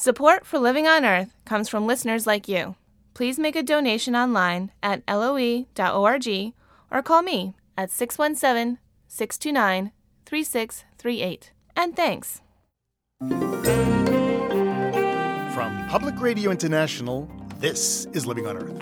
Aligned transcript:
Support 0.00 0.46
for 0.46 0.60
Living 0.60 0.86
on 0.86 1.04
Earth 1.04 1.34
comes 1.44 1.68
from 1.68 1.84
listeners 1.84 2.24
like 2.24 2.46
you. 2.46 2.76
Please 3.14 3.36
make 3.36 3.56
a 3.56 3.64
donation 3.64 4.14
online 4.14 4.70
at 4.80 5.02
loe.org 5.08 6.28
or 6.92 7.02
call 7.02 7.22
me 7.22 7.56
at 7.76 7.90
617 7.90 8.78
629 9.08 9.90
3638. 10.24 11.50
And 11.74 11.96
thanks. 11.96 12.42
From 15.52 15.88
Public 15.88 16.20
Radio 16.20 16.52
International, 16.52 17.28
this 17.58 18.06
is 18.12 18.24
Living 18.24 18.46
on 18.46 18.56
Earth. 18.56 18.80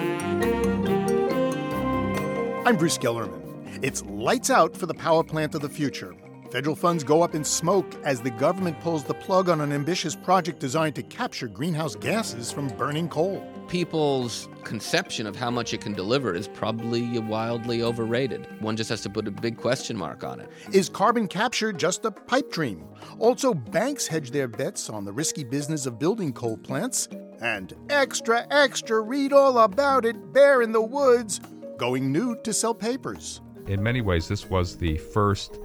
I'm 2.66 2.76
Bruce 2.76 2.98
Gellerman. 2.98 3.40
It's 3.80 4.04
lights 4.04 4.50
out 4.50 4.76
for 4.76 4.84
the 4.84 4.92
power 4.92 5.24
plant 5.24 5.54
of 5.54 5.62
the 5.62 5.70
future 5.70 6.14
Federal 6.50 6.76
funds 6.76 7.02
go 7.02 7.22
up 7.22 7.34
in 7.34 7.42
smoke 7.42 7.94
as 8.04 8.20
the 8.20 8.30
government 8.30 8.80
pulls 8.80 9.02
the 9.02 9.14
plug 9.14 9.48
on 9.48 9.60
an 9.60 9.72
ambitious 9.72 10.14
project 10.14 10.60
designed 10.60 10.94
to 10.94 11.02
capture 11.02 11.48
greenhouse 11.48 11.96
gases 11.96 12.52
from 12.52 12.68
burning 12.68 13.08
coal. 13.08 13.44
People's 13.68 14.48
conception 14.62 15.26
of 15.26 15.34
how 15.34 15.50
much 15.50 15.74
it 15.74 15.80
can 15.80 15.92
deliver 15.92 16.34
is 16.34 16.46
probably 16.46 17.18
wildly 17.18 17.82
overrated. 17.82 18.46
One 18.60 18.76
just 18.76 18.90
has 18.90 19.00
to 19.02 19.10
put 19.10 19.26
a 19.26 19.30
big 19.32 19.56
question 19.56 19.96
mark 19.96 20.22
on 20.22 20.38
it. 20.38 20.48
Is 20.72 20.88
carbon 20.88 21.26
capture 21.26 21.72
just 21.72 22.04
a 22.04 22.12
pipe 22.12 22.52
dream? 22.52 22.84
Also, 23.18 23.52
banks 23.52 24.06
hedge 24.06 24.30
their 24.30 24.46
bets 24.46 24.88
on 24.88 25.04
the 25.04 25.12
risky 25.12 25.42
business 25.42 25.84
of 25.84 25.98
building 25.98 26.32
coal 26.32 26.56
plants. 26.58 27.08
And 27.40 27.74
extra, 27.90 28.46
extra, 28.50 29.00
read 29.00 29.32
all 29.32 29.58
about 29.58 30.04
it, 30.04 30.32
Bear 30.32 30.62
in 30.62 30.70
the 30.70 30.80
Woods, 30.80 31.40
going 31.76 32.12
nude 32.12 32.44
to 32.44 32.52
sell 32.52 32.72
papers. 32.72 33.40
In 33.66 33.82
many 33.82 34.00
ways, 34.00 34.28
this 34.28 34.48
was 34.48 34.76
the 34.76 34.96
first 34.96 35.58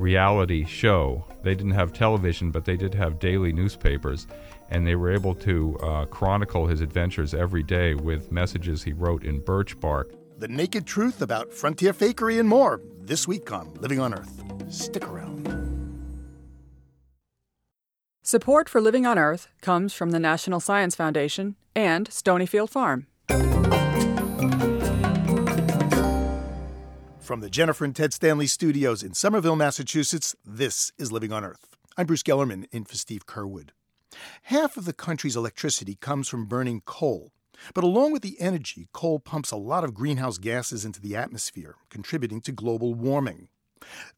reality 0.00 0.64
show. 0.64 1.24
They 1.42 1.54
didn't 1.54 1.72
have 1.72 1.92
television, 1.92 2.50
but 2.50 2.64
they 2.64 2.76
did 2.76 2.94
have 2.94 3.18
daily 3.18 3.52
newspapers, 3.52 4.26
and 4.70 4.86
they 4.86 4.96
were 4.96 5.12
able 5.12 5.34
to 5.36 5.78
uh, 5.78 6.04
chronicle 6.06 6.66
his 6.66 6.80
adventures 6.80 7.34
every 7.34 7.62
day 7.62 7.94
with 7.94 8.32
messages 8.32 8.82
he 8.82 8.92
wrote 8.92 9.24
in 9.24 9.40
birch 9.40 9.78
bark. 9.78 10.12
The 10.38 10.48
naked 10.48 10.86
truth 10.86 11.20
about 11.20 11.52
frontier 11.52 11.92
fakery 11.92 12.40
and 12.40 12.48
more 12.48 12.80
this 12.98 13.28
week 13.28 13.52
on 13.52 13.74
Living 13.74 14.00
on 14.00 14.14
Earth. 14.14 14.42
Stick 14.70 15.06
around. 15.06 15.46
Support 18.22 18.68
for 18.68 18.80
Living 18.80 19.06
on 19.06 19.18
Earth 19.18 19.48
comes 19.60 19.92
from 19.92 20.12
the 20.12 20.20
National 20.20 20.60
Science 20.60 20.94
Foundation 20.94 21.56
and 21.74 22.08
Stonyfield 22.08 22.70
Farm. 22.70 23.06
From 27.30 27.42
the 27.42 27.48
Jennifer 27.48 27.84
and 27.84 27.94
Ted 27.94 28.12
Stanley 28.12 28.48
studios 28.48 29.04
in 29.04 29.14
Somerville, 29.14 29.54
Massachusetts, 29.54 30.34
this 30.44 30.90
is 30.98 31.12
Living 31.12 31.32
on 31.32 31.44
Earth. 31.44 31.68
I'm 31.96 32.06
Bruce 32.06 32.24
Gellerman 32.24 32.64
in 32.72 32.84
for 32.84 32.96
Steve 32.96 33.24
Curwood. 33.24 33.68
Half 34.42 34.76
of 34.76 34.84
the 34.84 34.92
country's 34.92 35.36
electricity 35.36 35.94
comes 35.94 36.26
from 36.26 36.46
burning 36.46 36.82
coal. 36.86 37.30
But 37.72 37.84
along 37.84 38.10
with 38.10 38.22
the 38.22 38.40
energy, 38.40 38.88
coal 38.92 39.20
pumps 39.20 39.52
a 39.52 39.56
lot 39.56 39.84
of 39.84 39.94
greenhouse 39.94 40.38
gases 40.38 40.84
into 40.84 41.00
the 41.00 41.14
atmosphere, 41.14 41.76
contributing 41.88 42.40
to 42.40 42.50
global 42.50 42.94
warming. 42.94 43.46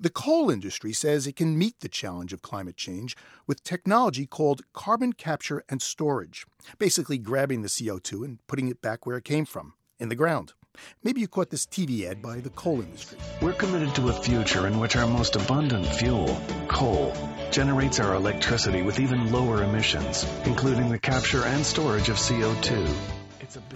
The 0.01 0.09
coal 0.09 0.49
industry 0.49 0.95
says 0.95 1.27
it 1.27 1.37
can 1.37 1.59
meet 1.59 1.81
the 1.81 1.91
challenge 1.91 2.33
of 2.33 2.41
climate 2.41 2.79
change 2.79 3.15
with 3.47 3.63
technology 3.63 4.25
called 4.25 4.63
carbon 4.73 5.13
capture 5.13 5.63
and 5.69 5.83
storage, 5.83 6.47
basically 6.79 7.19
grabbing 7.19 7.61
the 7.61 7.69
CO2 7.69 8.25
and 8.25 8.39
putting 8.47 8.69
it 8.69 8.81
back 8.81 9.05
where 9.05 9.19
it 9.19 9.25
came 9.25 9.45
from, 9.45 9.75
in 9.99 10.09
the 10.09 10.17
ground. 10.17 10.55
Maybe 11.03 11.21
you 11.21 11.29
caught 11.29 11.51
this 11.51 11.67
TV 11.67 12.09
ad 12.09 12.23
by 12.23 12.41
the 12.41 12.51
coal 12.51 12.81
industry. 12.81 13.19
We're 13.41 13.53
committed 13.53 13.95
to 13.97 14.09
a 14.09 14.13
future 14.13 14.67
in 14.67 14.79
which 14.79 14.97
our 14.97 15.07
most 15.07 15.37
abundant 15.37 15.87
fuel, 15.87 16.41
coal, 16.69 17.13
generates 17.51 18.01
our 18.01 18.15
electricity 18.15 18.83
with 18.83 18.99
even 18.99 19.31
lower 19.31 19.63
emissions, 19.63 20.27
including 20.45 20.91
the 20.91 20.99
capture 20.99 21.45
and 21.45 21.65
storage 21.65 22.09
of 22.09 22.17
CO2. 22.17 22.95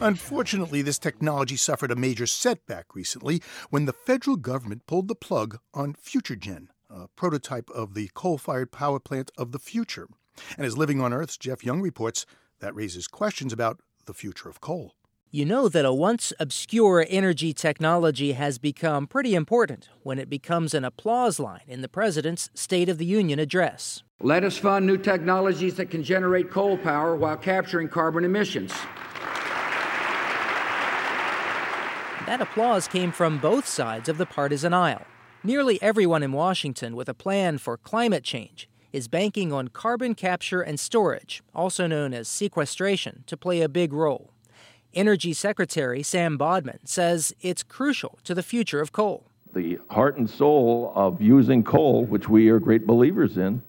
Unfortunately, 0.00 0.82
this 0.82 0.98
technology 0.98 1.56
suffered 1.56 1.90
a 1.90 1.96
major 1.96 2.26
setback 2.26 2.94
recently 2.94 3.42
when 3.70 3.84
the 3.84 3.92
federal 3.92 4.36
government 4.36 4.86
pulled 4.86 5.08
the 5.08 5.14
plug 5.14 5.58
on 5.74 5.94
FutureGen, 5.94 6.68
a 6.88 7.08
prototype 7.08 7.68
of 7.70 7.94
the 7.94 8.10
coal 8.14 8.38
fired 8.38 8.72
power 8.72 8.98
plant 8.98 9.30
of 9.36 9.52
the 9.52 9.58
future. 9.58 10.08
And 10.56 10.66
as 10.66 10.78
Living 10.78 11.00
on 11.00 11.12
Earth's 11.12 11.36
Jeff 11.36 11.64
Young 11.64 11.82
reports, 11.82 12.24
that 12.60 12.74
raises 12.74 13.06
questions 13.06 13.52
about 13.52 13.80
the 14.06 14.14
future 14.14 14.48
of 14.48 14.60
coal. 14.60 14.94
You 15.32 15.44
know 15.44 15.68
that 15.68 15.84
a 15.84 15.92
once 15.92 16.32
obscure 16.38 17.04
energy 17.08 17.52
technology 17.52 18.32
has 18.32 18.58
become 18.58 19.08
pretty 19.08 19.34
important 19.34 19.88
when 20.04 20.20
it 20.20 20.30
becomes 20.30 20.72
an 20.72 20.84
applause 20.84 21.40
line 21.40 21.62
in 21.66 21.82
the 21.82 21.88
President's 21.88 22.48
State 22.54 22.88
of 22.88 22.98
the 22.98 23.04
Union 23.04 23.40
address. 23.40 24.04
Let 24.20 24.44
us 24.44 24.56
fund 24.56 24.86
new 24.86 24.96
technologies 24.96 25.74
that 25.74 25.90
can 25.90 26.04
generate 26.04 26.52
coal 26.52 26.78
power 26.78 27.16
while 27.16 27.36
capturing 27.36 27.88
carbon 27.88 28.24
emissions. 28.24 28.72
That 32.26 32.38
applause 32.40 32.86
came 32.86 33.10
from 33.10 33.38
both 33.38 33.66
sides 33.66 34.08
of 34.08 34.18
the 34.18 34.26
partisan 34.26 34.72
aisle. 34.72 35.02
Nearly 35.42 35.82
everyone 35.82 36.22
in 36.22 36.30
Washington 36.30 36.94
with 36.94 37.08
a 37.08 37.14
plan 37.14 37.58
for 37.58 37.76
climate 37.76 38.22
change 38.22 38.68
is 38.92 39.08
banking 39.08 39.52
on 39.52 39.68
carbon 39.68 40.14
capture 40.14 40.62
and 40.62 40.78
storage, 40.78 41.42
also 41.52 41.88
known 41.88 42.14
as 42.14 42.28
sequestration, 42.28 43.24
to 43.26 43.36
play 43.36 43.60
a 43.60 43.68
big 43.68 43.92
role. 43.92 44.30
Energy 44.96 45.34
Secretary 45.34 46.02
Sam 46.02 46.38
Bodman 46.38 46.78
says 46.86 47.34
it's 47.42 47.62
crucial 47.62 48.18
to 48.24 48.34
the 48.34 48.42
future 48.42 48.80
of 48.80 48.92
coal. 48.92 49.24
The 49.54 49.78
heart 49.90 50.16
and 50.16 50.28
soul 50.28 50.90
of 50.94 51.20
using 51.20 51.62
coal, 51.62 52.06
which 52.06 52.30
we 52.30 52.48
are 52.48 52.58
great 52.58 52.86
believers 52.86 53.36
in, 53.36 53.62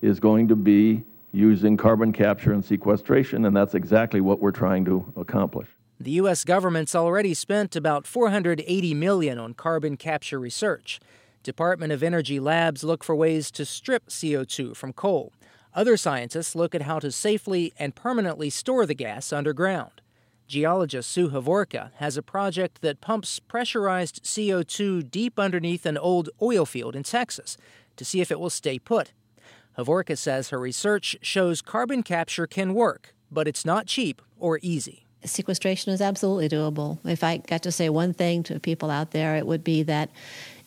is 0.00 0.18
going 0.18 0.48
to 0.48 0.56
be 0.56 1.04
using 1.32 1.76
carbon 1.76 2.10
capture 2.10 2.54
and 2.54 2.64
sequestration, 2.64 3.44
and 3.44 3.54
that's 3.54 3.74
exactly 3.74 4.22
what 4.22 4.40
we're 4.40 4.50
trying 4.50 4.86
to 4.86 5.12
accomplish. 5.14 5.68
The 6.00 6.12
U.S. 6.12 6.42
government's 6.42 6.94
already 6.94 7.34
spent 7.34 7.76
about 7.76 8.06
480 8.06 8.94
million 8.94 9.38
on 9.38 9.52
carbon 9.52 9.98
capture 9.98 10.40
research. 10.40 11.00
Department 11.42 11.92
of 11.92 12.02
Energy 12.02 12.40
labs 12.40 12.82
look 12.82 13.04
for 13.04 13.14
ways 13.14 13.50
to 13.52 13.66
strip 13.66 14.08
CO2 14.08 14.74
from 14.74 14.94
coal. 14.94 15.34
Other 15.74 15.98
scientists 15.98 16.54
look 16.54 16.74
at 16.74 16.82
how 16.82 16.98
to 16.98 17.12
safely 17.12 17.74
and 17.78 17.94
permanently 17.94 18.48
store 18.48 18.86
the 18.86 18.94
gas 18.94 19.34
underground. 19.34 20.01
Geologist 20.52 21.08
Sue 21.08 21.30
Hovorka 21.30 21.92
has 21.94 22.18
a 22.18 22.22
project 22.22 22.82
that 22.82 23.00
pumps 23.00 23.38
pressurized 23.38 24.22
CO2 24.22 25.10
deep 25.10 25.38
underneath 25.38 25.86
an 25.86 25.96
old 25.96 26.28
oil 26.42 26.66
field 26.66 26.94
in 26.94 27.04
Texas 27.04 27.56
to 27.96 28.04
see 28.04 28.20
if 28.20 28.30
it 28.30 28.38
will 28.38 28.50
stay 28.50 28.78
put. 28.78 29.12
Hovorka 29.78 30.18
says 30.18 30.50
her 30.50 30.58
research 30.58 31.16
shows 31.22 31.62
carbon 31.62 32.02
capture 32.02 32.46
can 32.46 32.74
work, 32.74 33.14
but 33.30 33.48
it's 33.48 33.64
not 33.64 33.86
cheap 33.86 34.20
or 34.38 34.58
easy. 34.60 35.06
Sequestration 35.24 35.90
is 35.90 36.02
absolutely 36.02 36.50
doable. 36.50 36.98
If 37.02 37.24
I 37.24 37.38
got 37.38 37.62
to 37.62 37.72
say 37.72 37.88
one 37.88 38.12
thing 38.12 38.42
to 38.42 38.60
people 38.60 38.90
out 38.90 39.12
there, 39.12 39.36
it 39.36 39.46
would 39.46 39.64
be 39.64 39.82
that 39.84 40.10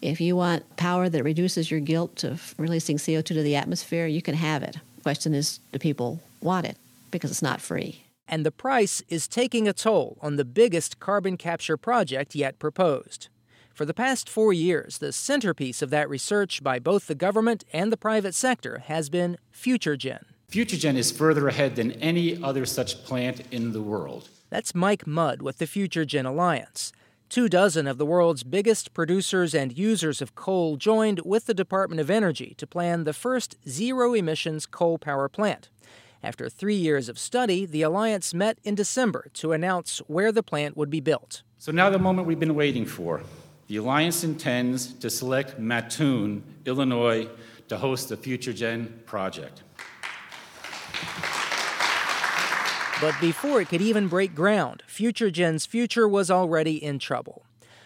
if 0.02 0.20
you 0.20 0.36
want 0.36 0.78
power 0.78 1.10
that 1.10 1.24
reduces 1.24 1.70
your 1.70 1.80
guilt 1.80 2.24
of 2.24 2.56
releasing 2.58 2.98
CO2 2.98 3.24
to 3.24 3.44
the 3.44 3.56
atmosphere, 3.56 4.08
you 4.08 4.24
can 4.24 4.34
have 4.34 4.64
it. 4.64 4.78
The 4.96 5.02
question 5.04 5.36
is, 5.36 5.60
do 5.72 5.78
people 5.78 6.22
want 6.42 6.66
it? 6.66 6.76
Because 7.12 7.30
it's 7.30 7.44
not 7.44 7.62
free 7.62 8.05
and 8.28 8.46
the 8.46 8.52
price 8.52 9.02
is 9.08 9.28
taking 9.28 9.68
a 9.68 9.74
toll 9.74 10.18
on 10.22 10.36
the 10.36 10.46
biggest 10.46 11.00
carbon 11.00 11.38
capture 11.38 11.78
project 11.78 12.36
yet 12.36 12.60
proposed. 12.60 13.30
For 13.74 13.86
the 13.86 13.94
past 13.94 14.30
four 14.30 14.54
years, 14.54 15.00
the 15.00 15.12
centerpiece 15.12 15.82
of 15.82 15.90
that 15.90 16.10
research 16.10 16.64
by 16.64 16.80
both 16.80 17.08
the 17.08 17.16
government 17.16 17.66
and 17.74 17.92
the 17.92 17.98
private 17.98 18.34
sector 18.34 18.80
has 18.86 19.10
been 19.10 19.38
FutureGen. 19.54 20.24
FutureGen 20.50 20.96
is 20.96 21.12
further 21.12 21.48
ahead 21.48 21.76
than 21.76 21.92
any 21.94 22.42
other 22.42 22.66
such 22.66 23.04
plant 23.04 23.42
in 23.52 23.74
the 23.74 23.82
world. 23.82 24.30
That's 24.50 24.74
Mike 24.74 25.06
Mudd 25.06 25.42
with 25.42 25.58
the 25.58 25.66
FutureGen 25.66 26.26
Alliance. 26.26 26.94
Two 27.28 27.50
dozen 27.50 27.88
of 27.88 27.98
the 27.98 28.06
world's 28.06 28.44
biggest 28.44 28.94
producers 28.94 29.54
and 29.54 29.78
users 29.78 30.22
of 30.22 30.36
coal 30.36 30.78
joined 30.78 31.20
with 31.26 31.48
the 31.48 31.54
Department 31.54 32.00
of 32.00 32.10
Energy 32.10 32.54
to 32.58 32.68
plan 32.68 33.04
the 33.04 33.14
first 33.14 33.58
zero 33.68 34.14
emissions 34.14 34.66
coal 34.66 34.98
power 34.98 35.28
plant. 35.28 35.70
After 36.24 36.50
three 36.50 36.76
years 36.76 37.10
of 37.10 37.20
study, 37.20 37.66
the 37.66 37.82
Alliance 37.82 38.34
met 38.34 38.58
in 38.64 38.76
December 38.76 39.28
to 39.34 39.52
announce 39.52 40.00
where 40.08 40.32
the 40.32 40.44
plant 40.44 40.76
would 40.76 40.90
be 40.90 41.00
built. 41.00 41.44
So 41.58 41.72
now 41.72 41.90
the 41.90 42.00
moment 42.00 42.28
we've 42.28 42.40
been 42.40 42.56
waiting 42.56 42.86
for. 42.86 43.22
The 43.68 43.78
Alliance 43.78 44.24
intends 44.24 44.94
to 44.94 45.10
select 45.10 45.60
Mattoon, 45.60 46.44
Illinois, 46.66 47.28
to 47.68 47.78
host 47.78 48.10
the 48.10 48.18
FutureGen 48.18 49.06
project. 49.06 49.64
But 53.02 53.20
before 53.20 53.60
it 53.60 53.70
could 53.70 53.82
even 53.82 54.08
break 54.08 54.34
ground, 54.34 54.84
FutureGen's 54.88 55.66
future 55.66 56.08
was 56.08 56.32
already 56.32 56.82
in 56.82 56.98
trouble. 56.98 57.44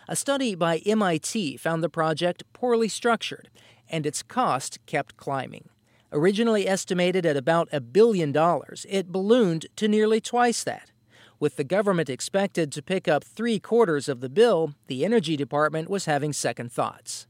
A 0.08 0.16
study 0.16 0.54
by 0.54 0.78
MIT 0.86 1.58
found 1.58 1.82
the 1.82 1.90
project 1.90 2.44
poorly 2.54 2.88
structured, 2.88 3.50
and 3.90 4.06
its 4.06 4.22
cost 4.22 4.78
kept 4.86 5.18
climbing. 5.18 5.70
Originally 6.12 6.68
estimated 6.68 7.24
at 7.26 7.38
about 7.38 7.70
a 7.72 7.80
billion 7.80 8.32
dollars, 8.32 8.86
it 8.90 9.12
ballooned 9.12 9.68
to 9.76 9.88
nearly 9.88 10.20
twice 10.20 10.64
that. 10.64 10.92
With 11.40 11.56
the 11.56 11.64
government 11.64 12.10
expected 12.10 12.72
to 12.72 12.82
pick 12.82 13.08
up 13.08 13.24
three 13.24 13.60
quarters 13.60 14.10
of 14.10 14.20
the 14.20 14.30
bill, 14.30 14.74
the 14.88 15.06
Energy 15.06 15.38
Department 15.38 15.90
was 15.90 16.06
having 16.06 16.34
second 16.34 16.72
thoughts. 16.72 17.28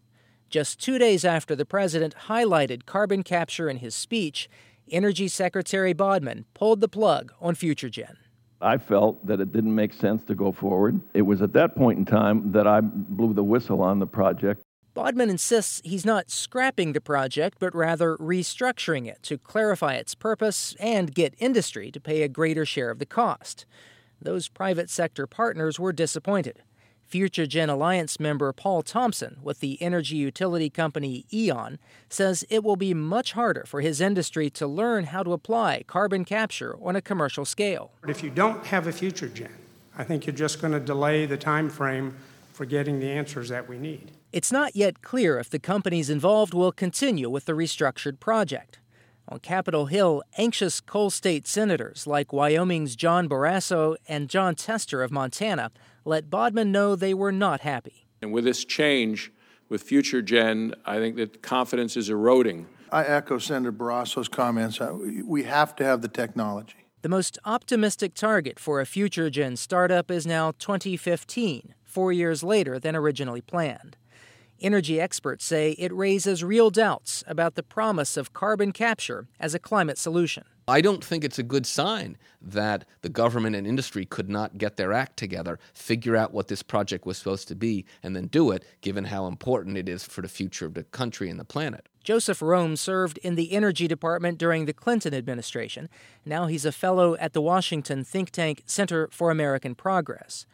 Just 0.50 0.80
two 0.80 0.98
days 0.98 1.26
after 1.26 1.56
the 1.56 1.66
president 1.66 2.16
highlighted 2.28 2.86
carbon 2.86 3.22
capture 3.22 3.70
in 3.70 3.78
his 3.78 3.94
speech, 3.94 4.50
Energy 4.90 5.28
Secretary 5.28 5.94
Bodman 5.94 6.46
pulled 6.54 6.80
the 6.80 6.88
plug 6.88 7.34
on 7.42 7.56
FutureGen. 7.56 8.16
I 8.62 8.78
felt 8.78 9.26
that 9.28 9.40
it 9.40 9.52
didn't 9.52 9.76
make 9.76 9.94
sense 9.94 10.24
to 10.26 10.36
go 10.36 10.52
forward. 10.52 11.00
It 11.14 11.22
was 11.22 11.42
at 11.42 11.54
that 11.54 11.76
point 11.76 12.00
in 12.00 12.06
time 12.06 12.52
that 12.54 12.66
I 12.66 12.82
blew 12.82 13.34
the 13.34 13.44
whistle 13.44 13.82
on 13.82 14.00
the 14.00 14.08
project. 14.08 14.64
Bodman 15.00 15.30
insists 15.30 15.80
he's 15.86 16.06
not 16.06 16.30
scrapping 16.30 16.92
the 16.92 17.00
project, 17.00 17.58
but 17.58 17.74
rather 17.74 18.18
restructuring 18.18 19.08
it 19.08 19.24
to 19.24 19.38
clarify 19.38 19.94
its 19.94 20.14
purpose 20.14 20.76
and 20.78 21.16
get 21.16 21.34
industry 21.40 21.90
to 21.90 22.02
pay 22.02 22.22
a 22.22 22.28
greater 22.28 22.66
share 22.66 22.90
of 22.90 23.00
the 23.00 23.06
cost. 23.06 23.66
Those 24.22 24.50
private 24.50 24.90
sector 24.90 25.26
partners 25.26 25.80
were 25.80 25.94
disappointed. 25.94 26.64
FutureGen 27.10 27.70
Alliance 27.70 28.20
member 28.20 28.52
Paul 28.52 28.82
Thompson 28.82 29.38
with 29.42 29.62
the 29.62 29.82
energy 29.82 30.18
utility 30.18 30.70
company 30.70 31.26
E.ON 31.32 31.80
says 32.10 32.44
it 32.50 32.62
will 32.62 32.76
be 32.76 32.94
much 32.94 33.32
harder 33.32 33.64
for 33.66 33.80
his 33.80 34.02
industry 34.02 34.50
to 34.50 34.68
learn 34.68 35.06
how 35.06 35.24
to 35.24 35.32
apply 35.32 35.86
carbon 35.88 36.26
capture 36.26 36.76
on 36.84 36.98
a 36.98 37.02
commercial 37.02 37.46
scale. 37.46 37.94
If 38.06 38.22
you 38.22 38.30
don't 38.30 38.66
have 38.66 38.86
a 38.86 38.92
FutureGen, 38.92 39.52
I 39.98 40.04
think 40.04 40.26
you're 40.28 40.36
just 40.36 40.60
going 40.60 40.74
to 40.74 40.80
delay 40.82 41.26
the 41.26 41.38
time 41.38 41.70
frame 41.70 42.18
for 42.52 42.66
getting 42.66 43.00
the 43.00 43.10
answers 43.10 43.48
that 43.48 43.70
we 43.70 43.78
need. 43.78 44.12
It's 44.32 44.52
not 44.52 44.76
yet 44.76 45.02
clear 45.02 45.40
if 45.40 45.50
the 45.50 45.58
companies 45.58 46.08
involved 46.08 46.54
will 46.54 46.72
continue 46.72 47.32
with 47.32 47.46
the 47.46 47.54
restructured 47.54 48.20
project. 48.20 48.78
On 49.28 49.40
Capitol 49.40 49.88
Hill, 49.88 50.22
anxious 50.38 50.80
coal 50.80 51.10
state 51.10 51.48
senators 51.48 52.06
like 52.06 52.32
Wyoming's 52.32 52.96
John 52.96 53.28
Barrasso 53.28 53.96
and 54.08 54.30
Jon 54.30 54.54
Tester 54.54 55.02
of 55.02 55.12
Montana 55.12 55.72
let 56.06 56.30
Bodman 56.30 56.72
know 56.72 56.96
they 56.96 57.16
were 57.16 57.32
not 57.32 57.62
happy. 57.62 58.06
And 58.22 58.32
with 58.32 58.44
this 58.44 58.64
change 58.66 59.32
with 59.68 59.88
FutureGen, 59.88 60.76
I 60.86 60.98
think 60.98 61.16
that 61.16 61.42
confidence 61.42 61.98
is 61.98 62.12
eroding. 62.12 62.68
I 62.92 63.06
echo 63.06 63.40
Senator 63.40 63.72
Barrasso's 63.72 64.28
comments. 64.28 64.80
Uh, 64.80 64.96
we 65.26 65.44
have 65.44 65.76
to 65.78 65.84
have 65.84 66.04
the 66.04 66.08
technology. 66.08 66.86
The 67.02 67.10
most 67.10 67.40
optimistic 67.46 68.14
target 68.14 68.60
for 68.60 68.80
a 68.80 68.86
FutureGen 68.86 69.58
startup 69.58 70.12
is 70.12 70.28
now 70.28 70.52
2015, 70.60 71.74
four 71.84 72.14
years 72.14 72.44
later 72.44 72.78
than 72.78 72.96
originally 72.96 73.42
planned. 73.42 73.98
Energy 74.62 75.00
experts 75.00 75.46
say 75.46 75.72
it 75.72 75.94
raises 75.94 76.44
real 76.44 76.70
doubts 76.70 77.24
about 77.28 77.56
the 77.56 77.64
promise 77.64 78.18
of 78.18 78.34
carbon 78.34 78.72
capture 78.72 79.28
as 79.40 79.54
a 79.54 79.60
climate 79.60 79.98
solution. 79.98 80.44
I 80.68 80.82
don't 80.82 81.04
think 81.04 81.24
it's 81.24 81.40
a 81.40 81.44
good 81.44 81.66
sign 81.66 82.18
that 82.42 82.86
the 83.02 83.10
government 83.10 83.56
and 83.56 83.66
industry 83.66 84.06
could 84.06 84.30
not 84.30 84.58
get 84.58 84.78
their 84.78 84.94
act 84.94 85.18
together, 85.18 85.60
figure 85.74 86.16
out 86.16 86.32
what 86.32 86.48
this 86.48 86.62
project 86.62 87.06
was 87.06 87.18
supposed 87.18 87.48
to 87.48 87.56
be, 87.56 87.86
and 88.04 88.16
then 88.16 88.28
do 88.28 88.52
it, 88.52 88.64
given 88.82 89.06
how 89.06 89.26
important 89.26 89.78
it 89.78 89.90
is 89.90 90.04
for 90.04 90.22
the 90.22 90.28
future 90.28 90.68
of 90.68 90.76
the 90.76 90.84
country 90.84 91.30
and 91.30 91.40
the 91.40 91.46
planet. 91.46 91.90
Joseph 92.04 92.40
Romm 92.40 92.78
served 92.78 93.18
in 93.20 93.36
the 93.36 93.52
Energy 93.52 93.88
Department 93.88 94.38
during 94.38 94.66
the 94.66 94.74
Clinton 94.74 95.14
administration. 95.14 95.90
Now 96.24 96.46
he's 96.46 96.66
a 96.66 96.72
fellow 96.72 97.16
at 97.16 97.34
the 97.34 97.42
Washington 97.42 98.04
think 98.04 98.30
tank 98.30 98.64
Center 98.66 99.08
for 99.12 99.32
American 99.32 99.74
Progress. 99.74 100.46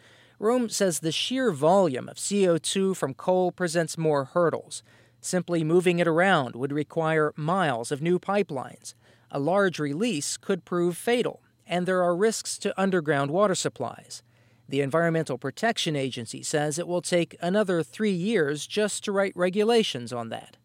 Romm 0.45 0.69
says 0.69 0.99
the 0.99 1.11
sheer 1.11 1.51
volume 1.51 2.07
of 2.07 2.17
CO2 2.17 2.95
from 2.95 3.15
coal 3.15 3.51
presents 3.51 3.97
more 3.97 4.25
hurdles. 4.25 4.83
Simply 5.19 5.63
moving 5.63 5.97
it 5.97 6.07
around 6.07 6.55
would 6.55 6.71
require 6.71 7.33
miles 7.35 7.91
of 7.91 7.99
new 7.99 8.19
pipelines. 8.19 8.93
A 9.31 9.39
large 9.39 9.79
release 9.79 10.37
could 10.37 10.63
prove 10.63 10.97
fatal, 10.97 11.41
and 11.65 11.87
there 11.87 12.03
are 12.03 12.15
risks 12.15 12.59
to 12.59 12.79
underground 12.79 13.31
water 13.31 13.55
supplies. 13.55 14.21
The 14.69 14.81
Environmental 14.81 15.39
Protection 15.39 15.95
Agency 15.95 16.43
says 16.43 16.77
it 16.77 16.87
will 16.87 17.01
take 17.01 17.35
another 17.41 17.81
three 17.81 18.11
years 18.11 18.67
just 18.67 19.03
to 19.05 19.11
write 19.11 19.33
regulations 19.35 20.13
on 20.13 20.29
that. 20.29 20.57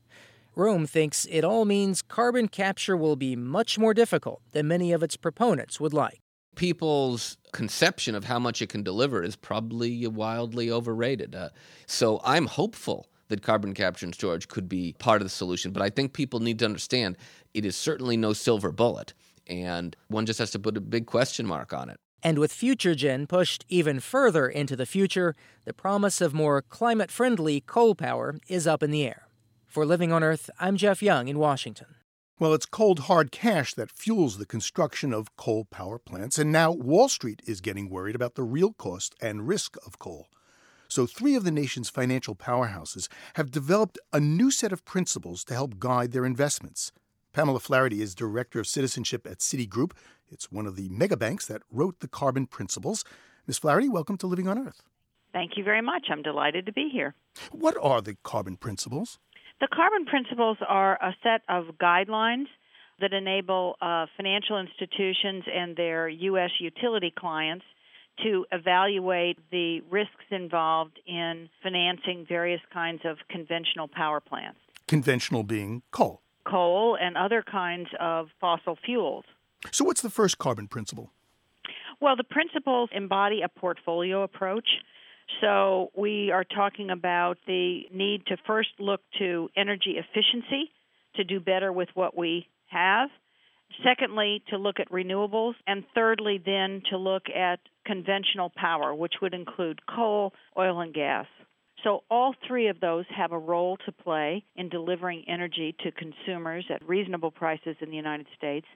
Romm 0.54 0.86
thinks 0.86 1.26
it 1.30 1.42
all 1.42 1.64
means 1.64 2.02
carbon 2.02 2.48
capture 2.48 2.98
will 2.98 3.16
be 3.16 3.34
much 3.34 3.78
more 3.78 3.94
difficult 3.94 4.42
than 4.52 4.68
many 4.68 4.92
of 4.92 5.02
its 5.02 5.16
proponents 5.16 5.80
would 5.80 5.94
like 5.94 6.20
people's 6.56 7.36
conception 7.52 8.14
of 8.14 8.24
how 8.24 8.38
much 8.38 8.60
it 8.62 8.68
can 8.68 8.82
deliver 8.82 9.22
is 9.22 9.36
probably 9.36 10.06
wildly 10.06 10.70
overrated. 10.70 11.34
Uh, 11.34 11.50
so 11.86 12.20
I'm 12.24 12.46
hopeful 12.46 13.08
that 13.28 13.42
carbon 13.42 13.74
capture 13.74 14.06
and 14.06 14.14
storage 14.14 14.48
could 14.48 14.68
be 14.68 14.94
part 14.98 15.22
of 15.22 15.26
the 15.26 15.30
solution, 15.30 15.72
but 15.72 15.82
I 15.82 15.90
think 15.90 16.12
people 16.12 16.40
need 16.40 16.58
to 16.58 16.64
understand 16.64 17.16
it 17.54 17.64
is 17.64 17.76
certainly 17.76 18.16
no 18.16 18.32
silver 18.32 18.72
bullet, 18.72 19.14
and 19.46 19.96
one 20.08 20.26
just 20.26 20.38
has 20.38 20.50
to 20.52 20.58
put 20.58 20.76
a 20.76 20.80
big 20.80 21.06
question 21.06 21.46
mark 21.46 21.72
on 21.72 21.88
it. 21.88 21.96
And 22.22 22.38
with 22.38 22.52
FutureGen 22.52 23.28
pushed 23.28 23.64
even 23.68 23.98
further 24.00 24.46
into 24.46 24.76
the 24.76 24.84
future, 24.84 25.34
the 25.64 25.72
promise 25.72 26.20
of 26.20 26.34
more 26.34 26.60
climate 26.60 27.10
friendly 27.10 27.60
coal 27.60 27.94
power 27.94 28.36
is 28.46 28.66
up 28.66 28.82
in 28.82 28.90
the 28.90 29.06
air. 29.06 29.26
For 29.66 29.86
Living 29.86 30.12
on 30.12 30.22
Earth, 30.22 30.50
I'm 30.58 30.76
Jeff 30.76 31.02
Young 31.02 31.28
in 31.28 31.38
Washington. 31.38 31.94
Well, 32.40 32.54
it's 32.54 32.64
cold, 32.64 33.00
hard 33.00 33.32
cash 33.32 33.74
that 33.74 33.90
fuels 33.90 34.38
the 34.38 34.46
construction 34.46 35.12
of 35.12 35.36
coal 35.36 35.66
power 35.66 35.98
plants, 35.98 36.38
and 36.38 36.50
now 36.50 36.72
Wall 36.72 37.10
Street 37.10 37.42
is 37.46 37.60
getting 37.60 37.90
worried 37.90 38.14
about 38.14 38.34
the 38.34 38.42
real 38.42 38.72
cost 38.72 39.14
and 39.20 39.46
risk 39.46 39.76
of 39.84 39.98
coal. 39.98 40.26
So, 40.88 41.04
three 41.04 41.34
of 41.34 41.44
the 41.44 41.50
nation's 41.50 41.90
financial 41.90 42.34
powerhouses 42.34 43.08
have 43.34 43.50
developed 43.50 43.98
a 44.10 44.20
new 44.20 44.50
set 44.50 44.72
of 44.72 44.86
principles 44.86 45.44
to 45.44 45.54
help 45.54 45.78
guide 45.78 46.12
their 46.12 46.24
investments. 46.24 46.92
Pamela 47.34 47.60
Flaherty 47.60 48.00
is 48.00 48.14
Director 48.14 48.58
of 48.58 48.66
Citizenship 48.66 49.26
at 49.26 49.40
Citigroup. 49.40 49.92
It's 50.30 50.50
one 50.50 50.66
of 50.66 50.76
the 50.76 50.88
mega 50.88 51.18
banks 51.18 51.44
that 51.44 51.60
wrote 51.70 52.00
the 52.00 52.08
carbon 52.08 52.46
principles. 52.46 53.04
Ms. 53.48 53.58
Flaherty, 53.58 53.90
welcome 53.90 54.16
to 54.16 54.26
Living 54.26 54.48
on 54.48 54.66
Earth. 54.66 54.82
Thank 55.34 55.58
you 55.58 55.62
very 55.62 55.82
much. 55.82 56.06
I'm 56.10 56.22
delighted 56.22 56.64
to 56.64 56.72
be 56.72 56.88
here. 56.90 57.14
What 57.52 57.76
are 57.82 58.00
the 58.00 58.16
carbon 58.22 58.56
principles? 58.56 59.18
The 59.60 59.68
carbon 59.68 60.06
principles 60.06 60.56
are 60.66 60.94
a 61.02 61.14
set 61.22 61.42
of 61.48 61.74
guidelines 61.78 62.46
that 63.00 63.12
enable 63.12 63.76
uh, 63.82 64.06
financial 64.16 64.58
institutions 64.58 65.44
and 65.54 65.76
their 65.76 66.08
U.S. 66.08 66.50
utility 66.58 67.12
clients 67.16 67.64
to 68.22 68.46
evaluate 68.52 69.38
the 69.50 69.80
risks 69.90 70.24
involved 70.30 70.98
in 71.06 71.48
financing 71.62 72.24
various 72.26 72.60
kinds 72.72 73.02
of 73.04 73.18
conventional 73.28 73.88
power 73.88 74.20
plants. 74.20 74.58
Conventional 74.88 75.42
being 75.42 75.82
coal. 75.90 76.20
Coal 76.46 76.96
and 77.00 77.16
other 77.16 77.42
kinds 77.42 77.88
of 78.00 78.28
fossil 78.40 78.78
fuels. 78.84 79.24
So, 79.72 79.84
what's 79.84 80.00
the 80.00 80.10
first 80.10 80.38
carbon 80.38 80.68
principle? 80.68 81.12
Well, 82.00 82.16
the 82.16 82.24
principles 82.24 82.88
embody 82.92 83.42
a 83.42 83.48
portfolio 83.48 84.22
approach 84.22 84.68
so 85.40 85.90
we 85.96 86.30
are 86.30 86.44
talking 86.44 86.90
about 86.90 87.38
the 87.46 87.82
need 87.92 88.26
to 88.26 88.36
first 88.46 88.70
look 88.78 89.00
to 89.18 89.48
energy 89.56 89.96
efficiency 89.98 90.70
to 91.16 91.24
do 91.24 91.40
better 91.40 91.72
with 91.72 91.88
what 91.94 92.16
we 92.16 92.46
have. 92.68 93.08
Secondly, 93.84 94.42
to 94.50 94.56
look 94.56 94.80
at 94.80 94.90
renewables. 94.90 95.54
And 95.66 95.84
thirdly, 95.94 96.40
then 96.44 96.82
to 96.90 96.96
look 96.96 97.24
at 97.34 97.60
conventional 97.86 98.52
power, 98.54 98.94
which 98.94 99.14
would 99.22 99.34
include 99.34 99.80
coal, 99.86 100.32
oil, 100.58 100.80
and 100.80 100.92
gas. 100.92 101.26
So, 101.84 102.02
all 102.10 102.34
three 102.46 102.68
of 102.68 102.80
those 102.80 103.06
have 103.16 103.32
a 103.32 103.38
role 103.38 103.78
to 103.86 103.92
play 103.92 104.44
in 104.56 104.68
delivering 104.68 105.24
energy 105.28 105.74
to 105.82 105.90
consumers 105.92 106.66
at 106.68 106.86
reasonable 106.86 107.30
prices 107.30 107.76
in 107.80 107.90
the 107.90 107.96
United 107.96 108.26
States. 108.36 108.66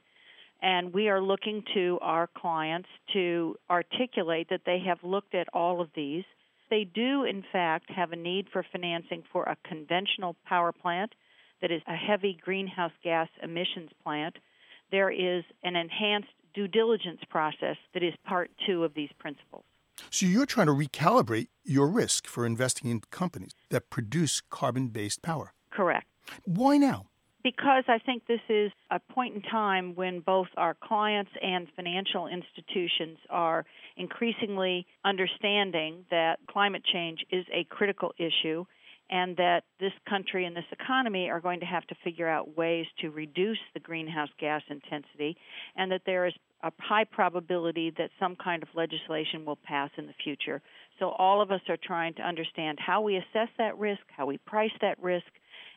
And 0.62 0.94
we 0.94 1.10
are 1.10 1.20
looking 1.20 1.62
to 1.74 1.98
our 2.00 2.28
clients 2.34 2.88
to 3.12 3.56
articulate 3.68 4.48
that 4.48 4.62
they 4.64 4.78
have 4.86 4.98
looked 5.02 5.34
at 5.34 5.48
all 5.52 5.82
of 5.82 5.90
these 5.94 6.24
they 6.74 6.82
do, 6.82 7.22
in 7.22 7.44
fact, 7.52 7.88
have 7.88 8.10
a 8.10 8.16
need 8.16 8.48
for 8.52 8.66
financing 8.72 9.22
for 9.32 9.44
a 9.44 9.56
conventional 9.64 10.34
power 10.44 10.72
plant 10.72 11.14
that 11.62 11.70
is 11.70 11.80
a 11.86 11.94
heavy 11.94 12.36
greenhouse 12.42 12.90
gas 13.04 13.28
emissions 13.44 13.90
plant. 14.02 14.34
There 14.90 15.08
is 15.08 15.44
an 15.62 15.76
enhanced 15.76 16.34
due 16.52 16.66
diligence 16.66 17.20
process 17.30 17.76
that 17.92 18.02
is 18.02 18.12
part 18.26 18.50
two 18.66 18.82
of 18.82 18.92
these 18.94 19.10
principles. 19.20 19.62
So 20.10 20.26
you're 20.26 20.46
trying 20.46 20.66
to 20.66 20.72
recalibrate 20.72 21.46
your 21.62 21.86
risk 21.86 22.26
for 22.26 22.44
investing 22.44 22.90
in 22.90 23.02
companies 23.12 23.52
that 23.70 23.88
produce 23.88 24.40
carbon 24.40 24.88
based 24.88 25.22
power. 25.22 25.52
Correct. 25.70 26.08
Why 26.44 26.76
now? 26.76 27.06
because 27.44 27.84
I 27.88 27.98
think 27.98 28.26
this 28.26 28.40
is 28.48 28.72
a 28.90 28.98
point 28.98 29.36
in 29.36 29.42
time 29.42 29.94
when 29.94 30.20
both 30.20 30.48
our 30.56 30.74
clients 30.82 31.30
and 31.42 31.68
financial 31.76 32.26
institutions 32.26 33.18
are 33.28 33.66
increasingly 33.96 34.86
understanding 35.04 36.04
that 36.10 36.38
climate 36.48 36.82
change 36.84 37.24
is 37.30 37.44
a 37.52 37.64
critical 37.64 38.12
issue 38.18 38.64
and 39.10 39.36
that 39.36 39.64
this 39.80 39.92
country 40.08 40.46
and 40.46 40.56
this 40.56 40.64
economy 40.72 41.28
are 41.28 41.40
going 41.40 41.60
to 41.60 41.66
have 41.66 41.86
to 41.86 41.94
figure 42.02 42.28
out 42.28 42.56
ways 42.56 42.86
to 43.00 43.10
reduce 43.10 43.58
the 43.74 43.80
greenhouse 43.80 44.30
gas 44.40 44.62
intensity 44.70 45.36
and 45.76 45.92
that 45.92 46.02
there 46.06 46.26
is 46.26 46.32
a 46.62 46.72
high 46.80 47.04
probability 47.04 47.92
that 47.98 48.10
some 48.18 48.34
kind 48.42 48.62
of 48.62 48.68
legislation 48.74 49.44
will 49.44 49.58
pass 49.62 49.90
in 49.98 50.06
the 50.06 50.14
future. 50.24 50.62
So 50.98 51.10
all 51.10 51.42
of 51.42 51.50
us 51.50 51.60
are 51.68 51.76
trying 51.76 52.14
to 52.14 52.22
understand 52.22 52.78
how 52.80 53.02
we 53.02 53.16
assess 53.16 53.48
that 53.58 53.78
risk, 53.78 54.00
how 54.16 54.26
we 54.26 54.38
price 54.38 54.72
that 54.80 55.00
risk, 55.02 55.26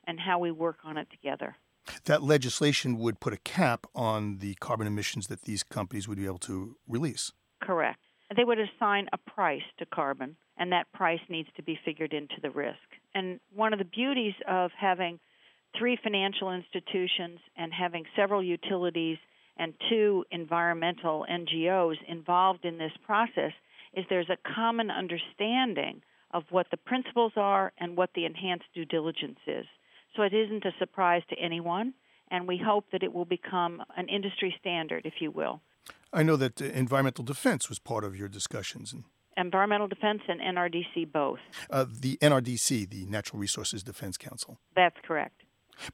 and 0.06 0.18
how 0.20 0.40
we 0.40 0.52
work 0.52 0.78
on 0.86 0.98
it 0.98 1.08
together. 1.12 1.58
That 2.06 2.24
legislation 2.24 2.98
would 2.98 3.20
put 3.20 3.34
a 3.34 3.38
cap 3.38 3.86
on 3.94 4.38
the 4.38 4.56
carbon 4.56 4.88
emissions 4.88 5.28
that 5.28 5.42
these 5.44 5.64
companies 5.64 6.08
would 6.08 6.18
be 6.18 6.26
able 6.26 6.40
to 6.40 6.78
release. 6.88 7.32
Correct. 7.62 8.00
They 8.38 8.44
would 8.44 8.60
assign 8.60 9.10
a 9.12 9.18
price 9.18 9.64
to 9.80 9.86
carbon, 9.88 10.38
and 10.58 10.72
that 10.72 10.94
price 10.94 11.20
needs 11.28 11.50
to 11.58 11.64
be 11.64 11.80
figured 11.84 12.14
into 12.14 12.40
the 12.40 12.52
risk. 12.52 12.78
And 13.16 13.40
one 13.54 13.74
of 13.74 13.80
the 13.80 13.86
beauties 13.86 14.36
of 14.48 14.70
having 14.80 15.20
three 15.78 15.98
financial 16.02 16.54
institutions 16.54 17.40
and 17.58 17.74
having 17.74 18.06
several 18.16 18.44
utilities 18.44 19.18
and 19.58 19.74
two 19.90 20.24
environmental 20.30 21.26
NGOs 21.28 21.96
involved 22.08 22.64
in 22.64 22.78
this 22.78 22.92
process 23.04 23.54
is 23.96 24.06
there's 24.08 24.30
a 24.30 24.54
common 24.54 24.92
understanding 24.92 26.04
of 26.32 26.44
what 26.52 26.68
the 26.70 26.78
principles 26.78 27.34
are 27.38 27.74
and 27.80 27.98
what 27.98 28.12
the 28.14 28.26
enhanced 28.26 28.66
due 28.76 28.86
diligence 28.86 29.40
is. 29.48 29.66
So 30.16 30.22
it 30.22 30.34
isn't 30.34 30.64
a 30.64 30.76
surprise 30.78 31.24
to 31.30 31.40
anyone, 31.40 31.96
and 32.30 32.48
we 32.48 32.62
hope 32.64 32.86
that 32.92 33.02
it 33.02 33.14
will 33.14 33.26
become 33.26 33.82
an 33.96 34.10
industry 34.10 34.56
standard, 34.60 35.08
if 35.08 35.22
you 35.22 35.32
will. 35.32 35.60
I 36.14 36.24
know 36.24 36.36
that 36.38 36.62
uh, 36.62 36.66
environmental 36.66 37.24
defense 37.24 37.70
was 37.70 37.80
part 37.80 38.04
of 38.04 38.16
your 38.16 38.28
discussions. 38.28 38.94
And, 38.94 39.04
Environmental 39.38 39.88
Defense 39.88 40.22
and 40.28 40.42
NRDC 40.42 41.12
both. 41.12 41.40
uh, 41.70 41.86
the 41.88 42.18
NRDC, 42.18 42.90
the 42.90 43.06
Natural 43.06 43.40
Resources 43.40 43.84
Defense 43.84 44.18
Council. 44.18 44.58
That's 44.76 44.98
correct. 45.04 45.44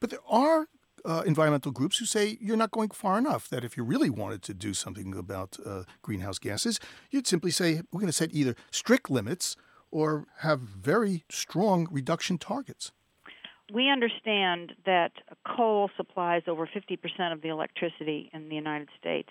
But 0.00 0.08
there 0.10 0.20
are 0.26 0.68
uh, 1.04 1.22
environmental 1.26 1.70
groups 1.70 1.98
who 1.98 2.06
say 2.06 2.38
you're 2.40 2.56
not 2.56 2.70
going 2.70 2.88
far 2.90 3.18
enough, 3.18 3.48
that 3.50 3.64
if 3.64 3.76
you 3.76 3.84
really 3.84 4.08
wanted 4.08 4.42
to 4.44 4.54
do 4.54 4.72
something 4.72 5.14
about 5.14 5.58
uh, 5.64 5.82
greenhouse 6.02 6.38
gases, 6.38 6.80
you'd 7.10 7.26
simply 7.26 7.50
say 7.50 7.82
we're 7.92 8.00
going 8.00 8.06
to 8.06 8.12
set 8.12 8.32
either 8.32 8.56
strict 8.70 9.10
limits 9.10 9.56
or 9.90 10.26
have 10.38 10.60
very 10.60 11.24
strong 11.30 11.86
reduction 11.90 12.38
targets. 12.38 12.92
We 13.72 13.90
understand 13.90 14.72
that 14.84 15.12
coal 15.46 15.90
supplies 15.96 16.42
over 16.46 16.66
50% 16.66 17.32
of 17.32 17.40
the 17.42 17.48
electricity 17.48 18.30
in 18.32 18.48
the 18.48 18.56
United 18.56 18.88
States, 18.98 19.30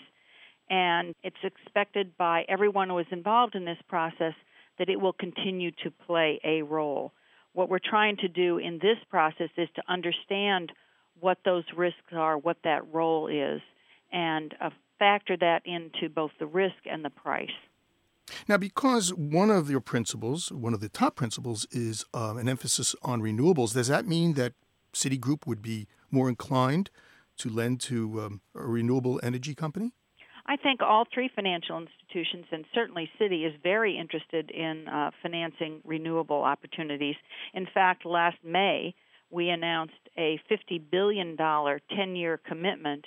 and 0.69 1.15
it's 1.23 1.35
expected 1.43 2.17
by 2.17 2.45
everyone 2.47 2.89
who 2.89 2.99
is 2.99 3.05
involved 3.11 3.55
in 3.55 3.65
this 3.65 3.77
process 3.87 4.33
that 4.79 4.89
it 4.89 4.99
will 4.99 5.13
continue 5.13 5.71
to 5.83 5.91
play 5.91 6.39
a 6.43 6.61
role. 6.63 7.13
What 7.53 7.69
we're 7.69 7.79
trying 7.79 8.17
to 8.17 8.27
do 8.27 8.57
in 8.57 8.79
this 8.79 8.97
process 9.09 9.49
is 9.57 9.69
to 9.75 9.83
understand 9.87 10.71
what 11.19 11.37
those 11.45 11.65
risks 11.75 12.13
are, 12.13 12.37
what 12.37 12.57
that 12.63 12.91
role 12.91 13.27
is, 13.27 13.61
and 14.11 14.53
uh, 14.59 14.69
factor 14.97 15.37
that 15.37 15.61
into 15.65 16.09
both 16.09 16.31
the 16.39 16.45
risk 16.45 16.75
and 16.89 17.05
the 17.05 17.09
price. 17.09 17.51
Now, 18.47 18.57
because 18.57 19.13
one 19.13 19.49
of 19.49 19.69
your 19.69 19.81
principles, 19.81 20.51
one 20.51 20.73
of 20.73 20.79
the 20.79 20.89
top 20.89 21.15
principles, 21.15 21.67
is 21.71 22.05
um, 22.13 22.37
an 22.37 22.47
emphasis 22.47 22.95
on 23.03 23.21
renewables, 23.21 23.73
does 23.73 23.89
that 23.89 24.07
mean 24.07 24.33
that 24.33 24.53
Citigroup 24.93 25.45
would 25.45 25.61
be 25.61 25.87
more 26.09 26.29
inclined 26.29 26.89
to 27.37 27.49
lend 27.49 27.81
to 27.81 28.21
um, 28.21 28.41
a 28.55 28.65
renewable 28.65 29.19
energy 29.23 29.55
company? 29.55 29.91
I 30.45 30.57
think 30.57 30.81
all 30.81 31.05
three 31.13 31.29
financial 31.33 31.77
institutions, 31.77 32.45
and 32.51 32.65
certainly 32.73 33.09
Citi, 33.19 33.47
is 33.47 33.53
very 33.63 33.97
interested 33.97 34.51
in 34.51 34.87
uh, 34.87 35.11
financing 35.21 35.79
renewable 35.85 36.43
opportunities. 36.43 37.15
In 37.53 37.65
fact, 37.73 38.05
last 38.05 38.37
May, 38.43 38.93
we 39.29 39.49
announced 39.49 39.93
a 40.17 40.39
$50 40.51 40.81
billion 40.91 41.37
10 41.37 42.15
year 42.15 42.39
commitment 42.45 43.05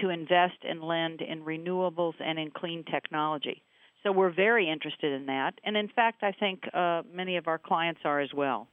to 0.00 0.08
invest 0.08 0.56
and 0.66 0.82
lend 0.82 1.20
in 1.20 1.44
renewables 1.44 2.14
and 2.20 2.38
in 2.38 2.50
clean 2.50 2.84
technology. 2.84 3.62
So 4.02 4.12
we're 4.12 4.32
very 4.32 4.70
interested 4.70 5.12
in 5.12 5.26
that. 5.26 5.54
And 5.64 5.76
in 5.76 5.88
fact, 5.88 6.22
I 6.22 6.32
think 6.32 6.62
uh, 6.72 7.02
many 7.12 7.36
of 7.36 7.48
our 7.48 7.58
clients 7.58 8.00
are 8.04 8.20
as 8.20 8.32
well. 8.32 8.68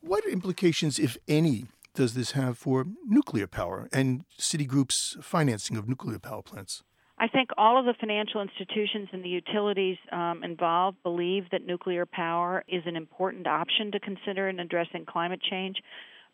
What 0.00 0.24
implications, 0.26 0.98
if 0.98 1.16
any, 1.26 1.66
does 1.94 2.14
this 2.14 2.32
have 2.32 2.58
for 2.58 2.86
nuclear 3.06 3.46
power 3.46 3.88
and 3.92 4.24
Citigroup's 4.38 5.16
financing 5.22 5.76
of 5.76 5.88
nuclear 5.88 6.18
power 6.18 6.42
plants? 6.42 6.82
I 7.18 7.28
think 7.28 7.50
all 7.56 7.78
of 7.78 7.86
the 7.86 7.94
financial 7.98 8.42
institutions 8.42 9.08
and 9.12 9.24
the 9.24 9.28
utilities 9.28 9.96
um, 10.12 10.44
involved 10.44 11.02
believe 11.02 11.44
that 11.50 11.64
nuclear 11.64 12.04
power 12.04 12.62
is 12.68 12.82
an 12.84 12.94
important 12.94 13.46
option 13.46 13.90
to 13.92 14.00
consider 14.00 14.48
in 14.48 14.60
addressing 14.60 15.06
climate 15.06 15.40
change. 15.40 15.76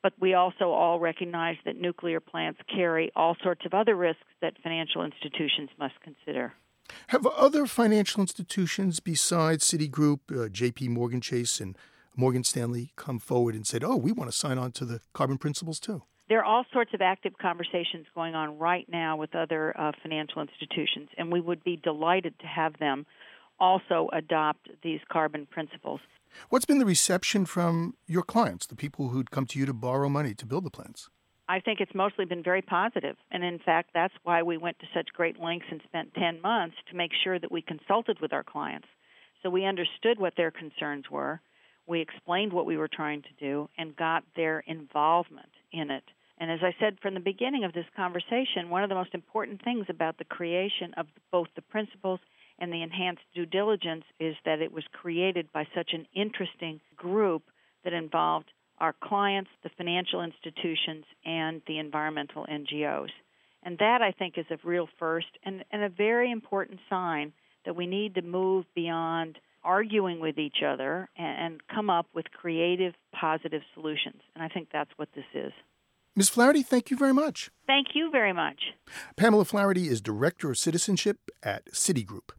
But 0.02 0.12
we 0.18 0.34
also 0.34 0.70
all 0.70 0.98
recognize 0.98 1.56
that 1.64 1.80
nuclear 1.80 2.18
plants 2.18 2.58
carry 2.74 3.12
all 3.14 3.36
sorts 3.44 3.64
of 3.64 3.74
other 3.74 3.94
risks 3.94 4.24
that 4.40 4.54
financial 4.60 5.04
institutions 5.04 5.70
must 5.78 5.94
consider. 6.02 6.52
Have 7.08 7.24
other 7.26 7.66
financial 7.66 8.20
institutions 8.20 8.98
besides 8.98 9.64
Citigroup, 9.64 10.18
uh, 10.30 10.48
JP 10.48 10.88
Morgan 10.88 11.20
Chase, 11.20 11.60
and 11.60 11.78
Morgan 12.16 12.42
Stanley 12.42 12.92
come 12.96 13.20
forward 13.20 13.54
and 13.54 13.64
said, 13.64 13.84
oh, 13.84 13.96
we 13.96 14.10
want 14.10 14.30
to 14.30 14.36
sign 14.36 14.58
on 14.58 14.72
to 14.72 14.84
the 14.84 15.00
carbon 15.12 15.38
principles 15.38 15.78
too? 15.78 16.02
There 16.28 16.38
are 16.38 16.44
all 16.44 16.64
sorts 16.72 16.94
of 16.94 17.00
active 17.00 17.32
conversations 17.40 18.06
going 18.14 18.34
on 18.34 18.58
right 18.58 18.86
now 18.88 19.16
with 19.16 19.34
other 19.34 19.78
uh, 19.78 19.92
financial 20.02 20.40
institutions, 20.40 21.08
and 21.18 21.32
we 21.32 21.40
would 21.40 21.62
be 21.64 21.76
delighted 21.76 22.38
to 22.40 22.46
have 22.46 22.78
them 22.78 23.06
also 23.58 24.08
adopt 24.12 24.68
these 24.82 25.00
carbon 25.10 25.46
principles. 25.46 26.00
What's 26.48 26.64
been 26.64 26.78
the 26.78 26.86
reception 26.86 27.44
from 27.44 27.94
your 28.06 28.22
clients, 28.22 28.66
the 28.66 28.76
people 28.76 29.08
who'd 29.08 29.30
come 29.30 29.46
to 29.46 29.58
you 29.58 29.66
to 29.66 29.74
borrow 29.74 30.08
money 30.08 30.34
to 30.34 30.46
build 30.46 30.64
the 30.64 30.70
plants? 30.70 31.10
I 31.48 31.60
think 31.60 31.80
it's 31.80 31.94
mostly 31.94 32.24
been 32.24 32.42
very 32.42 32.62
positive. 32.62 33.16
And 33.30 33.44
in 33.44 33.58
fact, 33.58 33.90
that's 33.92 34.14
why 34.22 34.42
we 34.42 34.56
went 34.56 34.78
to 34.78 34.86
such 34.94 35.08
great 35.12 35.38
lengths 35.38 35.66
and 35.70 35.80
spent 35.84 36.14
10 36.14 36.40
months 36.40 36.76
to 36.90 36.96
make 36.96 37.10
sure 37.22 37.38
that 37.38 37.52
we 37.52 37.60
consulted 37.60 38.20
with 38.20 38.32
our 38.32 38.42
clients. 38.42 38.88
So 39.42 39.50
we 39.50 39.66
understood 39.66 40.18
what 40.18 40.34
their 40.36 40.50
concerns 40.50 41.10
were. 41.10 41.40
We 41.86 42.00
explained 42.00 42.52
what 42.52 42.64
we 42.64 42.76
were 42.76 42.88
trying 42.88 43.22
to 43.22 43.28
do 43.38 43.68
and 43.76 43.94
got 43.96 44.24
their 44.34 44.60
involvement 44.60 45.50
in 45.72 45.90
it. 45.90 46.04
And 46.38 46.50
as 46.50 46.60
I 46.62 46.74
said 46.80 46.98
from 47.00 47.14
the 47.14 47.20
beginning 47.20 47.64
of 47.64 47.72
this 47.72 47.86
conversation, 47.94 48.68
one 48.68 48.82
of 48.82 48.88
the 48.88 48.94
most 48.94 49.14
important 49.14 49.62
things 49.62 49.86
about 49.88 50.18
the 50.18 50.24
creation 50.24 50.94
of 50.96 51.06
both 51.30 51.48
the 51.54 51.62
principles 51.62 52.20
and 52.58 52.72
the 52.72 52.82
enhanced 52.82 53.22
due 53.34 53.46
diligence 53.46 54.04
is 54.18 54.34
that 54.44 54.60
it 54.60 54.72
was 54.72 54.84
created 54.92 55.52
by 55.52 55.66
such 55.74 55.90
an 55.92 56.06
interesting 56.14 56.80
group 56.96 57.42
that 57.84 57.92
involved 57.92 58.50
our 58.78 58.94
clients, 59.02 59.50
the 59.62 59.70
financial 59.76 60.22
institutions, 60.22 61.04
and 61.24 61.62
the 61.66 61.78
environmental 61.78 62.46
NGOs. 62.46 63.10
And 63.62 63.78
that, 63.78 64.02
I 64.02 64.10
think, 64.10 64.36
is 64.36 64.46
a 64.50 64.58
real 64.64 64.88
first 64.98 65.28
and, 65.44 65.64
and 65.70 65.84
a 65.84 65.88
very 65.88 66.32
important 66.32 66.80
sign 66.90 67.32
that 67.64 67.76
we 67.76 67.86
need 67.86 68.16
to 68.16 68.22
move 68.22 68.64
beyond 68.74 69.38
arguing 69.64 70.20
with 70.20 70.38
each 70.38 70.62
other 70.66 71.08
and, 71.16 71.52
and 71.52 71.60
come 71.72 71.90
up 71.90 72.06
with 72.14 72.26
creative, 72.30 72.94
positive 73.18 73.62
solutions. 73.74 74.20
And 74.34 74.42
I 74.42 74.48
think 74.48 74.68
that's 74.72 74.90
what 74.96 75.08
this 75.14 75.24
is. 75.34 75.52
Ms. 76.14 76.28
Flaherty, 76.28 76.62
thank 76.62 76.90
you 76.90 76.96
very 76.96 77.14
much. 77.14 77.50
Thank 77.66 77.88
you 77.94 78.10
very 78.10 78.34
much. 78.34 78.60
Pamela 79.16 79.46
Flaherty 79.46 79.88
is 79.88 80.02
Director 80.02 80.50
of 80.50 80.58
Citizenship 80.58 81.18
at 81.42 81.72
Citigroup. 81.72 82.32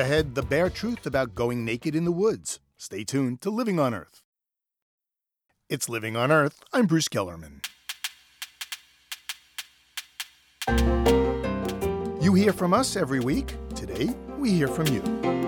Ahead, 0.00 0.34
the 0.34 0.42
bare 0.42 0.70
truth 0.70 1.04
about 1.04 1.34
going 1.34 1.62
naked 1.62 1.94
in 1.94 2.06
the 2.06 2.10
woods. 2.10 2.58
Stay 2.78 3.04
tuned 3.04 3.42
to 3.42 3.50
Living 3.50 3.78
on 3.78 3.92
Earth. 3.92 4.22
It's 5.68 5.90
Living 5.90 6.16
on 6.16 6.32
Earth. 6.32 6.64
I'm 6.72 6.86
Bruce 6.86 7.06
Gellerman. 7.06 7.62
You 12.18 12.32
hear 12.32 12.54
from 12.54 12.72
us 12.72 12.96
every 12.96 13.20
week. 13.20 13.54
Today, 13.74 14.14
we 14.38 14.52
hear 14.52 14.68
from 14.68 14.86
you. 14.86 15.39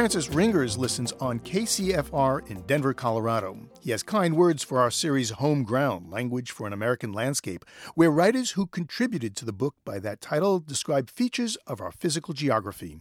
Francis 0.00 0.30
Ringers 0.30 0.78
listens 0.78 1.12
on 1.20 1.40
KCFR 1.40 2.50
in 2.50 2.62
Denver, 2.62 2.94
Colorado. 2.94 3.68
He 3.82 3.90
has 3.90 4.02
kind 4.02 4.34
words 4.34 4.64
for 4.64 4.80
our 4.80 4.90
series 4.90 5.28
Home 5.28 5.62
Ground 5.62 6.10
Language 6.10 6.52
for 6.52 6.66
an 6.66 6.72
American 6.72 7.12
Landscape, 7.12 7.66
where 7.96 8.10
writers 8.10 8.52
who 8.52 8.66
contributed 8.66 9.36
to 9.36 9.44
the 9.44 9.52
book 9.52 9.74
by 9.84 9.98
that 9.98 10.22
title 10.22 10.58
describe 10.58 11.10
features 11.10 11.56
of 11.66 11.82
our 11.82 11.92
physical 11.92 12.32
geography. 12.32 12.96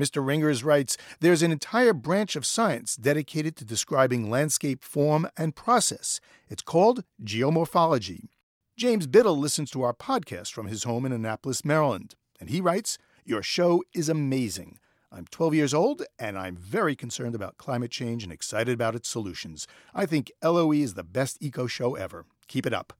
Mr. 0.00 0.26
Ringers 0.26 0.64
writes 0.64 0.96
There's 1.20 1.42
an 1.42 1.52
entire 1.52 1.92
branch 1.92 2.34
of 2.34 2.46
science 2.46 2.96
dedicated 2.96 3.54
to 3.56 3.66
describing 3.66 4.30
landscape 4.30 4.82
form 4.82 5.28
and 5.36 5.54
process. 5.54 6.18
It's 6.48 6.62
called 6.62 7.04
geomorphology. 7.22 8.30
James 8.74 9.06
Biddle 9.06 9.36
listens 9.36 9.70
to 9.72 9.82
our 9.82 9.92
podcast 9.92 10.52
from 10.52 10.68
his 10.68 10.84
home 10.84 11.04
in 11.04 11.12
Annapolis, 11.12 11.62
Maryland, 11.62 12.14
and 12.40 12.48
he 12.48 12.62
writes 12.62 12.96
Your 13.26 13.42
show 13.42 13.82
is 13.92 14.08
amazing. 14.08 14.78
I'm 15.10 15.24
12 15.30 15.54
years 15.54 15.74
old 15.74 16.02
and 16.18 16.38
I'm 16.38 16.56
very 16.56 16.94
concerned 16.94 17.34
about 17.34 17.56
climate 17.56 17.90
change 17.90 18.22
and 18.24 18.32
excited 18.32 18.74
about 18.74 18.94
its 18.94 19.08
solutions. 19.08 19.66
I 19.94 20.04
think 20.04 20.30
LOE 20.42 20.72
is 20.72 20.94
the 20.94 21.02
best 21.02 21.38
eco 21.40 21.66
show 21.66 21.94
ever. 21.94 22.26
Keep 22.46 22.66
it 22.66 22.74
up. 22.74 22.92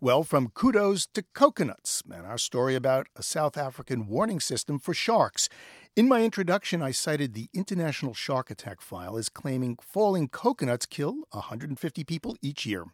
Well, 0.00 0.22
from 0.22 0.48
kudos 0.48 1.06
to 1.14 1.24
coconuts, 1.34 2.02
and 2.12 2.26
our 2.26 2.38
story 2.38 2.74
about 2.74 3.08
a 3.16 3.22
South 3.22 3.56
African 3.56 4.06
warning 4.06 4.40
system 4.40 4.78
for 4.78 4.94
sharks. 4.94 5.48
In 5.96 6.08
my 6.08 6.22
introduction, 6.22 6.82
I 6.82 6.90
cited 6.90 7.34
the 7.34 7.48
International 7.54 8.14
Shark 8.14 8.50
Attack 8.50 8.80
File 8.80 9.16
as 9.16 9.28
claiming 9.28 9.78
falling 9.80 10.28
coconuts 10.28 10.86
kill 10.86 11.16
150 11.30 12.04
people 12.04 12.36
each 12.42 12.66
year, 12.66 12.84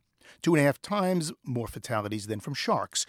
two 0.42 0.54
and 0.54 0.62
a 0.62 0.64
half 0.64 0.80
times 0.80 1.32
more 1.44 1.68
fatalities 1.68 2.26
than 2.26 2.40
from 2.40 2.54
sharks. 2.54 3.04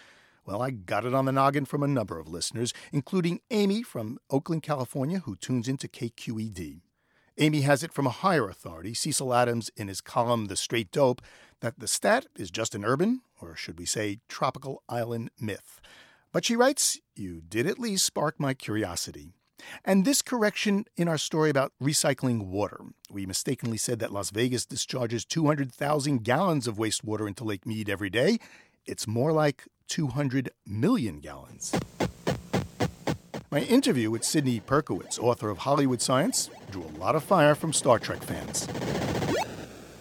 Well, 0.48 0.62
I 0.62 0.70
got 0.70 1.04
it 1.04 1.12
on 1.12 1.26
the 1.26 1.32
noggin 1.32 1.66
from 1.66 1.82
a 1.82 1.86
number 1.86 2.18
of 2.18 2.26
listeners, 2.26 2.72
including 2.90 3.42
Amy 3.50 3.82
from 3.82 4.18
Oakland, 4.30 4.62
California, 4.62 5.18
who 5.18 5.36
tunes 5.36 5.68
into 5.68 5.88
KQED. 5.88 6.80
Amy 7.36 7.60
has 7.60 7.82
it 7.82 7.92
from 7.92 8.06
a 8.06 8.10
higher 8.24 8.48
authority, 8.48 8.94
Cecil 8.94 9.34
Adams, 9.34 9.70
in 9.76 9.88
his 9.88 10.00
column 10.00 10.46
The 10.46 10.56
Straight 10.56 10.90
Dope, 10.90 11.20
that 11.60 11.78
the 11.78 11.86
stat 11.86 12.28
is 12.38 12.50
just 12.50 12.74
an 12.74 12.82
urban, 12.82 13.20
or 13.42 13.54
should 13.56 13.78
we 13.78 13.84
say 13.84 14.20
tropical 14.26 14.82
island 14.88 15.28
myth. 15.38 15.82
But 16.32 16.46
she 16.46 16.56
writes, 16.56 16.98
You 17.14 17.42
did 17.46 17.66
at 17.66 17.78
least 17.78 18.06
spark 18.06 18.40
my 18.40 18.54
curiosity. 18.54 19.34
And 19.84 20.06
this 20.06 20.22
correction 20.22 20.86
in 20.96 21.08
our 21.08 21.18
story 21.18 21.50
about 21.50 21.74
recycling 21.78 22.46
water. 22.46 22.80
We 23.10 23.26
mistakenly 23.26 23.76
said 23.76 23.98
that 23.98 24.14
Las 24.14 24.30
Vegas 24.30 24.64
discharges 24.64 25.26
200,000 25.26 26.24
gallons 26.24 26.66
of 26.66 26.78
wastewater 26.78 27.28
into 27.28 27.44
Lake 27.44 27.66
Mead 27.66 27.90
every 27.90 28.08
day. 28.08 28.38
It's 28.86 29.06
more 29.06 29.32
like 29.32 29.66
200 29.88 30.50
million 30.66 31.18
gallons. 31.20 31.74
My 33.50 33.60
interview 33.60 34.10
with 34.10 34.24
Sidney 34.24 34.60
Perkowitz, 34.60 35.18
author 35.18 35.48
of 35.48 35.58
Hollywood 35.58 36.02
Science, 36.02 36.50
drew 36.70 36.84
a 36.84 36.98
lot 36.98 37.16
of 37.16 37.24
fire 37.24 37.54
from 37.54 37.72
Star 37.72 37.98
Trek 37.98 38.22
fans. 38.22 38.68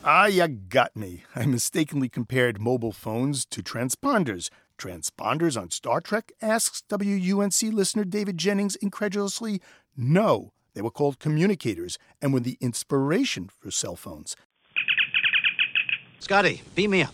Ah, 0.04 0.26
you 0.26 0.48
got 0.48 0.96
me. 0.96 1.24
I 1.36 1.46
mistakenly 1.46 2.10
compared 2.10 2.60
mobile 2.62 2.92
phones 2.92 3.46
to 3.48 3.64
transponders. 3.64 4.50
Transponders 4.78 5.60
on 5.60 5.72
Star 5.72 6.02
Trek? 6.02 6.32
asks 6.42 6.84
WUNC 6.90 7.74
listener 7.74 8.04
David 8.04 8.38
Jennings 8.38 8.76
incredulously. 8.76 9.62
No, 9.96 10.52
they 10.74 10.82
were 10.82 10.92
called 10.92 11.20
communicators 11.20 11.98
and 12.22 12.34
were 12.34 12.40
the 12.40 12.58
inspiration 12.62 13.50
for 13.60 13.72
cell 13.72 13.96
phones. 13.96 14.36
Scotty, 16.20 16.62
beam 16.76 16.92
me 16.92 17.04
up. 17.04 17.14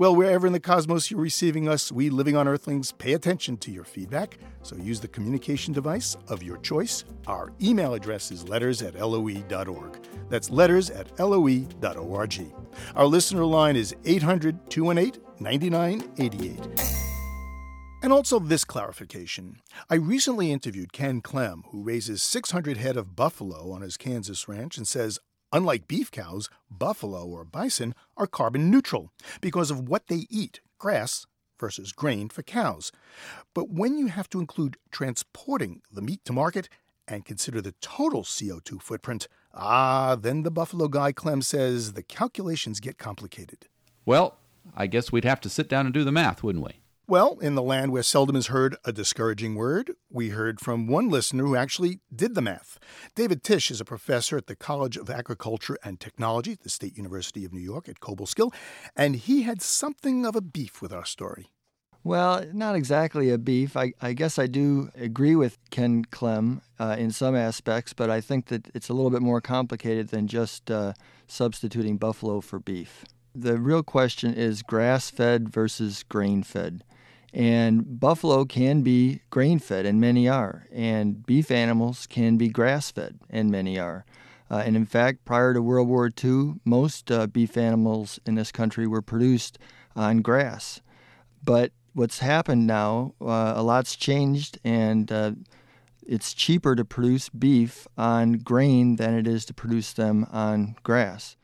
Well, 0.00 0.16
wherever 0.16 0.46
in 0.46 0.54
the 0.54 0.60
cosmos 0.60 1.10
you're 1.10 1.20
receiving 1.20 1.68
us, 1.68 1.92
we 1.92 2.08
living 2.08 2.34
on 2.34 2.48
Earthlings 2.48 2.90
pay 2.90 3.12
attention 3.12 3.58
to 3.58 3.70
your 3.70 3.84
feedback, 3.84 4.38
so 4.62 4.74
use 4.76 4.98
the 4.98 5.08
communication 5.08 5.74
device 5.74 6.16
of 6.28 6.42
your 6.42 6.56
choice. 6.56 7.04
Our 7.26 7.52
email 7.60 7.92
address 7.92 8.30
is 8.30 8.48
letters 8.48 8.80
at 8.80 8.94
loe.org. 8.94 9.98
That's 10.30 10.48
letters 10.48 10.88
at 10.88 11.20
loe.org. 11.20 12.54
Our 12.94 13.04
listener 13.04 13.44
line 13.44 13.76
is 13.76 13.94
800 14.06 14.70
218 14.70 15.22
9988. 15.38 16.90
And 18.02 18.10
also 18.10 18.38
this 18.38 18.64
clarification. 18.64 19.56
I 19.90 19.96
recently 19.96 20.50
interviewed 20.50 20.94
Ken 20.94 21.20
Klemm, 21.20 21.64
who 21.72 21.82
raises 21.82 22.22
600 22.22 22.78
head 22.78 22.96
of 22.96 23.14
buffalo 23.14 23.70
on 23.70 23.82
his 23.82 23.98
Kansas 23.98 24.48
ranch 24.48 24.78
and 24.78 24.88
says, 24.88 25.18
unlike 25.52 25.88
beef 25.88 26.10
cows, 26.10 26.48
buffalo 26.70 27.26
or 27.26 27.44
bison 27.44 27.94
are 28.16 28.26
carbon 28.26 28.70
neutral 28.70 29.12
because 29.40 29.70
of 29.70 29.88
what 29.88 30.06
they 30.08 30.26
eat 30.30 30.60
grass 30.78 31.26
versus 31.58 31.92
grain 31.92 32.28
for 32.28 32.42
cows. 32.42 32.90
But 33.54 33.70
when 33.70 33.98
you 33.98 34.06
have 34.06 34.28
to 34.30 34.40
include 34.40 34.76
transporting 34.90 35.82
the 35.92 36.02
meat 36.02 36.24
to 36.24 36.32
market 36.32 36.68
and 37.06 37.24
consider 37.24 37.60
the 37.60 37.74
total 37.80 38.22
CO2 38.22 38.80
footprint, 38.80 39.28
ah, 39.52 40.16
then 40.16 40.42
the 40.42 40.50
buffalo 40.50 40.88
guy 40.88 41.12
Klemm 41.12 41.44
says 41.44 41.92
the 41.92 42.02
calculations 42.02 42.80
get 42.80 42.98
complicated. 42.98 43.66
Well, 44.06 44.38
I 44.74 44.86
guess 44.86 45.12
we'd 45.12 45.24
have 45.24 45.40
to 45.42 45.48
sit 45.50 45.68
down 45.68 45.86
and 45.86 45.94
do 45.94 46.04
the 46.04 46.12
math, 46.12 46.42
wouldn't 46.42 46.64
we? 46.64 46.79
Well, 47.10 47.40
in 47.40 47.56
the 47.56 47.62
land 47.62 47.90
where 47.90 48.04
seldom 48.04 48.36
is 48.36 48.46
heard 48.46 48.76
a 48.84 48.92
discouraging 48.92 49.56
word, 49.56 49.96
we 50.08 50.28
heard 50.28 50.60
from 50.60 50.86
one 50.86 51.08
listener 51.08 51.44
who 51.44 51.56
actually 51.56 51.98
did 52.14 52.36
the 52.36 52.40
math. 52.40 52.78
David 53.16 53.42
Tisch 53.42 53.68
is 53.72 53.80
a 53.80 53.84
professor 53.84 54.36
at 54.36 54.46
the 54.46 54.54
College 54.54 54.96
of 54.96 55.10
Agriculture 55.10 55.76
and 55.82 55.98
Technology 55.98 56.52
at 56.52 56.60
the 56.60 56.70
State 56.70 56.96
University 56.96 57.44
of 57.44 57.52
New 57.52 57.60
York 57.60 57.88
at 57.88 57.98
Cobleskill, 57.98 58.54
and 58.94 59.16
he 59.16 59.42
had 59.42 59.60
something 59.60 60.24
of 60.24 60.36
a 60.36 60.40
beef 60.40 60.80
with 60.80 60.92
our 60.92 61.04
story. 61.04 61.50
Well, 62.04 62.46
not 62.52 62.76
exactly 62.76 63.30
a 63.30 63.38
beef. 63.38 63.76
I, 63.76 63.92
I 64.00 64.12
guess 64.12 64.38
I 64.38 64.46
do 64.46 64.90
agree 64.94 65.34
with 65.34 65.58
Ken 65.70 66.04
Klemm 66.04 66.60
uh, 66.78 66.94
in 66.96 67.10
some 67.10 67.34
aspects, 67.34 67.92
but 67.92 68.08
I 68.08 68.20
think 68.20 68.46
that 68.46 68.68
it's 68.72 68.88
a 68.88 68.94
little 68.94 69.10
bit 69.10 69.20
more 69.20 69.40
complicated 69.40 70.10
than 70.10 70.28
just 70.28 70.70
uh, 70.70 70.92
substituting 71.26 71.96
buffalo 71.96 72.40
for 72.40 72.60
beef. 72.60 73.04
The 73.34 73.58
real 73.58 73.82
question 73.82 74.32
is 74.32 74.62
grass 74.62 75.10
fed 75.10 75.48
versus 75.48 76.04
grain 76.04 76.44
fed. 76.44 76.84
And 77.32 78.00
buffalo 78.00 78.44
can 78.44 78.82
be 78.82 79.20
grain 79.30 79.58
fed, 79.58 79.86
and 79.86 80.00
many 80.00 80.28
are. 80.28 80.66
And 80.72 81.24
beef 81.24 81.50
animals 81.50 82.06
can 82.06 82.36
be 82.36 82.48
grass 82.48 82.90
fed, 82.90 83.18
and 83.28 83.50
many 83.50 83.78
are. 83.78 84.04
Uh, 84.50 84.62
and 84.66 84.74
in 84.74 84.84
fact, 84.84 85.24
prior 85.24 85.54
to 85.54 85.62
World 85.62 85.88
War 85.88 86.10
II, 86.22 86.54
most 86.64 87.10
uh, 87.10 87.28
beef 87.28 87.56
animals 87.56 88.18
in 88.26 88.34
this 88.34 88.50
country 88.50 88.86
were 88.86 89.02
produced 89.02 89.58
on 89.94 90.22
grass. 90.22 90.80
But 91.44 91.72
what's 91.92 92.18
happened 92.18 92.66
now, 92.66 93.14
uh, 93.20 93.54
a 93.56 93.62
lot's 93.62 93.94
changed, 93.94 94.58
and 94.64 95.10
uh, 95.12 95.32
it's 96.04 96.34
cheaper 96.34 96.74
to 96.74 96.84
produce 96.84 97.28
beef 97.28 97.86
on 97.96 98.38
grain 98.38 98.96
than 98.96 99.14
it 99.14 99.28
is 99.28 99.44
to 99.44 99.54
produce 99.54 99.92
them 99.92 100.26
on 100.32 100.74
grass. 100.82 101.36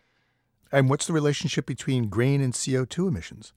And 0.72 0.90
what's 0.90 1.06
the 1.06 1.12
relationship 1.12 1.64
between 1.64 2.08
grain 2.08 2.40
and 2.40 2.52
CO2 2.52 3.06
emissions? 3.06 3.52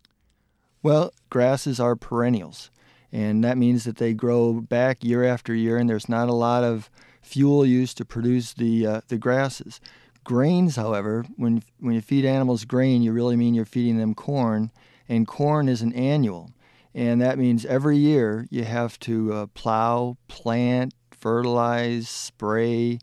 Well, 0.82 1.14
grasses 1.30 1.80
are 1.80 1.96
perennials, 1.96 2.72
and 3.12 3.44
that 3.44 3.58
means 3.58 3.84
that 3.84 3.98
they 3.98 4.14
grow 4.14 4.54
back 4.54 5.04
year 5.04 5.24
after 5.26 5.54
year, 5.54 5.78
and 5.78 5.90
there's 5.90 6.08
not 6.08 6.30
a 6.30 6.34
lot 6.34 6.64
of 6.64 6.90
fuel 7.22 7.66
used 7.66 7.98
to 7.98 8.06
produce 8.06 8.54
the 8.54 8.88
uh, 8.88 9.02
the 9.10 9.18
grasses. 9.18 9.82
Grains, 10.24 10.78
however, 10.78 11.26
when 11.36 11.64
when 11.80 11.96
you 11.96 12.02
feed 12.02 12.24
animals 12.24 12.64
grain, 12.64 13.02
you 13.02 13.12
really 13.12 13.36
mean 13.36 13.54
you're 13.54 13.66
feeding 13.66 13.98
them 13.98 14.16
corn, 14.16 14.72
and 15.10 15.28
corn 15.28 15.68
is 15.68 15.82
an 15.82 15.92
annual, 15.94 16.52
and 16.96 17.22
that 17.22 17.38
means 17.38 17.66
every 17.66 17.98
year 17.98 18.48
you 18.50 18.64
have 18.64 18.98
to 19.00 19.34
uh, 19.34 19.46
plow, 19.48 20.16
plant, 20.30 20.94
fertilize, 21.12 22.08
spray, 22.08 23.00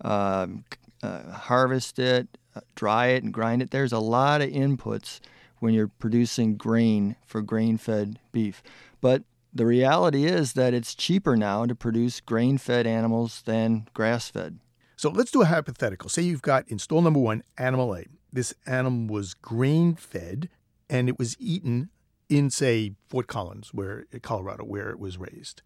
um, 0.00 0.64
uh, 1.02 1.30
harvest 1.30 2.00
it, 2.00 2.26
uh, 2.56 2.60
dry 2.74 3.08
it, 3.08 3.22
and 3.22 3.32
grind 3.32 3.62
it. 3.62 3.70
There's 3.70 3.92
a 3.92 4.00
lot 4.00 4.40
of 4.40 4.50
inputs 4.50 5.20
when 5.60 5.72
you're 5.72 5.88
producing 5.88 6.56
grain 6.56 7.16
for 7.24 7.40
grain 7.40 7.76
fed 7.76 8.18
beef. 8.32 8.62
But 9.00 9.22
the 9.52 9.66
reality 9.66 10.24
is 10.24 10.54
that 10.54 10.74
it's 10.74 10.94
cheaper 10.94 11.36
now 11.36 11.66
to 11.66 11.74
produce 11.74 12.20
grain 12.20 12.58
fed 12.58 12.86
animals 12.86 13.42
than 13.42 13.88
grass 13.94 14.28
fed. 14.28 14.58
So 14.96 15.10
let's 15.10 15.30
do 15.30 15.42
a 15.42 15.46
hypothetical. 15.46 16.10
Say 16.10 16.22
you've 16.22 16.42
got 16.42 16.68
in 16.68 16.78
stall 16.78 17.02
number 17.02 17.20
one, 17.20 17.42
animal 17.56 17.94
A. 17.94 18.04
This 18.32 18.54
animal 18.66 19.14
was 19.14 19.34
grain 19.34 19.94
fed 19.94 20.48
and 20.88 21.08
it 21.08 21.18
was 21.18 21.36
eaten 21.38 21.90
in, 22.28 22.50
say, 22.50 22.94
Fort 23.08 23.26
Collins, 23.26 23.72
where 23.72 24.04
Colorado, 24.22 24.64
where 24.64 24.90
it 24.90 24.98
was 24.98 25.18
raised. 25.18 25.62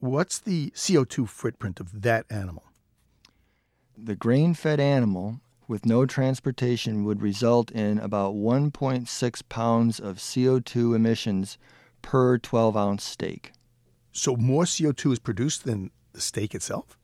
What's 0.00 0.38
the 0.38 0.70
CO2 0.70 1.28
footprint 1.28 1.80
of 1.80 2.02
that 2.02 2.26
animal? 2.28 2.64
The 3.96 4.16
grain 4.16 4.54
fed 4.54 4.80
animal 4.80 5.40
with 5.66 5.86
no 5.86 6.06
transportation 6.06 7.04
would 7.04 7.22
result 7.22 7.70
in 7.70 7.98
about 7.98 8.34
1.6 8.34 9.42
pounds 9.48 10.00
of 10.00 10.18
CO2 10.18 10.94
emissions 10.94 11.58
per 12.02 12.38
12 12.38 12.76
ounce 12.76 13.04
steak. 13.04 13.52
So 14.12 14.36
more 14.36 14.64
CO2 14.64 15.12
is 15.12 15.18
produced 15.18 15.64
than 15.64 15.90
the 16.12 16.20
steak 16.20 16.54
itself? 16.54 16.96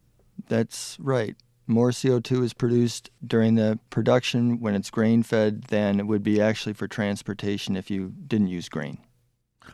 That's 0.49 0.97
right. 1.01 1.37
More 1.67 1.91
CO2 1.91 2.43
is 2.43 2.55
produced 2.55 3.11
during 3.25 3.55
the 3.55 3.79
production 3.91 4.61
when 4.61 4.75
it's 4.75 4.91
grain 4.91 5.23
fed 5.23 5.65
than 5.65 6.01
it 6.01 6.07
would 6.07 6.23
be 6.23 6.41
actually 6.41 6.73
for 6.73 6.89
transportation 6.89 7.77
if 7.77 7.91
you 7.91 8.13
didn't 8.27 8.49
use 8.49 8.69
grain. 8.69 8.99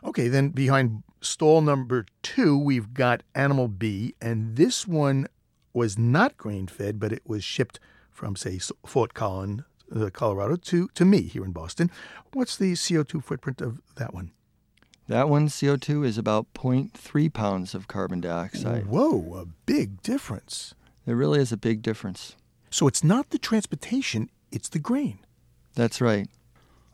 Okay, 0.03 0.27
then 0.27 0.49
behind 0.49 1.03
stall 1.21 1.61
number 1.61 2.05
two, 2.21 2.57
we've 2.57 2.93
got 2.93 3.23
animal 3.33 3.67
B, 3.67 4.13
and 4.21 4.55
this 4.55 4.87
one 4.87 5.27
was 5.73 5.97
not 5.97 6.37
grain 6.37 6.67
fed, 6.67 6.99
but 6.99 7.11
it 7.11 7.23
was 7.25 7.43
shipped 7.43 7.79
from, 8.17 8.35
say, 8.35 8.59
Fort 8.85 9.13
Collins, 9.13 9.61
uh, 9.95 10.09
Colorado, 10.11 10.55
to, 10.55 10.89
to 10.95 11.05
me 11.05 11.21
here 11.21 11.45
in 11.45 11.51
Boston. 11.51 11.91
What's 12.33 12.57
the 12.57 12.73
CO2 12.73 13.23
footprint 13.23 13.61
of 13.61 13.79
that 13.95 14.13
one? 14.13 14.31
That 15.07 15.29
one, 15.29 15.47
CO2, 15.47 16.03
is 16.03 16.17
about 16.17 16.51
0.3 16.55 17.31
pounds 17.31 17.75
of 17.75 17.87
carbon 17.87 18.19
dioxide. 18.19 18.87
Whoa, 18.87 19.35
a 19.35 19.45
big 19.45 20.01
difference. 20.01 20.73
There 21.05 21.15
really 21.15 21.39
is 21.39 21.51
a 21.51 21.57
big 21.57 21.83
difference. 21.83 22.35
So 22.71 22.87
it's 22.87 23.03
not 23.03 23.29
the 23.29 23.37
transportation, 23.37 24.29
it's 24.51 24.67
the 24.67 24.79
grain. 24.79 25.19
That's 25.75 26.01
right. 26.01 26.27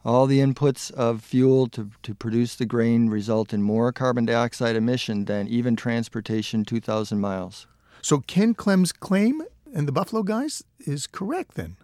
All 0.04 0.28
the 0.28 0.40
inputs 0.40 0.92
of 0.92 1.24
fuel 1.24 1.68
to, 1.70 1.90
to 2.04 2.14
produce 2.14 2.56
the 2.56 2.66
grain 2.66 3.10
result 3.10 3.54
in 3.54 3.64
more 3.64 3.94
carbon 3.94 4.26
dioxide 4.26 4.76
emission 4.76 5.24
than 5.26 5.48
even 5.48 5.78
transportation 5.78 6.66
2,000 6.66 7.22
miles. 7.22 7.66
So 8.02 8.20
Ken 8.20 8.54
Klemm's 8.54 8.92
claim 8.92 9.42
and 9.74 9.88
the 9.88 9.92
Buffalo 9.92 10.24
guys 10.24 10.64
is 10.80 11.08
correct 11.08 11.56
then. 11.56 11.78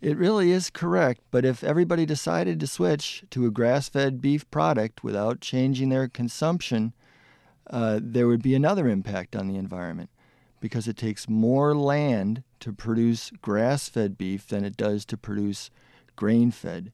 It 0.00 0.16
really 0.16 0.52
is 0.52 0.70
correct, 0.70 1.20
but 1.30 1.44
if 1.44 1.64
everybody 1.64 2.06
decided 2.06 2.60
to 2.60 2.66
switch 2.66 3.24
to 3.30 3.46
a 3.46 3.50
grass 3.50 3.88
fed 3.88 4.20
beef 4.20 4.48
product 4.50 5.02
without 5.02 5.40
changing 5.40 5.88
their 5.88 6.08
consumption, 6.08 6.94
uh, 7.68 7.98
there 8.00 8.28
would 8.28 8.42
be 8.42 8.54
another 8.54 8.88
impact 8.88 9.34
on 9.34 9.48
the 9.48 9.56
environment 9.56 10.10
because 10.60 10.88
it 10.88 10.96
takes 10.96 11.28
more 11.28 11.74
land 11.74 12.42
to 12.60 12.72
produce 12.72 13.30
grass 13.42 13.88
fed 13.88 14.16
beef 14.16 14.46
than 14.46 14.64
it 14.64 14.76
does 14.76 15.04
to 15.06 15.16
produce 15.16 15.70
grain 16.16 16.50
fed. 16.50 16.92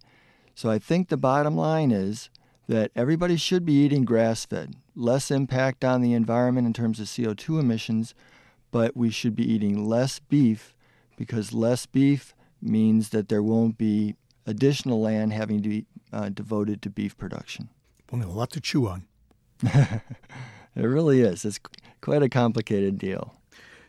So 0.54 0.70
I 0.70 0.78
think 0.78 1.08
the 1.08 1.16
bottom 1.16 1.56
line 1.56 1.90
is 1.90 2.30
that 2.68 2.90
everybody 2.96 3.36
should 3.36 3.64
be 3.64 3.84
eating 3.84 4.04
grass 4.04 4.44
fed. 4.44 4.76
Less 4.96 5.30
impact 5.30 5.84
on 5.84 6.00
the 6.00 6.14
environment 6.14 6.66
in 6.66 6.72
terms 6.72 7.00
of 7.00 7.06
CO2 7.06 7.60
emissions, 7.60 8.14
but 8.74 8.96
we 8.96 9.08
should 9.08 9.36
be 9.36 9.48
eating 9.48 9.88
less 9.88 10.18
beef 10.18 10.74
because 11.16 11.52
less 11.52 11.86
beef 11.86 12.34
means 12.60 13.10
that 13.10 13.28
there 13.28 13.40
won't 13.40 13.78
be 13.78 14.16
additional 14.46 15.00
land 15.00 15.32
having 15.32 15.62
to 15.62 15.68
be 15.68 15.86
uh, 16.12 16.28
devoted 16.28 16.82
to 16.82 16.90
beef 16.90 17.16
production. 17.16 17.68
Well, 18.10 18.24
a 18.24 18.26
lot 18.26 18.50
to 18.50 18.60
chew 18.60 18.88
on. 18.88 19.04
it 19.62 20.02
really 20.74 21.20
is. 21.20 21.44
It's 21.44 21.60
quite 22.00 22.24
a 22.24 22.28
complicated 22.28 22.98
deal. 22.98 23.36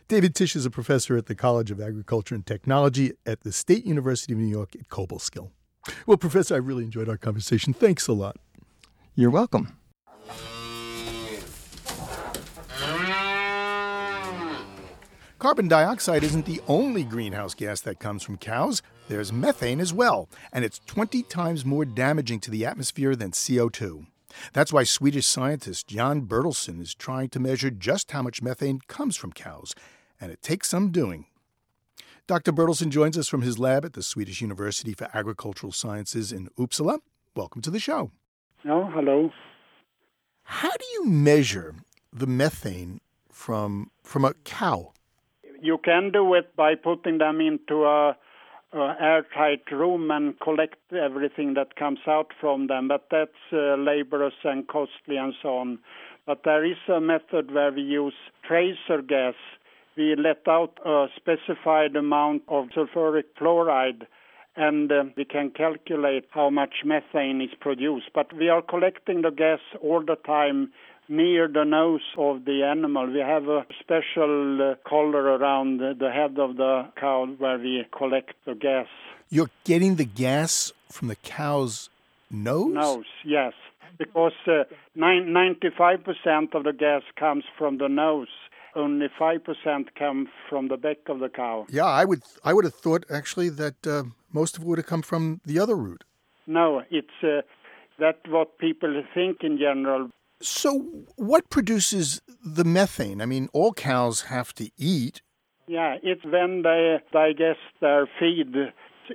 David 0.06 0.36
Tisch 0.36 0.54
is 0.54 0.64
a 0.64 0.70
professor 0.70 1.16
at 1.16 1.26
the 1.26 1.34
College 1.34 1.72
of 1.72 1.80
Agriculture 1.80 2.36
and 2.36 2.46
Technology 2.46 3.10
at 3.26 3.40
the 3.40 3.50
State 3.50 3.86
University 3.86 4.34
of 4.34 4.38
New 4.38 4.46
York 4.46 4.76
at 4.76 4.88
Cobleskill. 4.88 5.50
Well, 6.06 6.16
Professor, 6.16 6.54
I 6.54 6.58
really 6.58 6.84
enjoyed 6.84 7.08
our 7.08 7.16
conversation. 7.16 7.72
Thanks 7.72 8.06
a 8.06 8.12
lot. 8.12 8.36
You're 9.16 9.30
welcome. 9.30 9.78
Carbon 15.38 15.68
dioxide 15.68 16.24
isn't 16.24 16.46
the 16.46 16.62
only 16.66 17.04
greenhouse 17.04 17.52
gas 17.52 17.82
that 17.82 17.98
comes 17.98 18.22
from 18.22 18.38
cows. 18.38 18.80
There's 19.08 19.34
methane 19.34 19.80
as 19.80 19.92
well, 19.92 20.30
and 20.50 20.64
it's 20.64 20.80
20 20.86 21.22
times 21.24 21.62
more 21.62 21.84
damaging 21.84 22.40
to 22.40 22.50
the 22.50 22.64
atmosphere 22.64 23.14
than 23.14 23.32
CO2. 23.32 24.06
That's 24.54 24.72
why 24.72 24.84
Swedish 24.84 25.26
scientist 25.26 25.88
Jan 25.88 26.22
Bertilsson 26.22 26.80
is 26.80 26.94
trying 26.94 27.28
to 27.28 27.38
measure 27.38 27.70
just 27.70 28.12
how 28.12 28.22
much 28.22 28.40
methane 28.40 28.80
comes 28.88 29.18
from 29.18 29.30
cows, 29.30 29.74
and 30.18 30.32
it 30.32 30.40
takes 30.40 30.70
some 30.70 30.90
doing. 30.90 31.26
Dr. 32.26 32.50
Bertilsson 32.50 32.88
joins 32.88 33.18
us 33.18 33.28
from 33.28 33.42
his 33.42 33.58
lab 33.58 33.84
at 33.84 33.92
the 33.92 34.02
Swedish 34.02 34.40
University 34.40 34.94
for 34.94 35.10
Agricultural 35.12 35.70
Sciences 35.70 36.32
in 36.32 36.48
Uppsala. 36.58 37.00
Welcome 37.36 37.60
to 37.60 37.70
the 37.70 37.78
show. 37.78 38.10
Oh, 38.66 38.86
hello. 38.86 39.30
How 40.44 40.70
do 40.70 40.84
you 40.94 41.04
measure 41.04 41.74
the 42.10 42.26
methane 42.26 43.02
from 43.30 43.90
from 44.02 44.24
a 44.24 44.32
cow? 44.44 44.94
You 45.60 45.78
can 45.78 46.10
do 46.12 46.34
it 46.34 46.54
by 46.56 46.74
putting 46.74 47.18
them 47.18 47.40
into 47.40 47.84
a, 47.84 48.16
a 48.72 48.96
airtight 49.00 49.70
room 49.70 50.10
and 50.10 50.38
collect 50.40 50.78
everything 50.92 51.54
that 51.54 51.76
comes 51.76 52.00
out 52.06 52.32
from 52.40 52.66
them, 52.66 52.88
but 52.88 53.06
that's 53.10 53.30
uh, 53.52 53.76
laborious 53.78 54.34
and 54.44 54.66
costly 54.66 55.16
and 55.16 55.34
so 55.42 55.56
on. 55.58 55.78
But 56.26 56.42
there 56.44 56.64
is 56.64 56.76
a 56.88 57.00
method 57.00 57.52
where 57.52 57.72
we 57.72 57.82
use 57.82 58.14
tracer 58.46 59.00
gas. 59.06 59.34
We 59.96 60.14
let 60.16 60.46
out 60.48 60.78
a 60.84 61.06
specified 61.16 61.96
amount 61.96 62.42
of 62.48 62.68
sulfur 62.74 63.22
hexafluoride 63.22 64.06
and 64.56 64.90
uh, 64.90 65.04
we 65.16 65.24
can 65.24 65.50
calculate 65.50 66.24
how 66.30 66.50
much 66.50 66.76
methane 66.84 67.40
is 67.40 67.50
produced. 67.60 68.06
But 68.14 68.32
we 68.32 68.48
are 68.48 68.62
collecting 68.62 69.22
the 69.22 69.30
gas 69.30 69.60
all 69.82 70.02
the 70.04 70.16
time 70.16 70.72
near 71.08 71.48
the 71.48 71.64
nose 71.64 72.00
of 72.18 72.44
the 72.44 72.62
animal. 72.62 73.06
We 73.06 73.20
have 73.20 73.48
a 73.48 73.66
special 73.80 74.72
uh, 74.72 74.74
collar 74.88 75.36
around 75.36 75.78
the 75.78 76.10
head 76.10 76.38
of 76.38 76.56
the 76.56 76.88
cow 76.98 77.26
where 77.38 77.58
we 77.58 77.84
collect 77.96 78.34
the 78.44 78.54
gas. 78.54 78.86
You're 79.28 79.50
getting 79.64 79.96
the 79.96 80.04
gas 80.04 80.72
from 80.90 81.08
the 81.08 81.16
cow's 81.16 81.88
nose? 82.30 82.72
Nose, 82.72 83.04
yes. 83.24 83.52
Because 83.98 84.32
uh, 84.46 84.64
95% 84.96 86.54
of 86.54 86.64
the 86.64 86.72
gas 86.72 87.02
comes 87.18 87.44
from 87.56 87.78
the 87.78 87.88
nose. 87.88 88.28
Only 88.74 89.06
5% 89.18 89.86
come 89.98 90.28
from 90.50 90.68
the 90.68 90.76
back 90.76 90.98
of 91.08 91.20
the 91.20 91.30
cow. 91.30 91.66
Yeah, 91.70 91.86
I 91.86 92.04
would 92.04 92.22
I 92.44 92.52
would 92.52 92.66
have 92.66 92.74
thought 92.74 93.06
actually 93.10 93.48
that 93.48 93.86
uh, 93.86 94.02
most 94.32 94.58
of 94.58 94.62
it 94.62 94.66
would 94.66 94.78
have 94.78 94.86
come 94.86 95.00
from 95.00 95.40
the 95.46 95.58
other 95.58 95.74
route. 95.74 96.04
No, 96.46 96.82
it's 96.90 97.08
uh, 97.22 97.40
that's 97.98 98.18
what 98.28 98.58
people 98.58 99.02
think 99.14 99.38
in 99.42 99.56
general. 99.56 100.10
So, 100.40 101.04
what 101.16 101.48
produces 101.50 102.20
the 102.44 102.64
methane? 102.64 103.20
I 103.20 103.26
mean, 103.26 103.48
all 103.52 103.72
cows 103.72 104.22
have 104.22 104.54
to 104.54 104.70
eat. 104.76 105.22
Yeah, 105.66 105.96
it's 106.02 106.24
when 106.24 106.62
they 106.62 106.98
digest 107.12 107.60
their 107.80 108.08
feed 108.18 108.54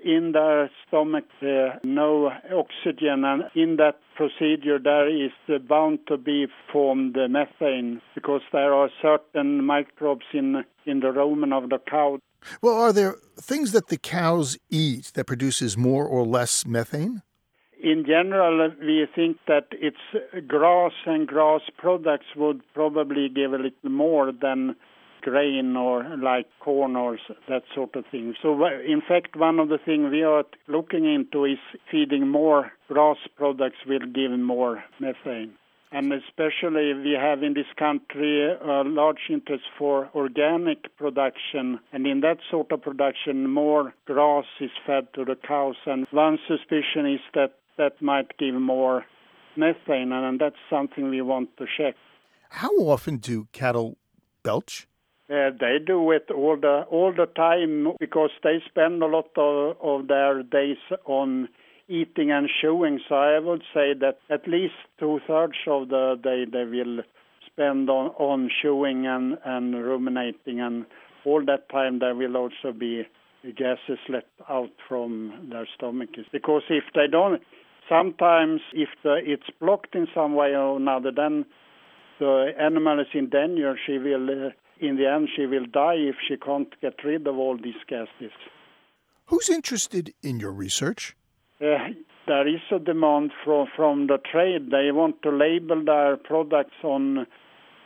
in 0.03 0.31
their 0.31 0.69
stomach, 0.88 1.25
uh, 1.41 1.77
no 1.84 2.31
oxygen, 2.53 3.23
and 3.25 3.43
in 3.55 3.77
that 3.77 3.99
procedure, 4.15 4.79
there 4.79 5.10
is 5.10 5.31
bound 5.67 5.99
to 6.07 6.17
be 6.17 6.47
formed 6.71 7.17
methane 7.29 8.01
because 8.15 8.41
there 8.51 8.73
are 8.73 8.89
certain 9.01 9.63
microbes 9.63 10.25
in 10.34 10.63
in 10.86 10.99
the 11.01 11.07
rumen 11.07 11.53
of 11.53 11.69
the 11.69 11.79
cow. 11.89 12.17
Well, 12.62 12.75
are 12.75 12.93
there 12.93 13.15
things 13.39 13.71
that 13.71 13.88
the 13.88 13.97
cows 13.97 14.57
eat 14.69 15.12
that 15.13 15.25
produces 15.25 15.77
more 15.77 16.05
or 16.05 16.25
less 16.25 16.65
methane? 16.65 17.21
In 17.84 18.06
general, 18.06 18.72
we 18.80 19.08
think 19.15 19.38
that 19.48 19.67
it's 19.72 20.48
grass 20.48 20.94
and 21.06 21.28
grass 21.28 21.62
products 21.78 22.28
would 22.36 22.62
probably 22.74 23.30
give 23.30 23.54
a 23.54 23.58
little 23.58 23.89
more 23.89 24.32
than 24.32 24.76
grain 25.22 25.76
or 25.76 26.04
like 26.17 26.48
corn 26.60 26.96
or 26.96 27.17
that 27.48 27.63
sort 27.74 27.96
of 27.96 28.06
thing. 28.12 28.36
So, 28.41 28.54
in 28.65 29.02
fact, 29.08 29.36
one 29.36 29.60
of 29.60 29.70
the 29.70 29.78
things 29.78 30.12
we 30.12 30.24
are 30.24 30.44
looking 30.67 31.06
into 31.06 31.46
is 31.46 31.60
feeding 31.89 32.28
more 32.28 32.72
grass 32.88 33.17
products 33.36 33.78
will 33.88 34.00
give 34.00 34.32
more 34.32 34.84
methane. 35.00 35.54
And 35.94 36.13
especially, 36.13 36.94
we 36.94 37.17
have 37.20 37.44
in 37.44 37.54
this 37.54 37.65
country 37.78 38.50
a 38.50 38.84
large 38.86 39.30
interest 39.30 39.65
for 39.78 40.10
organic 40.15 40.96
production. 40.96 41.80
And 41.91 42.08
in 42.08 42.22
that 42.22 42.38
sort 42.50 42.72
of 42.72 42.82
production, 42.82 43.50
more 43.50 43.94
grass 44.06 44.46
is 44.62 44.72
fed 44.86 45.08
to 45.15 45.26
the 45.26 45.36
cows. 45.36 45.76
And 45.86 46.08
one 46.12 46.39
suspicion 46.48 47.06
is 47.06 47.20
that 47.34 47.56
that 47.77 48.01
might 48.01 48.38
give 48.38 48.55
more 48.55 49.05
methane, 49.55 50.12
and 50.12 50.39
that's 50.39 50.55
something 50.69 51.10
we 51.10 51.21
want 51.21 51.55
to 51.57 51.65
check. 51.77 51.95
How 52.49 52.71
often 52.79 53.17
do 53.17 53.47
cattle 53.51 53.97
belch? 54.43 54.88
Uh, 55.29 55.51
they 55.60 55.77
do 55.86 56.12
it 56.12 56.29
all 56.29 56.57
the 56.57 56.86
all 56.89 57.13
the 57.13 57.25
time 57.25 57.93
because 57.99 58.31
they 58.43 58.62
spend 58.67 59.01
a 59.01 59.05
lot 59.05 59.29
of, 59.38 59.77
of 59.81 60.07
their 60.07 60.43
days 60.43 60.77
on 61.05 61.47
eating 61.88 62.31
and 62.31 62.49
chewing. 62.62 62.99
So 63.07 63.15
I 63.15 63.39
would 63.39 63.63
say 63.73 63.93
that 63.99 64.17
at 64.29 64.47
least 64.47 64.73
two 64.99 65.19
thirds 65.27 65.57
of 65.67 65.88
the 65.89 66.19
day 66.21 66.45
they 66.51 66.65
will 66.65 67.03
spend 67.45 67.89
on, 67.89 68.07
on 68.17 68.49
chewing 68.62 69.05
and, 69.07 69.38
and 69.45 69.73
ruminating, 69.73 70.60
and 70.60 70.86
all 71.25 71.43
that 71.45 71.69
time 71.69 71.99
there 71.99 72.15
will 72.15 72.36
also 72.36 72.71
be 72.77 73.03
gases 73.43 73.99
let 74.10 74.25
out 74.49 74.71
from 74.88 75.47
their 75.49 75.67
stomachs. 75.75 76.19
Because 76.31 76.63
if 76.69 76.84
they 76.93 77.07
don't, 77.12 77.41
sometimes 77.91 78.62
if 78.73 78.89
the, 79.04 79.19
it's 79.23 79.49
blocked 79.60 79.95
in 79.95 80.08
some 80.15 80.34
way 80.34 80.56
or 80.56 80.77
another, 80.77 81.12
then 81.12 81.45
the 82.19 82.51
animal 82.60 82.99
is 82.99 83.08
in 83.13 83.30
danger. 83.30 83.77
She 83.86 83.97
will, 83.97 84.30
uh, 84.30 84.49
in 84.80 84.95
the 84.95 85.08
end, 85.08 85.30
she 85.36 85.45
will 85.45 85.65
die 85.65 85.95
if 85.97 86.15
she 86.27 86.38
can't 86.38 86.73
get 86.82 87.04
rid 87.04 87.27
of 87.27 87.38
all 87.38 87.58
these 87.58 87.82
gases. 87.88 88.32
Who's 89.25 89.49
interested 89.49 90.13
in 90.23 90.39
your 90.39 90.51
research? 90.51 91.15
Uh, 91.60 91.89
there 92.27 92.47
is 92.47 92.62
a 92.71 92.80
demand 92.80 93.32
from 93.43 93.67
from 93.75 94.08
the 94.08 94.17
trade. 94.32 94.71
They 94.71 94.91
want 94.91 95.21
to 95.23 95.30
label 95.30 95.84
their 95.86 96.17
products 96.17 96.80
on 96.84 97.27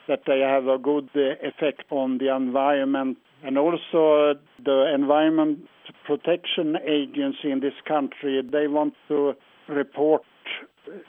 that 0.08 0.22
they 0.28 0.40
have 0.40 0.68
a 0.68 0.78
good 0.78 1.10
uh, 1.16 1.36
effect 1.42 1.84
on 1.90 2.20
the 2.20 2.34
environment, 2.34 3.18
and 3.44 3.58
also 3.58 4.32
uh, 4.32 4.34
the 4.64 4.94
Environment 4.94 5.60
Protection 6.06 6.78
Agency 6.88 7.52
in 7.52 7.60
this 7.60 7.74
country. 7.88 8.42
They 8.42 8.68
want 8.68 8.94
to 9.08 9.34
report 9.68 10.24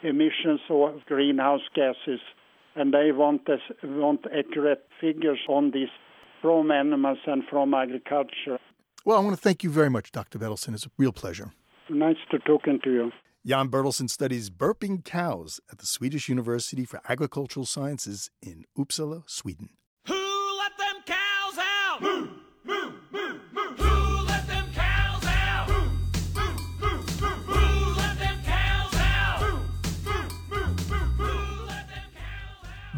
emissions 0.03 0.59
of 0.69 1.05
greenhouse 1.05 1.61
gases, 1.75 2.19
and 2.75 2.93
they 2.93 3.11
want 3.11 3.45
this, 3.45 3.59
want 3.83 4.21
accurate 4.25 4.87
figures 4.99 5.39
on 5.47 5.71
this 5.71 5.89
from 6.41 6.71
animals 6.71 7.19
and 7.25 7.43
from 7.49 7.73
agriculture. 7.73 8.59
Well, 9.05 9.17
I 9.17 9.21
want 9.21 9.35
to 9.35 9.41
thank 9.41 9.63
you 9.63 9.69
very 9.69 9.89
much, 9.89 10.11
Dr. 10.11 10.37
Bertilsson. 10.37 10.73
It's 10.73 10.85
a 10.85 10.91
real 10.97 11.13
pleasure. 11.13 11.53
Nice 11.89 12.17
to 12.31 12.39
talking 12.39 12.79
to 12.83 12.91
you. 12.91 13.11
Jan 13.45 13.69
Bertilsson 13.69 14.09
studies 14.09 14.49
burping 14.49 15.05
cows 15.05 15.61
at 15.71 15.77
the 15.77 15.85
Swedish 15.85 16.27
University 16.27 16.83
for 16.83 16.99
Agricultural 17.07 17.65
Sciences 17.65 18.29
in 18.41 18.65
Uppsala, 18.77 19.23
Sweden. 19.29 19.69
Who 20.05 20.57
let 20.57 20.77
them 20.77 21.01
cows 21.05 21.57
out? 21.57 22.01
Moo, 22.01 22.27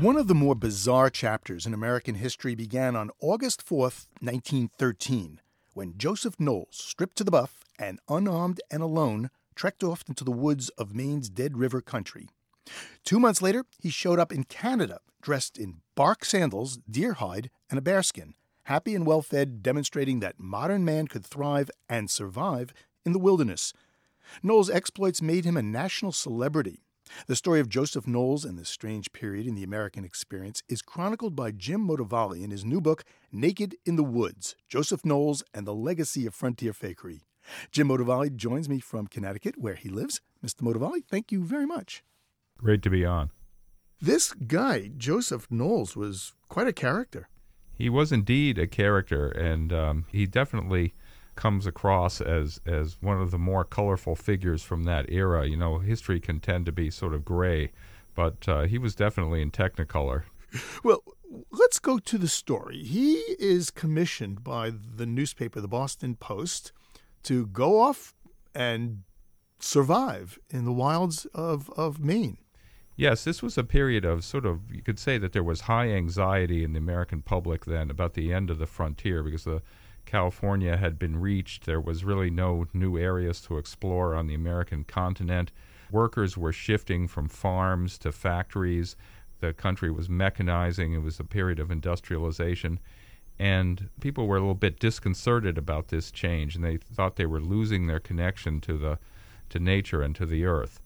One 0.02 0.16
of 0.16 0.30
the 0.30 0.34
more 0.34 0.56
bizarre 0.56 1.10
chapters 1.10 1.66
in 1.66 1.74
American 1.74 2.16
history 2.16 2.56
began 2.56 2.96
on 2.96 3.12
August 3.20 3.66
4th, 3.66 4.08
1913, 4.22 5.42
when 5.74 5.98
Joseph 5.98 6.40
Knowles, 6.40 6.68
stripped 6.72 7.18
to 7.18 7.26
the 7.26 7.32
buff 7.32 7.66
and 7.78 8.00
unarmed 8.08 8.62
and 8.72 8.82
alone, 8.82 9.30
trekked 9.56 9.84
off 9.84 10.06
into 10.08 10.24
the 10.24 10.32
woods 10.32 10.70
of 10.78 10.96
Maine's 10.96 11.30
Dead 11.30 11.58
River 11.58 11.82
country. 11.82 12.30
Two 13.04 13.20
months 13.20 13.42
later, 13.42 13.66
he 13.78 13.90
showed 13.90 14.20
up 14.20 14.32
in 14.32 14.46
Canada, 14.46 15.02
dressed 15.22 15.58
in 15.58 15.82
bark 15.96 16.24
sandals, 16.24 16.80
deer 16.90 17.16
hide, 17.16 17.50
and 17.70 17.78
a 17.78 17.82
bearskin, 17.82 18.36
happy 18.64 18.96
and 18.96 19.06
well 19.06 19.22
fed, 19.22 19.62
demonstrating 19.62 20.22
that 20.22 20.40
modern 20.40 20.86
man 20.86 21.10
could 21.10 21.26
thrive 21.26 21.70
and 21.90 22.10
survive 22.10 22.72
in 23.06 23.12
the 23.12 23.20
wilderness. 23.20 23.74
Knowles' 24.42 24.70
exploits 24.70 25.22
made 25.22 25.44
him 25.44 25.58
a 25.58 25.62
national 25.62 26.14
celebrity. 26.14 26.84
The 27.28 27.36
story 27.36 27.60
of 27.60 27.70
Joseph 27.70 28.08
Knowles 28.08 28.46
and 28.46 28.58
this 28.58 28.70
strange 28.70 29.12
period 29.12 29.48
in 29.48 29.56
the 29.56 29.64
American 29.64 30.04
experience 30.04 30.64
is 30.68 30.82
chronicled 30.82 31.36
by 31.36 31.52
Jim 31.52 31.88
Motavalli 31.88 32.44
in 32.44 32.52
his 32.52 32.66
new 32.66 32.82
book, 32.82 33.04
Naked 33.32 33.76
in 33.86 33.96
the 33.96 34.04
Woods 34.04 34.56
Joseph 34.68 35.06
Knowles 35.06 35.44
and 35.54 35.66
the 35.66 35.74
Legacy 35.74 36.26
of 36.26 36.36
Frontier 36.36 36.74
Fakery. 36.74 37.22
Jim 37.72 37.88
Motavalli 37.88 38.36
joins 38.36 38.70
me 38.70 38.80
from 38.80 39.08
Connecticut, 39.08 39.56
where 39.58 39.76
he 39.76 39.90
lives. 39.90 40.22
Mr. 40.46 40.62
Motavalli, 40.62 41.04
thank 41.10 41.32
you 41.32 41.44
very 41.44 41.66
much. 41.66 42.04
Great 42.58 42.82
to 42.84 42.90
be 42.90 43.06
on. 43.06 43.32
This 44.02 44.34
guy, 44.34 44.92
Joseph 44.98 45.48
Knowles, 45.50 45.96
was 45.96 46.34
quite 46.48 46.68
a 46.68 46.74
character. 46.74 47.28
He 47.74 47.90
was 47.90 48.12
indeed 48.12 48.58
a 48.58 48.68
character, 48.68 49.30
and 49.30 49.72
um, 49.74 50.06
he 50.12 50.26
definitely 50.26 50.94
comes 51.36 51.66
across 51.66 52.22
as 52.22 52.60
as 52.66 52.98
one 53.02 53.22
of 53.22 53.32
the 53.32 53.38
more 53.38 53.64
colorful 53.64 54.16
figures 54.16 54.64
from 54.64 54.84
that 54.84 55.10
era. 55.10 55.48
You 55.48 55.58
know, 55.58 55.80
history 55.80 56.20
can 56.20 56.40
tend 56.40 56.66
to 56.66 56.72
be 56.72 56.90
sort 56.90 57.14
of 57.14 57.26
gray, 57.26 57.72
but 58.16 58.48
uh, 58.48 58.64
he 58.64 58.78
was 58.78 58.96
definitely 58.96 59.42
in 59.42 59.52
Technicolor. 59.52 60.24
Well, 60.84 61.04
let's 61.52 61.80
go 61.80 62.00
to 62.00 62.18
the 62.18 62.28
story. 62.28 62.84
He 62.84 63.14
is 63.40 63.70
commissioned 63.72 64.44
by 64.44 64.72
the 64.72 65.06
newspaper, 65.06 65.62
the 65.62 65.68
Boston 65.68 66.16
Post, 66.16 66.72
to 67.24 67.46
go 67.48 67.80
off 67.80 68.16
and 68.56 69.04
survive 69.60 70.40
in 70.50 70.66
the 70.66 70.72
wilds 70.72 71.26
of, 71.34 71.70
of 71.72 72.00
Maine. 72.00 72.38
Yes, 72.96 73.24
this 73.24 73.42
was 73.42 73.58
a 73.58 73.64
period 73.64 74.04
of 74.04 74.26
sort 74.26 74.46
of, 74.46 74.74
you 74.74 74.82
could 74.82 75.00
say 75.00 75.18
that 75.20 75.32
there 75.32 75.44
was 75.44 75.62
high 75.62 75.90
anxiety 75.90 76.64
in 76.64 76.74
the 76.74 76.80
American 76.80 77.22
public 77.22 77.66
then 77.66 77.90
about 77.90 78.14
the 78.14 78.34
end 78.34 78.50
of 78.50 78.58
the 78.58 78.66
frontier 78.66 79.24
because 79.24 79.46
the 79.46 79.62
California 80.10 80.76
had 80.76 80.98
been 80.98 81.22
reached. 81.22 81.68
There 81.68 81.80
was 81.80 82.04
really 82.04 82.32
no 82.32 82.66
new 82.74 82.98
areas 82.98 83.42
to 83.42 83.60
explore 83.60 84.16
on 84.16 84.26
the 84.26 84.34
American 84.34 84.84
continent. 84.84 85.52
Workers 85.92 86.36
were 86.36 86.52
shifting 86.52 87.08
from 87.08 87.30
farms 87.30 88.00
to 88.00 88.12
factories. 88.12 88.96
The 89.40 89.54
country 89.54 89.92
was 89.92 90.10
mechanizing. 90.10 90.94
It 90.96 91.04
was 91.04 91.20
a 91.20 91.24
period 91.24 91.60
of 91.60 91.70
industrialization. 91.70 92.80
And 93.38 93.90
people 94.02 94.26
were 94.26 94.38
a 94.38 94.40
little 94.40 94.56
bit 94.56 94.80
disconcerted 94.80 95.60
about 95.60 95.90
this 95.90 96.10
change, 96.10 96.56
and 96.56 96.64
they 96.64 96.78
thought 96.78 97.16
they 97.16 97.28
were 97.28 97.40
losing 97.40 97.86
their 97.86 98.00
connection 98.00 98.62
to 98.62 98.78
the 98.80 98.98
to 99.50 99.60
nature 99.60 100.02
and 100.02 100.16
to 100.16 100.26
the 100.26 100.44
earth. 100.44 100.82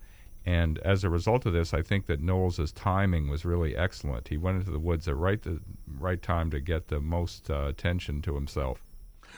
And 0.45 0.79
as 0.79 1.05
a 1.05 1.09
result 1.09 1.45
of 1.45 1.53
this, 1.53 1.73
I 1.73 1.81
think 1.81 2.07
that 2.07 2.21
Knowles's 2.21 2.73
timing 2.73 3.29
was 3.29 3.45
really 3.45 3.73
excellent. 3.75 4.27
He 4.27 4.37
went 4.37 4.57
into 4.57 4.71
the 4.71 4.79
woods 4.79 5.07
at 5.07 5.15
right 5.15 5.41
the 5.41 5.61
right 5.87 6.21
time 6.21 6.51
to 6.51 6.59
get 6.59 6.89
the 6.89 6.99
most 6.99 7.49
uh, 7.49 7.67
attention 7.67 8.21
to 8.23 8.35
himself. 8.35 8.83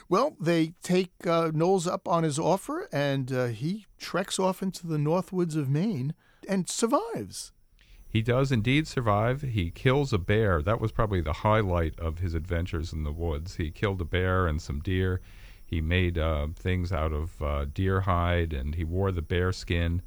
Well, 0.10 0.36
they 0.40 0.74
take 0.84 1.12
uh, 1.26 1.52
Knowles 1.54 1.88
up 1.88 2.08
on 2.08 2.24
his 2.24 2.38
offer, 2.38 2.88
and 2.92 3.32
uh, 3.32 3.46
he 3.48 3.86
treks 3.98 4.40
off 4.40 4.62
into 4.62 4.88
the 4.88 4.98
north 4.98 5.32
woods 5.32 5.56
of 5.56 5.70
Maine 5.70 6.14
and 6.48 6.70
survives. 6.70 7.52
He 8.08 8.22
does 8.22 8.52
indeed 8.52 8.88
survive. 8.88 9.42
He 9.42 9.72
kills 9.72 10.14
a 10.14 10.18
bear. 10.18 10.62
That 10.62 10.80
was 10.80 10.94
probably 10.94 11.20
the 11.20 11.34
highlight 11.34 12.00
of 12.00 12.20
his 12.20 12.34
adventures 12.34 12.94
in 12.94 13.04
the 13.04 13.12
woods. 13.12 13.56
He 13.56 13.72
killed 13.72 14.00
a 14.00 14.06
bear 14.06 14.48
and 14.48 14.62
some 14.62 14.80
deer. 14.80 15.20
He 15.66 15.82
made 15.82 16.18
uh, 16.18 16.48
things 16.56 16.94
out 16.94 17.12
of 17.12 17.42
uh, 17.42 17.66
deer 17.66 18.02
hide, 18.02 18.54
and 18.54 18.76
he 18.76 18.84
wore 18.84 19.12
the 19.12 19.22
bear 19.22 19.52
skin, 19.52 20.02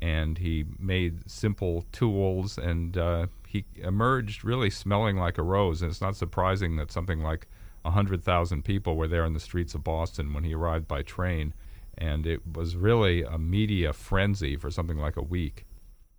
and 0.00 0.38
he 0.38 0.64
made 0.78 1.30
simple 1.30 1.84
tools, 1.92 2.58
and 2.58 2.96
uh, 2.96 3.26
he 3.46 3.66
emerged 3.76 4.42
really 4.42 4.70
smelling 4.70 5.16
like 5.16 5.38
a 5.38 5.42
rose. 5.42 5.80
And 5.80 5.90
it's 5.90 6.00
not 6.00 6.16
surprising 6.16 6.74
that 6.76 6.90
something 6.90 7.22
like 7.22 7.46
100,000 7.84 8.64
people 8.64 8.96
were 8.96 9.08
there 9.08 9.24
in 9.24 9.34
the 9.34 9.40
streets 9.40 9.74
of 9.74 9.84
Boston 9.84 10.32
when 10.32 10.44
he 10.44 10.54
arrived 10.54 10.88
by 10.88 11.02
train, 11.02 11.54
and 11.96 12.26
it 12.26 12.56
was 12.56 12.76
really 12.76 13.22
a 13.22 13.38
media 13.38 13.92
frenzy 13.92 14.56
for 14.56 14.70
something 14.70 14.98
like 14.98 15.16
a 15.16 15.22
week. 15.22 15.66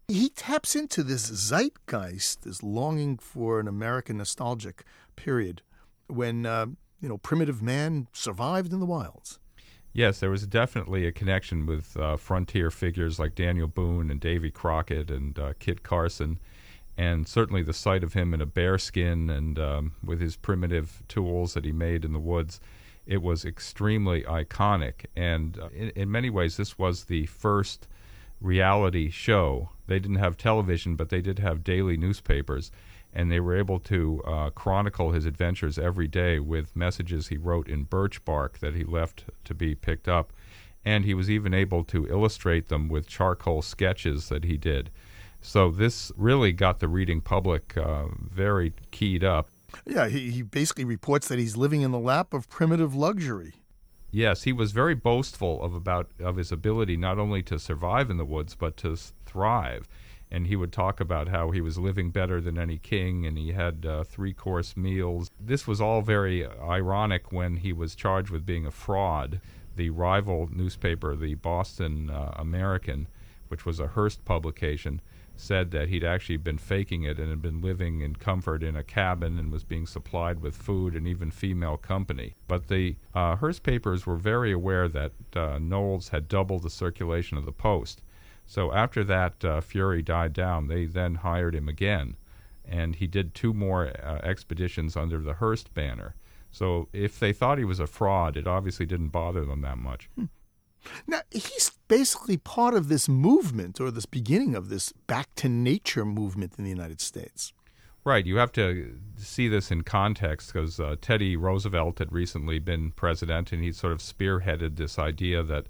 He 0.08 0.30
taps 0.30 0.76
into 0.76 1.02
this 1.02 1.30
zeitgeist, 1.32 2.44
this 2.44 2.62
longing 2.62 3.18
for 3.18 3.60
an 3.60 3.68
American 3.68 4.18
nostalgic 4.18 4.84
period 5.16 5.64
when, 6.08 6.46
uh, 6.46 6.68
you 7.02 7.10
know, 7.10 7.18
primitive 7.18 7.62
man 7.62 8.08
survived 8.14 8.72
in 8.72 8.80
the 8.80 8.86
wilds. 8.86 9.40
Yes, 9.92 10.20
there 10.20 10.30
was 10.30 10.46
definitely 10.46 11.08
a 11.08 11.12
connection 11.12 11.66
with 11.66 11.96
uh, 11.98 12.18
frontier 12.18 12.70
figures 12.70 13.18
like 13.18 13.34
Daniel 13.34 13.68
Boone 13.68 14.12
and 14.12 14.20
Davy 14.20 14.52
Crockett 14.52 15.10
and 15.10 15.40
uh, 15.40 15.54
Kit 15.58 15.84
Carson 15.84 16.38
and 16.98 17.28
certainly 17.28 17.62
the 17.62 17.74
sight 17.74 18.04
of 18.04 18.14
him 18.14 18.34
in 18.34 18.42
a 18.42 18.46
bearskin 18.46 19.30
and 19.30 19.60
um, 19.60 19.94
with 20.04 20.22
his 20.22 20.36
primitive 20.38 21.04
tools 21.08 21.54
that 21.54 21.66
he 21.66 21.72
made 21.72 22.06
in 22.06 22.14
the 22.14 22.20
woods, 22.20 22.60
it 23.06 23.22
was 23.22 23.46
extremely 23.46 24.24
iconic. 24.24 25.06
And 25.16 25.60
uh, 25.60 25.70
in, 25.74 25.90
in, 25.90 26.12
many 26.12 26.30
ways, 26.30 26.58
this 26.58 26.78
was 26.78 27.06
the 27.06 27.26
first 27.26 27.88
reality 28.40 29.10
show. 29.10 29.70
They 29.88 30.00
didn't 30.00 30.18
have 30.18 30.38
television, 30.38 30.96
but 30.96 31.10
they 31.10 31.22
did 31.22 31.40
have 31.40 31.64
daily 31.64 31.98
newspapers, 31.98 32.72
and 33.14 33.32
they 33.32 33.40
were 33.40 33.58
able 33.58 33.80
to 33.80 34.22
uh, 34.26 34.50
chronicle 34.52 35.12
his 35.12 35.26
adventures 35.26 35.78
every 35.78 36.08
day 36.08 36.40
with 36.40 36.76
messages 36.76 37.28
he 37.28 37.38
wrote 37.38 37.68
in 37.68 37.84
birch 37.84 38.24
bark 38.26 38.60
that 38.60 38.76
he 38.76 38.84
left 38.84 39.26
to 39.44 39.54
be 39.54 39.76
picked 39.76 40.08
up. 40.08 40.32
And 40.84 41.04
he 41.04 41.14
was 41.14 41.30
even 41.30 41.54
able 41.54 41.84
to 41.86 42.08
illustrate 42.08 42.68
them 42.68 42.90
with 42.90 43.08
charcoal 43.08 43.62
sketches 43.62 44.30
that 44.30 44.44
he 44.44 44.56
did. 44.56 44.92
So 45.46 45.70
this 45.70 46.12
really 46.18 46.52
got 46.52 46.80
the 46.80 46.88
reading 46.88 47.22
public 47.22 47.78
uh, 47.78 48.06
very 48.20 48.74
keyed 48.92 49.24
up. 49.24 49.50
Yeah, 49.86 50.08
he, 50.08 50.32
he 50.32 50.42
basically 50.42 50.86
reports 50.86 51.28
that 51.28 51.38
he's 51.38 51.56
living 51.56 51.82
in 51.82 51.92
the 51.92 52.00
lap 52.00 52.34
of 52.34 52.50
primitive 52.50 52.96
luxury. 52.96 53.54
Yes, 54.12 54.44
he 54.44 54.52
was 54.52 54.72
very 54.72 54.96
boastful 54.96 55.62
of 55.62 55.74
about 55.74 56.10
of 56.20 56.38
his 56.38 56.52
ability 56.52 56.98
not 56.98 57.20
only 57.20 57.44
to 57.44 57.60
survive 57.60 58.10
in 58.10 58.18
the 58.18 58.26
woods 58.26 58.56
but 58.56 58.76
to 58.78 58.98
thrive. 59.26 59.88
And 60.32 60.48
he 60.48 60.56
would 60.56 60.74
talk 60.74 61.00
about 61.00 61.28
how 61.28 61.52
he 61.52 61.62
was 61.62 61.78
living 61.78 62.10
better 62.10 62.42
than 62.42 62.58
any 62.58 62.80
king, 62.80 63.26
and 63.26 63.38
he 63.38 63.52
had 63.52 63.86
uh, 63.86 64.04
three 64.04 64.34
course 64.34 64.76
meals. 64.76 65.30
This 65.40 65.68
was 65.68 65.80
all 65.80 66.02
very 66.02 66.46
ironic 66.46 67.32
when 67.32 67.58
he 67.58 67.72
was 67.72 67.94
charged 67.94 68.32
with 68.32 68.46
being 68.46 68.66
a 68.66 68.72
fraud. 68.72 69.40
The 69.76 69.92
rival 69.92 70.50
newspaper, 70.52 71.16
the 71.16 71.36
Boston 71.36 72.10
uh, 72.10 72.34
American, 72.36 73.08
which 73.50 73.66
was 73.66 73.80
a 73.80 73.88
Hearst 73.88 74.26
publication, 74.26 75.02
said 75.38 75.72
that 75.72 75.90
he'd 75.90 76.04
actually 76.04 76.38
been 76.38 76.58
faking 76.58 77.04
it 77.04 77.20
and 77.20 77.30
had 77.30 77.42
been 77.42 77.62
living 77.62 78.02
in 78.02 78.16
comfort 78.16 78.64
in 78.64 78.76
a 78.76 78.84
cabin 78.84 79.38
and 79.38 79.52
was 79.52 79.64
being 79.64 79.86
supplied 79.86 80.40
with 80.40 80.56
food 80.56 80.96
and 80.96 81.08
even 81.08 81.32
female 81.32 81.78
company. 81.78 82.36
But 82.48 82.68
the 82.68 82.96
uh, 83.14 83.36
Hearst 83.36 83.64
papers 83.64 84.06
were 84.06 84.18
very 84.18 84.52
aware 84.52 84.88
that 84.88 85.12
uh, 85.36 85.60
Knowles 85.60 86.10
had 86.10 86.28
doubled 86.28 86.64
the 86.64 86.70
circulation 86.70 87.38
of 87.38 87.46
the 87.46 87.52
Post. 87.52 88.02
So 88.46 88.72
after 88.72 89.04
that 89.04 89.44
uh, 89.44 89.62
fury 89.62 90.02
died 90.02 90.34
down, 90.34 90.68
they 90.68 90.86
then 90.86 91.16
hired 91.16 91.56
him 91.56 91.68
again, 91.68 92.16
and 92.64 92.96
he 92.96 93.08
did 93.08 93.34
two 93.34 93.54
more 93.54 93.88
uh, 93.88 94.20
expeditions 94.24 94.96
under 94.96 95.20
the 95.20 95.34
Hearst 95.34 95.74
banner. 95.74 96.16
So 96.52 96.88
if 96.94 97.20
they 97.20 97.34
thought 97.34 97.58
he 97.58 97.66
was 97.66 97.80
a 97.80 97.88
fraud, 97.88 98.38
it 98.38 98.48
obviously 98.48 98.86
didn't 98.86 99.10
bother 99.10 99.44
them 99.44 99.62
that 99.62 99.78
much. 99.78 100.10
Hmm. 100.16 100.26
Now, 101.08 101.22
he's 101.32 101.72
basically 101.88 102.38
part 102.38 102.74
of 102.74 102.88
this 102.88 103.08
movement 103.10 103.80
or 103.80 103.92
this 103.92 104.06
beginning 104.06 104.56
of 104.56 104.70
this 104.70 104.92
back 105.08 105.34
to 105.36 105.50
nature 105.50 106.06
movement 106.06 106.54
in 106.58 106.64
the 106.64 106.70
United 106.70 107.02
States. 107.02 107.54
Right. 108.04 108.26
You 108.26 108.38
have 108.38 108.52
to 108.52 109.00
see 109.18 109.48
this 109.48 109.72
in 109.72 109.82
context 109.82 110.54
because 110.54 110.80
uh, 110.80 110.96
Teddy 111.02 111.36
Roosevelt 111.36 111.98
had 111.98 112.12
recently 112.12 112.60
been 112.60 112.92
president 112.92 113.52
and 113.52 113.64
he 113.64 113.72
sort 113.72 113.94
of 113.94 114.00
spearheaded 114.00 114.76
this 114.76 115.00
idea 115.00 115.42
that 115.42 115.66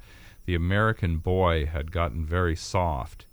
the 0.45 0.53
American 0.55 1.17
boy 1.17 1.65
had 1.65 1.93
gotten 1.93 2.25
very 2.25 2.55
soft. 2.55 3.25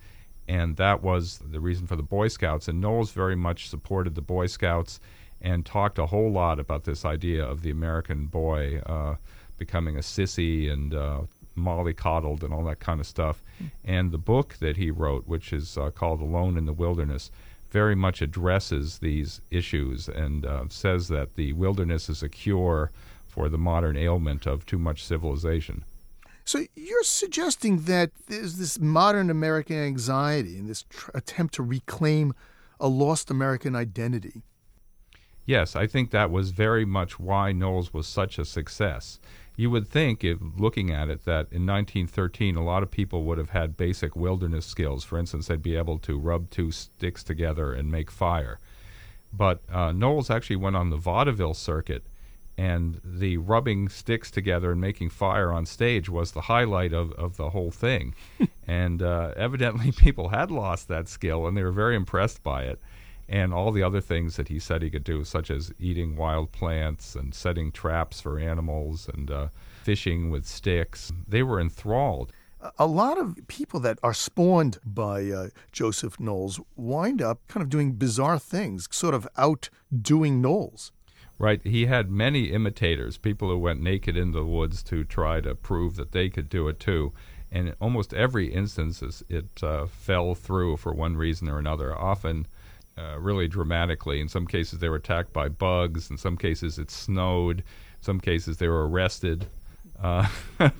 And 0.46 0.76
that 0.76 1.02
was 1.02 1.38
the 1.38 1.60
reason 1.60 1.86
for 1.86 1.96
the 1.96 2.02
Boy 2.02 2.28
Scouts. 2.28 2.68
And 2.68 2.80
Knowles 2.80 3.10
very 3.10 3.36
much 3.36 3.68
supported 3.68 4.14
the 4.14 4.22
Boy 4.22 4.46
Scouts 4.46 5.00
and 5.40 5.66
talked 5.66 5.98
a 5.98 6.06
whole 6.06 6.30
lot 6.30 6.60
about 6.60 6.84
this 6.84 7.04
idea 7.04 7.44
of 7.44 7.62
the 7.62 7.70
American 7.70 8.26
boy 8.26 8.80
uh, 8.86 9.16
becoming 9.58 9.96
a 9.96 10.00
sissy 10.00 10.70
and 10.72 10.94
uh, 10.94 11.22
mollycoddled 11.56 12.42
and 12.42 12.52
all 12.52 12.64
that 12.64 12.80
kind 12.80 13.00
of 13.00 13.06
stuff. 13.06 13.42
Mm. 13.62 13.70
And 13.84 14.10
the 14.10 14.18
book 14.18 14.56
that 14.60 14.76
he 14.76 14.90
wrote, 14.90 15.26
which 15.26 15.52
is 15.52 15.76
uh, 15.76 15.90
called 15.90 16.20
Alone 16.20 16.56
in 16.56 16.66
the 16.66 16.72
Wilderness, 16.72 17.30
very 17.70 17.94
much 17.94 18.20
addresses 18.20 18.98
these 18.98 19.40
issues 19.50 20.08
and 20.08 20.44
uh, 20.44 20.64
says 20.68 21.08
that 21.08 21.36
the 21.36 21.54
wilderness 21.54 22.08
is 22.08 22.22
a 22.22 22.28
cure 22.28 22.90
for 23.26 23.48
the 23.48 23.58
modern 23.58 23.96
ailment 23.96 24.46
of 24.46 24.66
too 24.66 24.78
much 24.78 25.02
civilization. 25.04 25.82
So 26.44 26.66
you're 26.74 27.04
suggesting 27.04 27.84
that 27.84 28.10
there's 28.26 28.56
this 28.56 28.78
modern 28.78 29.30
American 29.30 29.76
anxiety 29.76 30.58
and 30.58 30.68
this 30.68 30.84
tr- 30.90 31.10
attempt 31.14 31.54
to 31.54 31.62
reclaim 31.62 32.34
a 32.78 32.88
lost 32.88 33.30
American 33.30 33.74
identity. 33.74 34.42
Yes, 35.44 35.74
I 35.74 35.86
think 35.86 36.10
that 36.10 36.30
was 36.30 36.50
very 36.50 36.84
much 36.84 37.18
why 37.18 37.52
Knowles 37.52 37.92
was 37.92 38.06
such 38.06 38.38
a 38.38 38.44
success 38.44 39.18
you 39.56 39.70
would 39.70 39.86
think, 39.86 40.24
if 40.24 40.38
looking 40.56 40.90
at 40.90 41.08
it, 41.08 41.24
that 41.24 41.46
in 41.52 41.66
1913 41.66 42.56
a 42.56 42.64
lot 42.64 42.82
of 42.82 42.90
people 42.90 43.24
would 43.24 43.38
have 43.38 43.50
had 43.50 43.76
basic 43.76 44.16
wilderness 44.16 44.64
skills. 44.64 45.04
For 45.04 45.18
instance, 45.18 45.46
they'd 45.46 45.62
be 45.62 45.76
able 45.76 45.98
to 46.00 46.18
rub 46.18 46.50
two 46.50 46.70
sticks 46.70 47.22
together 47.22 47.72
and 47.72 47.90
make 47.90 48.10
fire. 48.10 48.58
But 49.32 49.60
uh, 49.70 49.92
Knowles 49.92 50.30
actually 50.30 50.56
went 50.56 50.76
on 50.76 50.90
the 50.90 50.96
vaudeville 50.96 51.54
circuit 51.54 52.04
and 52.58 53.00
the 53.02 53.38
rubbing 53.38 53.88
sticks 53.88 54.30
together 54.30 54.72
and 54.72 54.80
making 54.80 55.08
fire 55.08 55.50
on 55.50 55.64
stage 55.64 56.08
was 56.08 56.32
the 56.32 56.42
highlight 56.42 56.92
of, 56.92 57.12
of 57.12 57.36
the 57.36 57.50
whole 57.50 57.70
thing. 57.70 58.14
and 58.66 59.02
uh, 59.02 59.32
evidently, 59.36 59.92
people 59.96 60.28
had 60.28 60.50
lost 60.50 60.88
that 60.88 61.08
skill, 61.08 61.46
and 61.46 61.56
they 61.56 61.62
were 61.62 61.72
very 61.72 61.96
impressed 61.96 62.42
by 62.42 62.64
it. 62.64 62.80
And 63.32 63.54
all 63.54 63.72
the 63.72 63.82
other 63.82 64.02
things 64.02 64.36
that 64.36 64.48
he 64.48 64.58
said 64.58 64.82
he 64.82 64.90
could 64.90 65.04
do, 65.04 65.24
such 65.24 65.50
as 65.50 65.72
eating 65.80 66.16
wild 66.16 66.52
plants 66.52 67.14
and 67.14 67.34
setting 67.34 67.72
traps 67.72 68.20
for 68.20 68.38
animals 68.38 69.08
and 69.10 69.30
uh, 69.30 69.48
fishing 69.82 70.30
with 70.30 70.44
sticks, 70.44 71.10
they 71.26 71.42
were 71.42 71.58
enthralled. 71.58 72.30
A 72.78 72.86
lot 72.86 73.16
of 73.16 73.38
people 73.48 73.80
that 73.80 73.98
are 74.02 74.12
spawned 74.12 74.76
by 74.84 75.30
uh, 75.30 75.48
Joseph 75.72 76.20
Knowles 76.20 76.60
wind 76.76 77.22
up 77.22 77.40
kind 77.48 77.62
of 77.62 77.70
doing 77.70 77.92
bizarre 77.92 78.38
things, 78.38 78.86
sort 78.92 79.14
of 79.14 79.26
outdoing 79.38 80.42
Knowles. 80.42 80.92
Right. 81.38 81.62
He 81.64 81.86
had 81.86 82.10
many 82.10 82.52
imitators, 82.52 83.16
people 83.16 83.48
who 83.48 83.58
went 83.58 83.80
naked 83.80 84.14
in 84.14 84.32
the 84.32 84.44
woods 84.44 84.82
to 84.84 85.04
try 85.04 85.40
to 85.40 85.54
prove 85.54 85.96
that 85.96 86.12
they 86.12 86.28
could 86.28 86.50
do 86.50 86.68
it 86.68 86.78
too. 86.78 87.14
And 87.50 87.68
in 87.68 87.74
almost 87.80 88.12
every 88.12 88.52
instance, 88.52 89.22
it 89.30 89.62
uh, 89.62 89.86
fell 89.86 90.34
through 90.34 90.76
for 90.76 90.92
one 90.92 91.16
reason 91.16 91.48
or 91.48 91.58
another, 91.58 91.98
often 91.98 92.46
uh, 92.98 93.18
really 93.18 93.48
dramatically. 93.48 94.20
In 94.20 94.28
some 94.28 94.46
cases, 94.46 94.78
they 94.78 94.88
were 94.88 94.96
attacked 94.96 95.32
by 95.32 95.48
bugs. 95.48 96.10
In 96.10 96.18
some 96.18 96.36
cases, 96.36 96.78
it 96.78 96.90
snowed. 96.90 97.58
In 97.58 98.02
some 98.02 98.20
cases, 98.20 98.58
they 98.58 98.68
were 98.68 98.88
arrested. 98.88 99.46
Uh, 100.02 100.26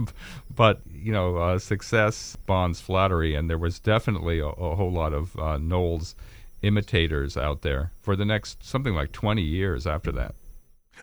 but, 0.55 0.81
you 0.91 1.13
know, 1.13 1.37
uh, 1.37 1.59
success 1.59 2.37
bonds 2.47 2.81
flattery, 2.81 3.35
and 3.35 3.49
there 3.49 3.59
was 3.59 3.79
definitely 3.79 4.41
a, 4.41 4.47
a 4.47 4.77
whole 4.77 4.93
lot 4.93 5.13
of 5.13 5.37
uh, 5.39 5.59
Knowles 5.59 6.15
imitators 6.63 7.37
out 7.37 7.63
there 7.63 7.93
for 8.01 8.17
the 8.17 8.25
next 8.25 8.65
something 8.65 8.95
like 8.95 9.13
20 9.13 9.43
years 9.43 9.87
after 9.87 10.13
that. 10.13 10.35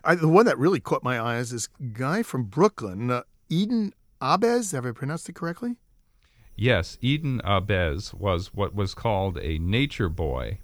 I, 0.04 0.14
the 0.14 0.28
one 0.28 0.46
that 0.46 0.58
really 0.58 0.80
caught 0.80 1.02
my 1.02 1.18
eye 1.18 1.38
is 1.38 1.50
this 1.50 1.68
guy 1.92 2.22
from 2.22 2.44
Brooklyn, 2.44 3.10
uh, 3.10 3.22
Eden 3.48 3.92
Ahbez. 4.20 4.72
Have 4.72 4.86
I 4.86 4.92
pronounced 4.92 5.28
it 5.28 5.34
correctly? 5.34 5.76
Yes, 6.56 6.98
Eden 7.00 7.40
Ahbez 7.44 8.14
was 8.14 8.54
what 8.54 8.74
was 8.74 8.94
called 8.94 9.38
a 9.38 9.58
nature 9.58 10.08
boy. 10.08 10.58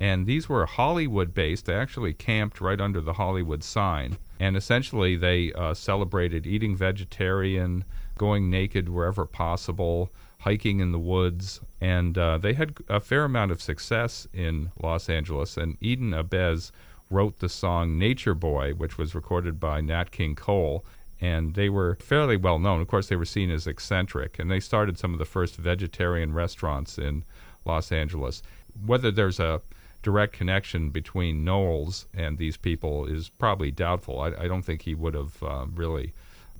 And 0.00 0.26
these 0.26 0.48
were 0.48 0.66
Hollywood 0.66 1.32
based. 1.32 1.66
They 1.66 1.74
actually 1.74 2.12
camped 2.12 2.60
right 2.60 2.80
under 2.80 3.00
the 3.00 3.12
Hollywood 3.12 3.62
sign. 3.62 4.18
And 4.40 4.56
essentially, 4.56 5.14
they 5.14 5.52
uh, 5.52 5.74
celebrated 5.74 6.46
eating 6.46 6.74
vegetarian, 6.76 7.84
going 8.18 8.50
naked 8.50 8.88
wherever 8.88 9.24
possible, 9.24 10.10
hiking 10.40 10.80
in 10.80 10.90
the 10.90 10.98
woods. 10.98 11.60
And 11.80 12.18
uh, 12.18 12.38
they 12.38 12.54
had 12.54 12.76
a 12.88 12.98
fair 12.98 13.24
amount 13.24 13.52
of 13.52 13.62
success 13.62 14.26
in 14.32 14.72
Los 14.82 15.08
Angeles. 15.08 15.56
And 15.56 15.76
Eden 15.80 16.10
Ahbez 16.10 16.72
wrote 17.08 17.38
the 17.38 17.48
song 17.48 17.96
Nature 17.98 18.34
Boy, 18.34 18.72
which 18.72 18.98
was 18.98 19.14
recorded 19.14 19.60
by 19.60 19.80
Nat 19.80 20.10
King 20.10 20.34
Cole. 20.34 20.84
And 21.20 21.54
they 21.54 21.68
were 21.68 21.96
fairly 22.00 22.36
well 22.36 22.58
known. 22.58 22.80
Of 22.80 22.88
course, 22.88 23.06
they 23.06 23.14
were 23.14 23.24
seen 23.24 23.50
as 23.50 23.68
eccentric. 23.68 24.40
And 24.40 24.50
they 24.50 24.58
started 24.58 24.98
some 24.98 25.12
of 25.12 25.20
the 25.20 25.24
first 25.24 25.54
vegetarian 25.54 26.34
restaurants 26.34 26.98
in 26.98 27.22
Los 27.64 27.92
Angeles. 27.92 28.42
Whether 28.84 29.12
there's 29.12 29.38
a 29.38 29.62
direct 30.02 30.32
connection 30.32 30.90
between 30.90 31.44
Knowles 31.44 32.06
and 32.14 32.38
these 32.38 32.56
people 32.56 33.06
is 33.06 33.28
probably 33.28 33.70
doubtful. 33.70 34.20
I, 34.20 34.32
I 34.38 34.48
don't 34.48 34.62
think 34.62 34.82
he 34.82 34.94
would 34.94 35.14
have 35.14 35.42
uh, 35.42 35.66
really 35.72 36.12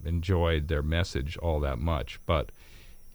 enjoyed 0.05 0.69
their 0.69 0.83
message 0.83 1.37
all 1.39 1.61
that 1.61 1.79
much. 1.79 2.21
But 2.27 2.51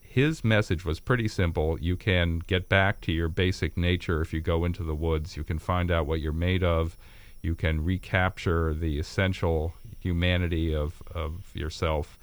his 0.02 0.44
message 0.44 0.86
was 0.86 1.00
pretty 1.00 1.28
simple. 1.28 1.80
You 1.80 1.96
can 1.96 2.40
get 2.48 2.70
back 2.70 3.02
to 3.02 3.12
your 3.12 3.30
basic 3.30 3.78
nature 3.78 4.22
if 4.22 4.34
you 4.34 4.42
go 4.42 4.66
into 4.66 4.84
the 4.84 4.96
woods. 4.96 5.38
You 5.38 5.44
can 5.44 5.60
find 5.60 5.92
out 5.92 6.08
what 6.08 6.22
you're 6.22 6.34
made 6.34 6.64
of 6.64 6.98
you 7.42 7.56
can 7.56 7.84
recapture 7.84 8.74
the 8.74 9.00
essential 9.00 9.74
humanity 10.00 10.76
of, 10.76 11.02
of 11.14 11.50
yourself. 11.54 12.20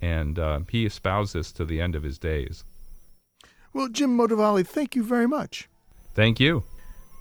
And 0.00 0.38
uh, 0.38 0.60
he 0.70 0.86
espoused 0.86 1.34
this 1.34 1.52
to 1.52 1.64
the 1.64 1.80
end 1.80 1.94
of 1.94 2.02
his 2.02 2.18
days. 2.18 2.64
Well, 3.72 3.88
Jim 3.88 4.16
Motavalli, 4.16 4.66
thank 4.66 4.96
you 4.96 5.02
very 5.02 5.28
much. 5.28 5.68
Thank 6.14 6.40
you. 6.40 6.64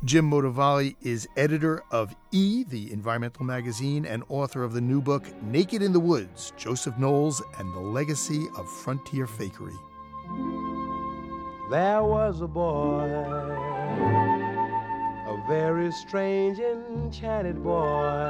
Jim 0.05 0.31
Motavalli 0.31 0.95
is 1.01 1.27
editor 1.35 1.83
of 1.91 2.15
E, 2.31 2.63
the 2.63 2.89
environmental 2.93 3.43
magazine, 3.43 4.05
and 4.05 4.23
author 4.29 4.63
of 4.63 4.71
the 4.71 4.79
new 4.79 5.01
book, 5.01 5.25
Naked 5.43 5.81
in 5.81 5.91
the 5.91 5.99
Woods 5.99 6.53
Joseph 6.55 6.97
Knowles 6.97 7.43
and 7.57 7.73
the 7.73 7.81
Legacy 7.81 8.47
of 8.57 8.69
Frontier 8.69 9.27
Fakery. 9.27 9.77
There 11.69 12.01
was 12.01 12.39
a 12.39 12.47
boy 12.47 13.59
a 15.29 15.37
very 15.47 15.91
strange, 15.91 16.59
enchanted 16.59 17.61
boy. 17.61 18.29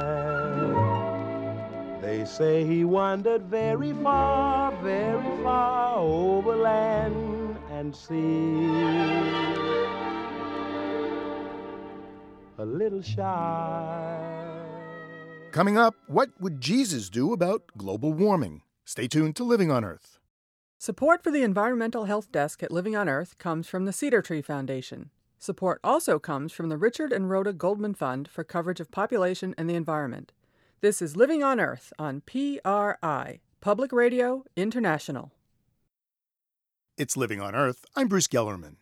They 2.02 2.24
say 2.24 2.66
he 2.66 2.84
wandered 2.84 3.44
very 3.44 3.92
far, 3.92 4.72
very 4.82 5.42
far 5.42 5.98
over 5.98 6.56
land 6.56 7.56
and 7.70 7.94
sea. 7.94 10.09
A 12.60 12.66
little 12.66 13.00
shy. 13.00 14.66
Coming 15.50 15.78
up, 15.78 15.94
what 16.08 16.28
would 16.38 16.60
Jesus 16.60 17.08
do 17.08 17.32
about 17.32 17.62
global 17.78 18.12
warming? 18.12 18.60
Stay 18.84 19.08
tuned 19.08 19.34
to 19.36 19.44
Living 19.44 19.70
on 19.70 19.82
Earth. 19.82 20.18
Support 20.76 21.24
for 21.24 21.30
the 21.30 21.42
Environmental 21.42 22.04
Health 22.04 22.30
Desk 22.30 22.62
at 22.62 22.70
Living 22.70 22.94
on 22.94 23.08
Earth 23.08 23.38
comes 23.38 23.66
from 23.66 23.86
the 23.86 23.94
Cedar 23.94 24.20
Tree 24.20 24.42
Foundation. 24.42 25.08
Support 25.38 25.80
also 25.82 26.18
comes 26.18 26.52
from 26.52 26.68
the 26.68 26.76
Richard 26.76 27.14
and 27.14 27.30
Rhoda 27.30 27.54
Goldman 27.54 27.94
Fund 27.94 28.28
for 28.28 28.44
coverage 28.44 28.78
of 28.78 28.90
population 28.90 29.54
and 29.56 29.70
the 29.70 29.74
environment. 29.74 30.32
This 30.82 31.00
is 31.00 31.16
Living 31.16 31.42
on 31.42 31.60
Earth 31.60 31.94
on 31.98 32.20
PRI, 32.26 33.40
Public 33.62 33.90
Radio 33.90 34.44
International. 34.54 35.32
It's 36.98 37.16
Living 37.16 37.40
on 37.40 37.54
Earth. 37.54 37.86
I'm 37.96 38.08
Bruce 38.08 38.28
Gellerman. 38.28 38.76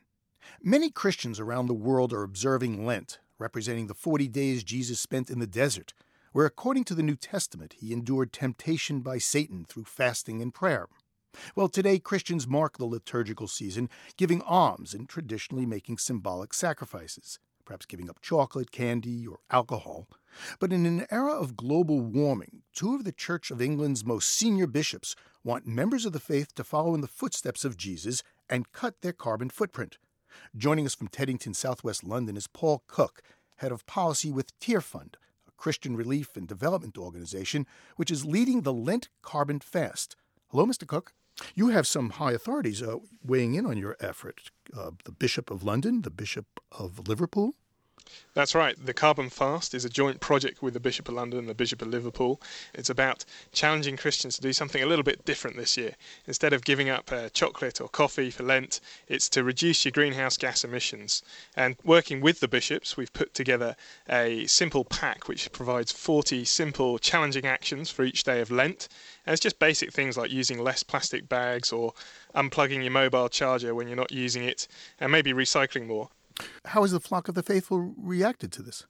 Many 0.60 0.90
Christians 0.90 1.38
around 1.38 1.68
the 1.68 1.74
world 1.74 2.12
are 2.12 2.24
observing 2.24 2.84
Lent, 2.84 3.20
representing 3.38 3.86
the 3.86 3.94
40 3.94 4.28
days 4.28 4.64
Jesus 4.64 5.00
spent 5.00 5.30
in 5.30 5.38
the 5.38 5.46
desert, 5.46 5.94
where, 6.32 6.46
according 6.46 6.84
to 6.84 6.94
the 6.94 7.02
New 7.02 7.16
Testament, 7.16 7.74
he 7.78 7.92
endured 7.92 8.32
temptation 8.32 9.00
by 9.00 9.18
Satan 9.18 9.64
through 9.64 9.84
fasting 9.84 10.42
and 10.42 10.52
prayer. 10.52 10.88
Well, 11.54 11.68
today 11.68 11.98
Christians 11.98 12.48
mark 12.48 12.78
the 12.78 12.84
liturgical 12.84 13.48
season 13.48 13.88
giving 14.16 14.42
alms 14.42 14.94
and 14.94 15.08
traditionally 15.08 15.66
making 15.66 15.98
symbolic 15.98 16.52
sacrifices, 16.54 17.38
perhaps 17.64 17.86
giving 17.86 18.08
up 18.08 18.20
chocolate, 18.20 18.70
candy, 18.70 19.26
or 19.26 19.38
alcohol. 19.50 20.08
But 20.58 20.72
in 20.72 20.86
an 20.86 21.06
era 21.10 21.32
of 21.32 21.56
global 21.56 22.00
warming, 22.00 22.62
two 22.72 22.94
of 22.94 23.04
the 23.04 23.12
Church 23.12 23.50
of 23.50 23.60
England's 23.60 24.04
most 24.04 24.28
senior 24.28 24.66
bishops 24.66 25.14
want 25.44 25.66
members 25.66 26.06
of 26.06 26.12
the 26.12 26.20
faith 26.20 26.54
to 26.54 26.64
follow 26.64 26.94
in 26.94 27.00
the 27.00 27.06
footsteps 27.06 27.64
of 27.64 27.76
Jesus 27.76 28.22
and 28.48 28.72
cut 28.72 29.00
their 29.00 29.12
carbon 29.12 29.50
footprint. 29.50 29.98
Joining 30.56 30.86
us 30.86 30.94
from 30.94 31.08
Teddington, 31.08 31.54
southwest 31.54 32.04
London, 32.04 32.36
is 32.36 32.46
Paul 32.46 32.82
Cook, 32.86 33.22
head 33.56 33.72
of 33.72 33.86
policy 33.86 34.30
with 34.30 34.58
Tearfund, 34.60 35.14
a 35.46 35.52
Christian 35.56 35.96
relief 35.96 36.36
and 36.36 36.46
development 36.46 36.96
organization 36.98 37.66
which 37.96 38.10
is 38.10 38.24
leading 38.24 38.62
the 38.62 38.72
Lent 38.72 39.08
Carbon 39.22 39.60
Fast. 39.60 40.16
Hello, 40.48 40.66
Mr. 40.66 40.86
Cook. 40.86 41.12
You 41.54 41.68
have 41.68 41.86
some 41.86 42.10
high 42.10 42.32
authorities 42.32 42.82
uh, 42.82 42.96
weighing 43.24 43.54
in 43.54 43.64
on 43.66 43.76
your 43.76 43.96
effort. 44.00 44.50
Uh, 44.76 44.90
the 45.04 45.12
Bishop 45.12 45.50
of 45.50 45.62
London, 45.62 46.02
the 46.02 46.10
Bishop 46.10 46.46
of 46.72 47.08
Liverpool. 47.08 47.54
That's 48.34 48.54
right. 48.54 48.76
The 48.84 48.94
Carbon 48.94 49.30
Fast 49.30 49.74
is 49.74 49.84
a 49.84 49.88
joint 49.88 50.20
project 50.20 50.62
with 50.62 50.74
the 50.74 50.80
Bishop 50.80 51.08
of 51.08 51.14
London 51.14 51.40
and 51.40 51.48
the 51.48 51.54
Bishop 51.54 51.82
of 51.82 51.88
Liverpool. 51.88 52.40
It's 52.72 52.88
about 52.88 53.24
challenging 53.52 53.96
Christians 53.96 54.36
to 54.36 54.42
do 54.42 54.52
something 54.52 54.82
a 54.82 54.86
little 54.86 55.02
bit 55.02 55.24
different 55.24 55.56
this 55.56 55.76
year. 55.76 55.96
Instead 56.26 56.52
of 56.52 56.64
giving 56.64 56.88
up 56.88 57.10
uh, 57.10 57.30
chocolate 57.30 57.80
or 57.80 57.88
coffee 57.88 58.30
for 58.30 58.44
Lent, 58.44 58.80
it's 59.08 59.28
to 59.30 59.42
reduce 59.42 59.84
your 59.84 59.92
greenhouse 59.92 60.36
gas 60.36 60.62
emissions. 60.62 61.22
And 61.56 61.76
working 61.82 62.20
with 62.20 62.40
the 62.40 62.48
bishops, 62.48 62.96
we've 62.96 63.12
put 63.12 63.34
together 63.34 63.74
a 64.08 64.46
simple 64.46 64.84
pack 64.84 65.26
which 65.26 65.50
provides 65.50 65.90
40 65.90 66.44
simple, 66.44 66.98
challenging 66.98 67.46
actions 67.46 67.90
for 67.90 68.04
each 68.04 68.22
day 68.22 68.40
of 68.40 68.50
Lent. 68.50 68.88
And 69.26 69.32
it's 69.32 69.42
just 69.42 69.58
basic 69.58 69.92
things 69.92 70.16
like 70.16 70.30
using 70.30 70.62
less 70.62 70.82
plastic 70.82 71.28
bags 71.28 71.72
or 71.72 71.92
unplugging 72.34 72.82
your 72.82 72.92
mobile 72.92 73.28
charger 73.28 73.74
when 73.74 73.88
you're 73.88 73.96
not 73.96 74.12
using 74.12 74.44
it, 74.44 74.68
and 75.00 75.10
maybe 75.10 75.32
recycling 75.32 75.86
more. 75.86 76.10
How 76.66 76.82
has 76.82 76.92
the 76.92 77.00
flock 77.00 77.28
of 77.28 77.34
the 77.34 77.42
faithful 77.42 77.94
reacted 77.96 78.52
to 78.52 78.62
this? 78.62 78.86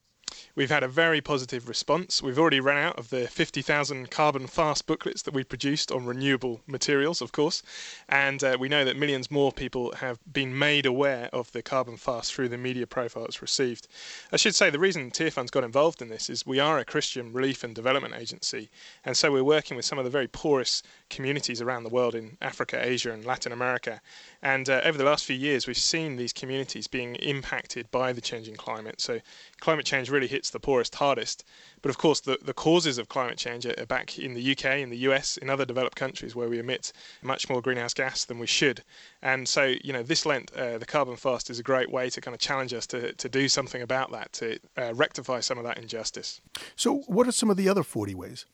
We've 0.55 0.71
had 0.71 0.83
a 0.83 0.89
very 0.89 1.21
positive 1.21 1.69
response. 1.69 2.23
We've 2.23 2.39
already 2.39 2.61
run 2.61 2.77
out 2.77 2.99
of 2.99 3.11
the 3.11 3.29
50,000 3.29 4.11
carbon 4.11 4.47
fast 4.47 4.87
booklets 4.87 5.23
that 5.23 5.35
we 5.35 5.45
produced 5.45 5.91
on 5.93 6.05
renewable 6.05 6.61
materials, 6.67 7.21
of 7.21 7.33
course, 7.33 7.63
and 8.09 8.43
uh, 8.43 8.57
we 8.59 8.69
know 8.69 8.85
that 8.85 8.97
millions 8.97 9.31
more 9.31 9.53
people 9.53 9.93
have 9.97 10.19
been 10.31 10.59
made 10.59 10.85
aware 10.85 11.29
of 11.33 11.53
the 11.53 11.63
carbon 11.63 11.97
fast 11.97 12.35
through 12.35 12.49
the 12.49 12.59
media 12.59 12.87
profiles 12.87 13.41
received. 13.41 13.89
I 14.33 14.37
should 14.37 14.55
say 14.55 14.69
the 14.69 14.79
reason 14.79 15.11
Tearfund's 15.11 15.51
got 15.51 15.65
involved 15.65 16.03
in 16.03 16.09
this 16.09 16.29
is 16.29 16.45
we 16.45 16.59
are 16.59 16.79
a 16.79 16.85
Christian 16.85 17.33
relief 17.33 17.65
and 17.65 17.75
development 17.75 18.15
agency, 18.15 18.69
and 19.05 19.17
so 19.17 19.33
we're 19.33 19.45
working 19.45 19.77
with 19.77 19.87
some 19.87 19.99
of 19.99 20.05
the 20.05 20.11
very 20.11 20.29
poorest 20.29 20.87
communities 21.09 21.63
around 21.63 21.85
the 21.85 21.89
world 21.89 22.15
in 22.15 22.37
Africa, 22.43 22.79
Asia, 22.81 23.13
and 23.13 23.25
Latin 23.25 23.53
America. 23.53 24.01
And 24.43 24.69
uh, 24.69 24.83
over 24.85 24.97
the 24.97 25.05
last 25.05 25.25
few 25.25 25.37
years, 25.37 25.67
we've 25.67 25.77
seen 25.77 26.17
these 26.17 26.33
communities 26.33 26.87
being 26.87 27.17
impacted 27.17 27.91
by 27.91 28.13
the 28.13 28.21
changing 28.21 28.55
climate. 28.55 29.01
So 29.01 29.19
climate 29.61 29.85
change 29.85 30.11
really 30.11 30.29
hits 30.29 30.51
the 30.51 30.61
poorest 30.61 30.95
hardest. 30.95 31.45
But 31.83 31.91
of 31.91 31.99
course, 31.99 32.21
the, 32.21 32.39
the 32.41 32.53
causes 32.53 32.99
of 32.99 33.09
climate 33.09 33.37
change 33.37 33.67
are 33.67 33.87
back 33.87 34.19
in 34.19 34.35
the 34.35 34.53
UK, 34.53 34.79
in 34.79 34.91
the 34.91 34.99
US, 34.99 35.37
in 35.39 35.51
other 35.51 35.65
developed 35.65 35.97
countries 35.97 36.37
where 36.37 36.49
we 36.49 36.61
emit 36.61 36.93
much 37.21 37.49
more 37.49 37.61
greenhouse 37.61 37.95
gas 37.95 38.25
than 38.25 38.39
we 38.39 38.47
should. 38.47 38.85
And 39.23 39.49
so, 39.49 39.75
you 39.83 39.93
know, 39.93 40.05
this 40.05 40.25
Lent, 40.25 40.53
uh, 40.53 40.79
the 40.79 40.87
carbon 40.87 41.17
fast 41.17 41.51
is 41.51 41.59
a 41.59 41.65
great 41.65 41.91
way 41.91 42.09
to 42.11 42.21
kind 42.21 42.35
of 42.35 42.41
challenge 42.41 42.73
us 42.73 42.87
to, 42.89 43.13
to 43.15 43.29
do 43.29 43.49
something 43.49 43.83
about 43.83 44.13
that, 44.13 44.33
to 44.35 44.59
uh, 44.77 44.95
rectify 44.95 45.41
some 45.41 45.59
of 45.59 45.65
that 45.65 45.79
injustice. 45.79 46.41
So, 46.77 46.99
what 47.07 47.27
are 47.27 47.33
some 47.33 47.51
of 47.51 47.57
the 47.57 47.69
other 47.69 47.83
40 47.83 48.15
ways? 48.15 48.47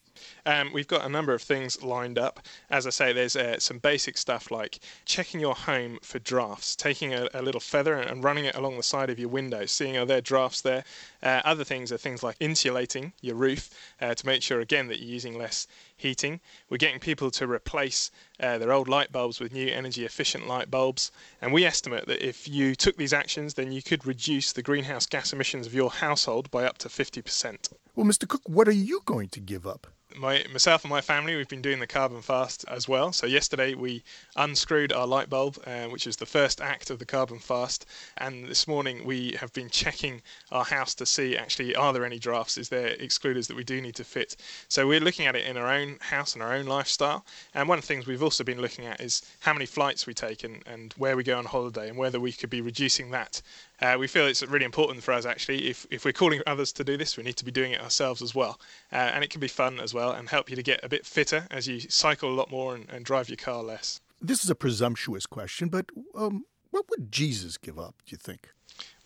Um, 0.47 0.73
we've 0.73 0.87
got 0.89 1.05
a 1.05 1.09
number 1.09 1.33
of 1.33 1.43
things 1.43 1.83
lined 1.83 2.19
up. 2.19 2.41
As 2.71 2.87
I 2.87 2.91
say, 2.91 3.13
there's 3.13 3.37
uh, 3.37 3.59
some 3.59 3.79
basic 3.79 4.19
stuff 4.19 4.51
like 4.51 4.81
checking 5.05 5.41
your 5.41 5.55
home 5.55 5.99
for 6.03 6.19
drafts, 6.19 6.77
taking 6.77 7.15
a, 7.15 7.29
a, 7.35 7.43
little 7.43 7.61
feather 7.61 7.95
and 7.95 8.23
running 8.25 8.45
it 8.45 8.55
along 8.55 8.77
the 8.77 8.83
side 8.83 9.11
of 9.11 9.19
your 9.19 9.29
window, 9.29 9.67
seeing 9.67 9.97
are 9.97 10.07
there 10.07 10.21
drafts 10.21 10.61
there. 10.61 10.85
Uh, 11.23 11.41
other 11.45 11.65
things 11.65 11.93
are 11.93 11.97
things 11.97 12.23
like 12.23 12.37
insulating 12.41 13.13
your 13.21 13.37
roof 13.37 13.71
uh, 14.01 14.15
to 14.15 14.27
make 14.27 14.43
sure, 14.43 14.61
again, 14.61 14.89
that 14.89 15.01
you're 15.01 15.09
using 15.09 15.39
less 15.39 15.67
heating. 15.97 16.41
We're 16.69 16.77
getting 16.77 17.01
people 17.01 17.31
to 17.33 17.47
replace 17.47 18.11
uh, 18.41 18.59
their 18.59 18.73
old 18.73 18.89
light 18.89 19.13
bulbs 19.13 19.41
with 19.41 19.53
new 19.53 19.69
energy 19.69 20.05
efficient 20.05 20.47
light 20.47 20.71
bulbs. 20.71 21.13
And 21.41 21.53
we 21.53 21.65
estimate 21.65 22.07
that 22.07 22.27
if 22.27 22.49
you 22.49 22.75
took 22.75 22.97
these 22.97 23.13
actions, 23.13 23.55
then 23.55 23.73
you 23.73 23.83
could 23.83 24.07
reduce 24.07 24.53
the 24.53 24.63
greenhouse 24.63 25.07
gas 25.07 25.33
emissions 25.33 25.67
of 25.67 25.75
your 25.75 25.91
household 25.91 26.51
by 26.51 26.65
up 26.65 26.79
to 26.79 26.89
50%. 26.89 27.73
Well, 27.95 28.07
Mr. 28.07 28.29
Cook, 28.29 28.43
what 28.49 28.69
are 28.69 28.73
you 28.73 29.03
going 29.05 29.29
to 29.29 29.41
give 29.41 29.67
up? 29.67 29.87
my 30.17 30.45
myself 30.53 30.85
and 30.85 30.91
my 30.91 31.01
family 31.01 31.35
we've 31.35 31.49
been 31.49 31.63
doing 31.63 31.81
the 31.81 31.87
carbon 31.87 32.23
fast 32.23 32.65
as 32.69 32.89
well. 32.89 33.13
So 33.13 33.27
yesterday 33.27 33.75
we 33.75 34.03
unscrewed 34.37 34.93
our 34.93 35.07
light 35.07 35.29
bulb, 35.29 35.59
uh, 35.67 35.87
which 35.87 36.07
is 36.07 36.17
the 36.17 36.27
first 36.27 36.61
act 36.61 36.91
of 36.91 36.99
the 36.99 37.05
carbon 37.05 37.39
fast, 37.39 37.87
and 38.19 38.47
this 38.47 38.69
morning 38.69 39.05
we 39.05 39.33
have 39.33 39.53
been 39.53 39.69
checking 39.69 40.23
our 40.53 40.65
house 40.65 40.95
to 40.97 41.07
see 41.07 41.37
actually 41.37 41.75
are 41.75 41.93
there 41.93 42.05
any 42.05 42.19
drafts, 42.19 42.57
is 42.57 42.69
there 42.69 42.97
excluders 42.99 43.49
that 43.49 43.57
we 43.57 43.65
do 43.65 43.81
need 43.81 43.97
to 43.97 44.05
fit. 44.05 44.37
So 44.69 44.87
we're 44.87 45.01
looking 45.01 45.27
at 45.27 45.37
it 45.37 45.47
in 45.47 45.57
our 45.57 45.69
own 45.69 45.84
house 46.01 46.35
and 46.35 46.43
our 46.43 46.53
own 46.53 46.67
lifestyle. 46.67 47.25
And 47.55 47.69
one 47.69 47.79
of 47.79 47.85
the 47.85 47.89
things 47.89 48.07
we've 48.07 48.23
also 48.23 48.45
been 48.45 48.61
looking 48.61 48.87
at 48.87 49.01
is 49.01 49.23
how 49.41 49.53
many 49.53 49.67
flights 49.67 50.07
we 50.07 50.15
take 50.15 50.45
and, 50.45 50.63
and 50.67 50.93
where 50.95 51.17
we 51.17 51.23
go 51.23 51.39
on 51.39 51.45
holiday 51.45 51.89
and 51.89 51.99
whether 51.99 52.21
we 52.21 52.33
could 52.33 52.51
be 52.51 52.61
reducing 52.61 53.11
that 53.11 53.43
uh, 53.81 53.97
we 53.99 54.07
feel 54.07 54.27
it's 54.27 54.43
really 54.43 54.65
important 54.65 55.03
for 55.03 55.13
us 55.13 55.27
actually. 55.27 55.69
If, 55.69 55.87
if 55.91 56.05
we're 56.05 56.13
calling 56.13 56.41
others 56.47 56.73
to 56.73 56.85
do 56.85 56.97
this, 56.97 57.17
we 57.17 57.23
need 57.23 57.37
to 57.37 57.45
be 57.45 57.51
doing 57.51 57.73
it 57.73 57.83
ourselves 57.83 58.23
as 58.23 58.35
well. 58.35 58.61
Uh, 58.93 58.97
and 58.97 59.25
it 59.25 59.31
can 59.31 59.41
be 59.41 59.49
fun 59.49 59.81
as 59.81 59.93
well 59.93 60.13
and 60.13 60.29
help 60.29 60.49
you 60.51 60.57
to 60.57 60.63
get 60.63 60.81
a 60.83 60.89
bit 60.89 61.05
fitter 61.07 61.47
as 61.51 61.67
you 61.69 61.81
cycle 61.81 62.31
a 62.31 62.35
lot 62.35 62.51
more 62.51 62.75
and, 62.75 62.89
and 62.91 63.05
drive 63.05 63.29
your 63.29 63.37
car 63.37 63.63
less. 63.63 64.01
This 64.21 64.43
is 64.43 64.51
a 64.51 64.55
presumptuous 64.55 65.27
question, 65.27 65.69
but 65.69 65.91
um, 66.15 66.45
what 66.71 66.89
would 66.91 67.13
Jesus 67.13 67.59
give 67.59 67.79
up, 67.79 67.97
do 68.07 68.13
you 68.13 68.19
think? 68.19 68.49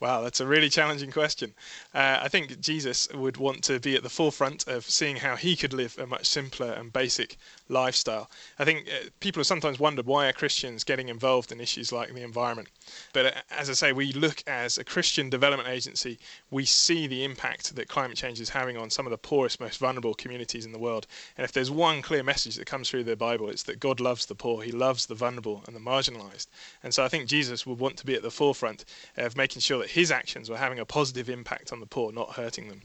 Wow, 0.01 0.23
that's 0.23 0.39
a 0.39 0.47
really 0.47 0.69
challenging 0.69 1.11
question. 1.11 1.55
Uh, 1.93 2.19
I 2.23 2.29
think 2.29 2.61
Jesus 2.61 3.09
would 3.13 3.37
want 3.37 3.65
to 3.65 3.81
be 3.81 3.97
at 3.97 4.05
the 4.05 4.09
forefront 4.09 4.69
of 4.69 4.85
seeing 4.89 5.17
how 5.17 5.35
he 5.35 5.57
could 5.57 5.73
live 5.73 5.99
a 5.99 6.07
much 6.07 6.27
simpler 6.27 6.73
and 6.73 6.93
basic 6.93 7.37
lifestyle. 7.69 8.31
I 8.59 8.65
think 8.65 8.87
uh, 8.89 9.09
people 9.19 9.41
have 9.41 9.49
sometimes 9.49 9.81
wondered 9.81 10.07
why 10.07 10.29
are 10.29 10.33
Christians 10.33 10.85
getting 10.85 11.09
involved 11.09 11.51
in 11.51 11.61
issues 11.61 11.91
like 11.91 12.15
the 12.15 12.23
environment. 12.23 12.69
But 13.13 13.27
uh, 13.27 13.31
as 13.51 13.69
I 13.69 13.73
say, 13.73 13.93
we 13.93 14.13
look 14.13 14.43
as 14.47 14.79
a 14.79 14.85
Christian 14.85 15.29
development 15.29 15.69
agency, 15.69 16.19
we 16.53 16.65
see 16.65 17.09
the 17.09 17.25
impact 17.25 17.75
that 17.75 17.89
climate 17.89 18.17
change 18.17 18.41
is 18.41 18.51
having 18.51 18.77
on 18.77 18.91
some 18.91 19.07
of 19.07 19.11
the 19.11 19.19
poorest, 19.19 19.61
most 19.61 19.79
vulnerable 19.79 20.15
communities 20.15 20.65
in 20.65 20.73
the 20.73 20.79
world. 20.79 21.07
And 21.37 21.45
if 21.45 21.53
there's 21.53 21.71
one 21.71 22.03
clear 22.03 22.23
message 22.23 22.55
that 22.57 22.67
comes 22.67 22.89
through 22.89 23.05
the 23.05 23.17
Bible, 23.17 23.51
it's 23.51 23.65
that 23.65 23.81
God 23.81 23.99
loves 23.99 24.27
the 24.27 24.37
poor, 24.37 24.63
He 24.63 24.71
loves 24.71 25.07
the 25.07 25.17
vulnerable 25.17 25.65
and 25.67 25.75
the 25.75 25.81
marginalized. 25.81 26.47
And 26.85 26.95
so 26.95 27.05
I 27.05 27.09
think 27.09 27.29
Jesus 27.29 27.67
would 27.67 27.81
want 27.81 27.97
to 27.97 28.07
be 28.07 28.15
at 28.15 28.23
the 28.23 28.31
forefront 28.31 28.85
of 29.17 29.37
making 29.37 29.61
sure 29.61 29.79
that 29.79 29.89
that 29.89 29.95
his 29.95 30.11
actions 30.11 30.51
were 30.51 30.59
having 30.59 30.79
a 30.79 30.85
positive 30.85 31.31
impact 31.31 31.73
on 31.73 31.81
the 31.81 31.87
poor, 31.87 32.13
not 32.13 32.35
hurting 32.35 32.69
them. 32.69 32.83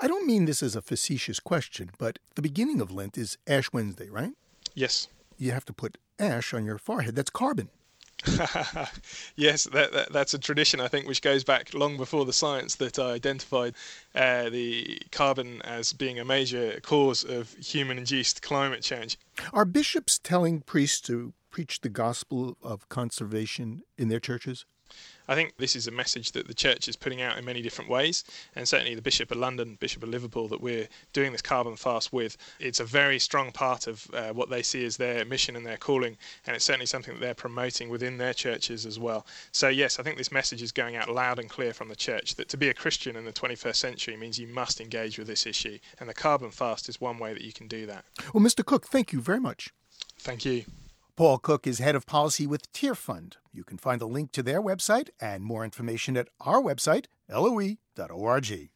I 0.00 0.06
don't 0.06 0.26
mean 0.26 0.44
this 0.44 0.62
as 0.62 0.76
a 0.76 0.82
facetious 0.82 1.40
question, 1.40 1.90
but 1.98 2.18
the 2.34 2.42
beginning 2.42 2.80
of 2.80 2.90
Lent 2.90 3.16
is 3.18 3.38
Ash 3.46 3.72
Wednesday, 3.72 4.08
right? 4.08 4.32
Yes. 4.74 5.08
You 5.38 5.52
have 5.52 5.64
to 5.66 5.72
put 5.72 5.98
ash 6.18 6.54
on 6.54 6.64
your 6.64 6.78
forehead. 6.78 7.16
That's 7.16 7.30
carbon. 7.30 7.68
yes, 9.36 9.64
that, 9.64 9.92
that, 9.92 10.12
that's 10.12 10.34
a 10.34 10.38
tradition, 10.38 10.80
I 10.80 10.88
think, 10.88 11.06
which 11.06 11.22
goes 11.22 11.44
back 11.44 11.74
long 11.74 11.96
before 11.96 12.24
the 12.24 12.32
science 12.32 12.76
that 12.76 12.98
identified 12.98 13.74
uh, 14.14 14.48
the 14.48 15.00
carbon 15.12 15.60
as 15.62 15.92
being 15.92 16.18
a 16.18 16.24
major 16.24 16.80
cause 16.80 17.24
of 17.24 17.52
human 17.54 17.98
induced 17.98 18.42
climate 18.42 18.82
change. 18.82 19.18
Are 19.52 19.64
bishops 19.64 20.18
telling 20.18 20.60
priests 20.60 21.00
to 21.02 21.34
preach 21.50 21.80
the 21.80 21.88
gospel 21.88 22.56
of 22.62 22.88
conservation 22.88 23.82
in 23.98 24.08
their 24.08 24.20
churches? 24.20 24.64
I 25.28 25.34
think 25.34 25.56
this 25.56 25.76
is 25.76 25.86
a 25.86 25.90
message 25.90 26.32
that 26.32 26.46
the 26.46 26.54
church 26.54 26.88
is 26.88 26.96
putting 26.96 27.20
out 27.20 27.38
in 27.38 27.44
many 27.44 27.62
different 27.62 27.90
ways, 27.90 28.24
and 28.54 28.66
certainly 28.66 28.94
the 28.94 29.02
Bishop 29.02 29.30
of 29.30 29.38
London, 29.38 29.76
Bishop 29.80 30.02
of 30.02 30.08
Liverpool, 30.08 30.48
that 30.48 30.60
we're 30.60 30.88
doing 31.12 31.32
this 31.32 31.42
carbon 31.42 31.76
fast 31.76 32.12
with, 32.12 32.36
it's 32.60 32.80
a 32.80 32.84
very 32.84 33.18
strong 33.18 33.52
part 33.52 33.86
of 33.86 34.06
uh, 34.12 34.30
what 34.30 34.50
they 34.50 34.62
see 34.62 34.84
as 34.84 34.96
their 34.96 35.24
mission 35.24 35.56
and 35.56 35.66
their 35.66 35.76
calling, 35.76 36.16
and 36.46 36.56
it's 36.56 36.64
certainly 36.64 36.86
something 36.86 37.14
that 37.14 37.20
they're 37.20 37.34
promoting 37.34 37.88
within 37.88 38.18
their 38.18 38.34
churches 38.34 38.86
as 38.86 38.98
well. 38.98 39.26
So, 39.52 39.68
yes, 39.68 39.98
I 39.98 40.02
think 40.02 40.16
this 40.16 40.32
message 40.32 40.62
is 40.62 40.72
going 40.72 40.96
out 40.96 41.08
loud 41.08 41.38
and 41.38 41.48
clear 41.48 41.72
from 41.72 41.88
the 41.88 41.96
church 41.96 42.34
that 42.36 42.48
to 42.50 42.56
be 42.56 42.68
a 42.68 42.74
Christian 42.74 43.16
in 43.16 43.24
the 43.24 43.32
21st 43.32 43.76
century 43.76 44.16
means 44.16 44.38
you 44.38 44.48
must 44.48 44.80
engage 44.80 45.18
with 45.18 45.26
this 45.26 45.46
issue, 45.46 45.78
and 46.00 46.08
the 46.08 46.14
carbon 46.14 46.50
fast 46.50 46.88
is 46.88 47.00
one 47.00 47.18
way 47.18 47.32
that 47.32 47.42
you 47.42 47.52
can 47.52 47.68
do 47.68 47.86
that. 47.86 48.04
Well, 48.32 48.42
Mr. 48.42 48.64
Cook, 48.64 48.86
thank 48.86 49.12
you 49.12 49.20
very 49.20 49.40
much. 49.40 49.72
Thank 50.18 50.44
you. 50.44 50.64
Paul 51.16 51.38
Cook 51.38 51.66
is 51.66 51.78
head 51.78 51.94
of 51.94 52.04
policy 52.04 52.46
with 52.46 52.70
Tearfund. 52.74 53.36
You 53.50 53.64
can 53.64 53.78
find 53.78 54.02
the 54.02 54.06
link 54.06 54.32
to 54.32 54.42
their 54.42 54.60
website 54.60 55.08
and 55.18 55.42
more 55.42 55.64
information 55.64 56.14
at 56.14 56.28
our 56.42 56.60
website, 56.60 57.06
loe.org. 57.30 58.68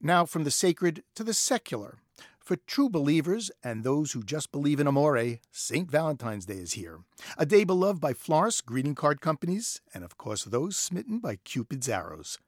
Now, 0.00 0.24
from 0.24 0.44
the 0.44 0.50
sacred 0.50 1.02
to 1.14 1.22
the 1.22 1.34
secular. 1.34 1.98
For 2.40 2.56
true 2.56 2.88
believers 2.88 3.50
and 3.62 3.84
those 3.84 4.12
who 4.12 4.22
just 4.22 4.50
believe 4.50 4.80
in 4.80 4.86
amore, 4.86 5.40
St. 5.52 5.90
Valentine's 5.90 6.46
Day 6.46 6.54
is 6.54 6.72
here. 6.72 7.00
A 7.36 7.44
day 7.44 7.64
beloved 7.64 8.00
by 8.00 8.14
florists, 8.14 8.62
greeting 8.62 8.94
card 8.94 9.20
companies, 9.20 9.82
and 9.92 10.02
of 10.02 10.16
course 10.16 10.44
those 10.44 10.78
smitten 10.78 11.18
by 11.18 11.36
Cupid's 11.36 11.88
arrows. 11.90 12.38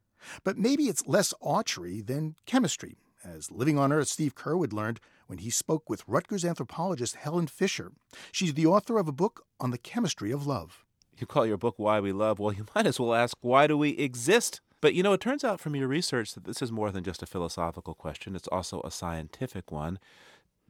But 0.45 0.57
maybe 0.57 0.85
it's 0.85 1.07
less 1.07 1.35
archery 1.43 2.01
than 2.01 2.37
chemistry, 2.47 2.97
as 3.23 3.51
Living 3.51 3.79
on 3.79 3.93
Earth 3.93 4.09
Steve 4.09 4.35
Curwood 4.35 4.73
learned 4.73 4.99
when 5.27 5.39
he 5.39 5.51
spoke 5.51 5.89
with 5.89 6.05
Rutgers 6.07 6.45
anthropologist 6.45 7.17
Helen 7.17 7.47
Fisher. 7.47 7.93
She's 8.33 8.55
the 8.55 8.67
author 8.67 8.99
of 8.99 9.09
a 9.09 9.13
book 9.13 9.45
on 9.61 9.71
the 9.71 9.79
chemistry 9.79 10.31
of 10.31 10.47
love. 10.47 10.85
You 11.19 11.27
call 11.27 11.47
your 11.47 11.57
book 11.57 11.75
Why 11.79 12.01
We 12.01 12.13
Love. 12.13 12.39
Well, 12.39 12.53
you 12.57 12.67
might 12.75 12.87
as 12.87 13.01
well 13.01 13.15
ask, 13.15 13.37
why 13.41 13.67
do 13.67 13.77
we 13.77 13.91
exist? 13.91 14.61
But 14.81 14.95
you 14.95 15.03
know, 15.03 15.13
it 15.13 15.21
turns 15.21 15.45
out 15.45 15.61
from 15.61 15.75
your 15.75 15.89
research 15.89 16.35
that 16.35 16.45
this 16.45 16.61
is 16.61 16.71
more 16.71 16.91
than 16.91 17.05
just 17.05 17.23
a 17.23 17.27
philosophical 17.27 17.95
question, 17.95 18.37
it's 18.37 18.49
also 18.49 18.81
a 18.83 18.91
scientific 18.91 19.73
one. 19.73 19.99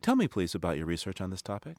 Tell 0.03 0.17
me, 0.17 0.29
please, 0.29 0.55
about 0.55 0.77
your 0.77 0.87
research 0.87 1.21
on 1.21 1.31
this 1.31 1.43
topic. 1.43 1.77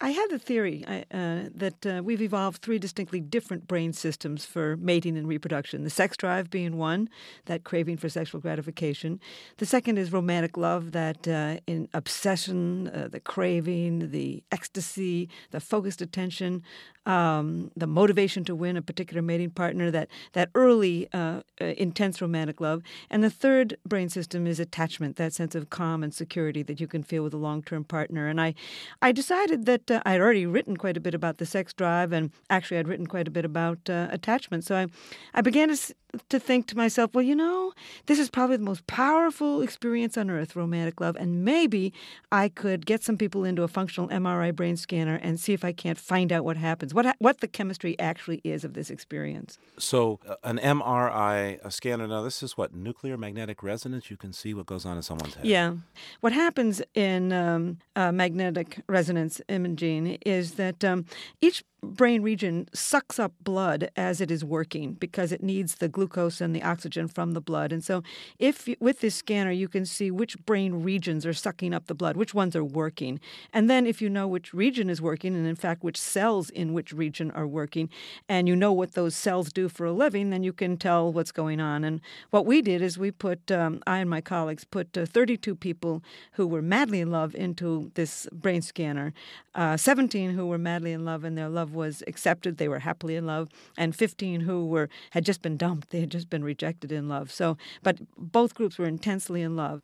I 0.00 0.10
had 0.10 0.28
the 0.28 0.40
theory 0.40 0.84
uh, 0.86 1.48
that 1.54 1.86
uh, 1.86 2.02
we've 2.02 2.20
evolved 2.20 2.62
three 2.62 2.80
distinctly 2.80 3.20
different 3.20 3.68
brain 3.68 3.92
systems 3.92 4.44
for 4.44 4.76
mating 4.76 5.16
and 5.16 5.28
reproduction. 5.28 5.84
The 5.84 5.90
sex 5.90 6.16
drive 6.16 6.50
being 6.50 6.76
one, 6.76 7.08
that 7.46 7.62
craving 7.62 7.98
for 7.98 8.08
sexual 8.08 8.40
gratification. 8.40 9.20
The 9.58 9.66
second 9.66 9.98
is 9.98 10.12
romantic 10.12 10.56
love, 10.56 10.92
that 10.92 11.28
uh, 11.28 11.58
in 11.68 11.88
obsession, 11.94 12.88
uh, 12.88 13.08
the 13.10 13.20
craving, 13.20 14.10
the 14.10 14.42
ecstasy, 14.50 15.28
the 15.52 15.60
focused 15.60 16.02
attention, 16.02 16.64
um, 17.06 17.70
the 17.76 17.86
motivation 17.86 18.44
to 18.44 18.54
win 18.54 18.76
a 18.76 18.82
particular 18.82 19.22
mating 19.22 19.50
partner, 19.50 19.90
that 19.90 20.08
that 20.32 20.50
early 20.54 21.06
uh, 21.12 21.42
uh, 21.60 21.64
intense 21.76 22.20
romantic 22.20 22.60
love. 22.60 22.82
And 23.10 23.22
the 23.22 23.30
third 23.30 23.76
brain 23.86 24.08
system 24.08 24.46
is 24.46 24.58
attachment, 24.58 25.16
that 25.16 25.32
sense 25.32 25.54
of 25.54 25.70
calm 25.70 26.02
and 26.02 26.12
security 26.12 26.62
that 26.64 26.80
you 26.80 26.88
can 26.88 27.02
feel 27.02 27.22
with 27.22 27.34
a 27.34 27.38
long-term 27.38 27.84
partner. 27.84 28.26
And 28.26 28.40
I, 28.40 28.54
I 29.02 29.12
decided 29.12 29.66
that 29.66 29.83
uh, 29.90 30.02
I'd 30.04 30.20
already 30.20 30.46
written 30.46 30.76
quite 30.76 30.96
a 30.96 31.00
bit 31.00 31.14
about 31.14 31.38
the 31.38 31.46
sex 31.46 31.72
drive, 31.72 32.12
and 32.12 32.30
actually 32.50 32.78
I'd 32.78 32.88
written 32.88 33.06
quite 33.06 33.28
a 33.28 33.30
bit 33.30 33.44
about 33.44 33.78
uh, 33.88 34.08
attachment. 34.10 34.64
So 34.64 34.76
I, 34.76 34.86
I 35.34 35.40
began 35.40 35.68
to 35.68 35.94
to 36.28 36.38
think 36.38 36.66
to 36.68 36.76
myself, 36.76 37.14
well, 37.14 37.22
you 37.22 37.34
know, 37.34 37.72
this 38.06 38.18
is 38.18 38.30
probably 38.30 38.56
the 38.56 38.64
most 38.64 38.86
powerful 38.86 39.62
experience 39.62 40.16
on 40.16 40.30
earth, 40.30 40.56
romantic 40.56 41.00
love, 41.00 41.16
and 41.16 41.44
maybe 41.44 41.92
I 42.32 42.48
could 42.48 42.86
get 42.86 43.02
some 43.02 43.16
people 43.16 43.44
into 43.44 43.62
a 43.62 43.68
functional 43.68 44.08
MRI 44.08 44.54
brain 44.54 44.76
scanner 44.76 45.16
and 45.16 45.38
see 45.38 45.52
if 45.52 45.64
I 45.64 45.72
can't 45.72 45.98
find 45.98 46.32
out 46.32 46.44
what 46.44 46.56
happens, 46.56 46.94
what 46.94 47.16
what 47.18 47.40
the 47.40 47.48
chemistry 47.48 47.98
actually 47.98 48.40
is 48.44 48.64
of 48.64 48.74
this 48.74 48.90
experience. 48.90 49.58
So, 49.78 50.20
uh, 50.28 50.36
an 50.44 50.58
MRI 50.58 51.58
a 51.64 51.70
scanner. 51.70 52.06
Now, 52.06 52.22
this 52.22 52.42
is 52.42 52.56
what 52.56 52.74
nuclear 52.74 53.16
magnetic 53.16 53.62
resonance. 53.62 54.10
You 54.10 54.16
can 54.16 54.32
see 54.32 54.54
what 54.54 54.66
goes 54.66 54.84
on 54.84 54.96
in 54.96 55.02
someone's 55.02 55.34
head. 55.34 55.46
Yeah, 55.46 55.74
what 56.20 56.32
happens 56.32 56.82
in 56.94 57.32
um, 57.32 57.78
uh, 57.96 58.12
magnetic 58.12 58.80
resonance 58.88 59.40
imaging 59.48 60.18
is 60.24 60.54
that 60.54 60.84
um, 60.84 61.06
each 61.40 61.64
brain 61.84 62.22
region 62.22 62.68
sucks 62.72 63.18
up 63.18 63.32
blood 63.42 63.90
as 63.96 64.20
it 64.20 64.30
is 64.30 64.44
working 64.44 64.94
because 64.94 65.32
it 65.32 65.42
needs 65.42 65.76
the 65.76 65.88
glucose 65.88 66.40
and 66.40 66.54
the 66.54 66.62
oxygen 66.62 67.08
from 67.08 67.32
the 67.32 67.40
blood. 67.40 67.72
And 67.72 67.84
so, 67.84 68.02
if 68.38 68.68
with 68.80 69.00
this 69.00 69.14
scanner 69.14 69.50
you 69.50 69.68
can 69.68 69.86
see 69.86 70.10
which 70.10 70.38
brain 70.44 70.82
regions 70.82 71.24
are 71.26 71.32
sucking 71.32 71.74
up 71.74 71.86
the 71.86 71.94
blood, 71.94 72.16
which 72.16 72.34
ones 72.34 72.56
are 72.56 72.64
working, 72.64 73.20
and 73.52 73.68
then 73.70 73.86
if 73.86 74.02
you 74.02 74.08
know 74.08 74.26
which 74.26 74.52
region 74.54 74.90
is 74.90 75.00
working, 75.00 75.34
and 75.34 75.46
in 75.46 75.56
fact 75.56 75.82
which 75.82 76.00
cells 76.00 76.50
in 76.50 76.72
which 76.72 76.92
region 76.92 77.30
are 77.32 77.46
working, 77.46 77.88
and 78.28 78.48
you 78.48 78.56
know 78.56 78.72
what 78.72 78.92
those 78.92 79.14
cells 79.14 79.52
do 79.52 79.68
for 79.68 79.86
a 79.86 79.92
living, 79.92 80.30
then 80.30 80.42
you 80.42 80.52
can 80.52 80.76
tell 80.76 81.12
what's 81.12 81.32
going 81.32 81.60
on. 81.60 81.84
And 81.84 82.00
what 82.30 82.46
we 82.46 82.62
did 82.62 82.82
is 82.82 82.98
we 82.98 83.10
put, 83.10 83.50
um, 83.50 83.82
I 83.86 83.98
and 83.98 84.10
my 84.10 84.20
colleagues 84.20 84.64
put 84.64 84.96
uh, 84.96 85.06
32 85.06 85.54
people 85.54 86.02
who 86.32 86.46
were 86.46 86.62
madly 86.62 87.00
in 87.00 87.10
love 87.10 87.34
into 87.34 87.90
this 87.94 88.26
brain 88.32 88.62
scanner, 88.62 89.12
uh, 89.54 89.76
17 89.76 90.30
who 90.30 90.46
were 90.46 90.58
madly 90.58 90.92
in 90.92 91.04
love 91.04 91.24
and 91.24 91.36
their 91.36 91.48
love 91.48 91.73
was 91.74 92.02
accepted, 92.06 92.56
they 92.56 92.68
were 92.68 92.80
happily 92.80 93.16
in 93.16 93.26
love, 93.26 93.48
and 93.76 93.94
15 93.94 94.40
who 94.40 94.66
were 94.66 94.88
had 95.10 95.24
just 95.24 95.42
been 95.42 95.56
dumped, 95.56 95.90
they 95.90 96.00
had 96.00 96.10
just 96.10 96.30
been 96.30 96.44
rejected 96.44 96.92
in 96.92 97.08
love. 97.08 97.30
So, 97.30 97.56
but 97.82 97.98
both 98.16 98.54
groups 98.54 98.78
were 98.78 98.86
intensely 98.86 99.42
in 99.42 99.56
love. 99.56 99.82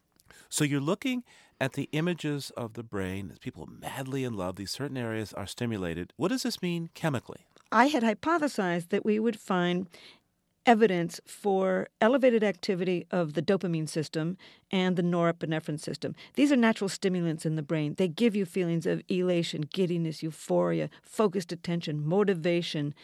So 0.49 0.65
you're 0.65 0.81
looking 0.81 1.25
at 1.61 1.75
the 1.75 1.89
images 1.93 2.51
of 2.57 2.73
the 2.73 2.83
brain 2.83 3.31
as 3.31 3.39
people 3.39 3.67
madly 3.67 4.25
in 4.25 4.35
love. 4.35 4.57
These 4.57 4.71
certain 4.71 4.97
areas 4.97 5.33
are 5.35 5.47
stimulated. 5.47 6.13
What 6.17 6.29
does 6.29 6.43
this 6.43 6.63
mean 6.63 6.89
chemically? 6.95 7.47
I 7.71 7.87
had 7.87 8.03
hypothesized 8.03 8.89
that 8.89 9.05
we 9.05 9.21
would 9.21 9.39
find 9.39 9.89
evidence 10.67 11.21
for 11.27 11.89
elevated 12.01 12.45
activity 12.45 13.07
of 13.11 13.35
the 13.35 13.43
dopamine 13.43 13.89
system 13.89 14.37
and 14.71 14.97
the 14.97 15.03
norepinephrine 15.03 15.81
system. 15.81 16.15
These 16.35 16.53
are 16.53 16.57
natural 16.57 16.89
stimulants 16.89 17.47
in 17.47 17.57
the 17.57 17.63
brain. 17.63 17.95
They 17.97 18.09
give 18.09 18.37
you 18.37 18.45
feelings 18.45 18.87
of 18.87 19.03
elation, 19.09 19.63
giddiness, 19.63 20.23
euphoria, 20.23 20.91
focused 21.03 21.53
attention, 21.53 22.07
motivation, 22.07 22.95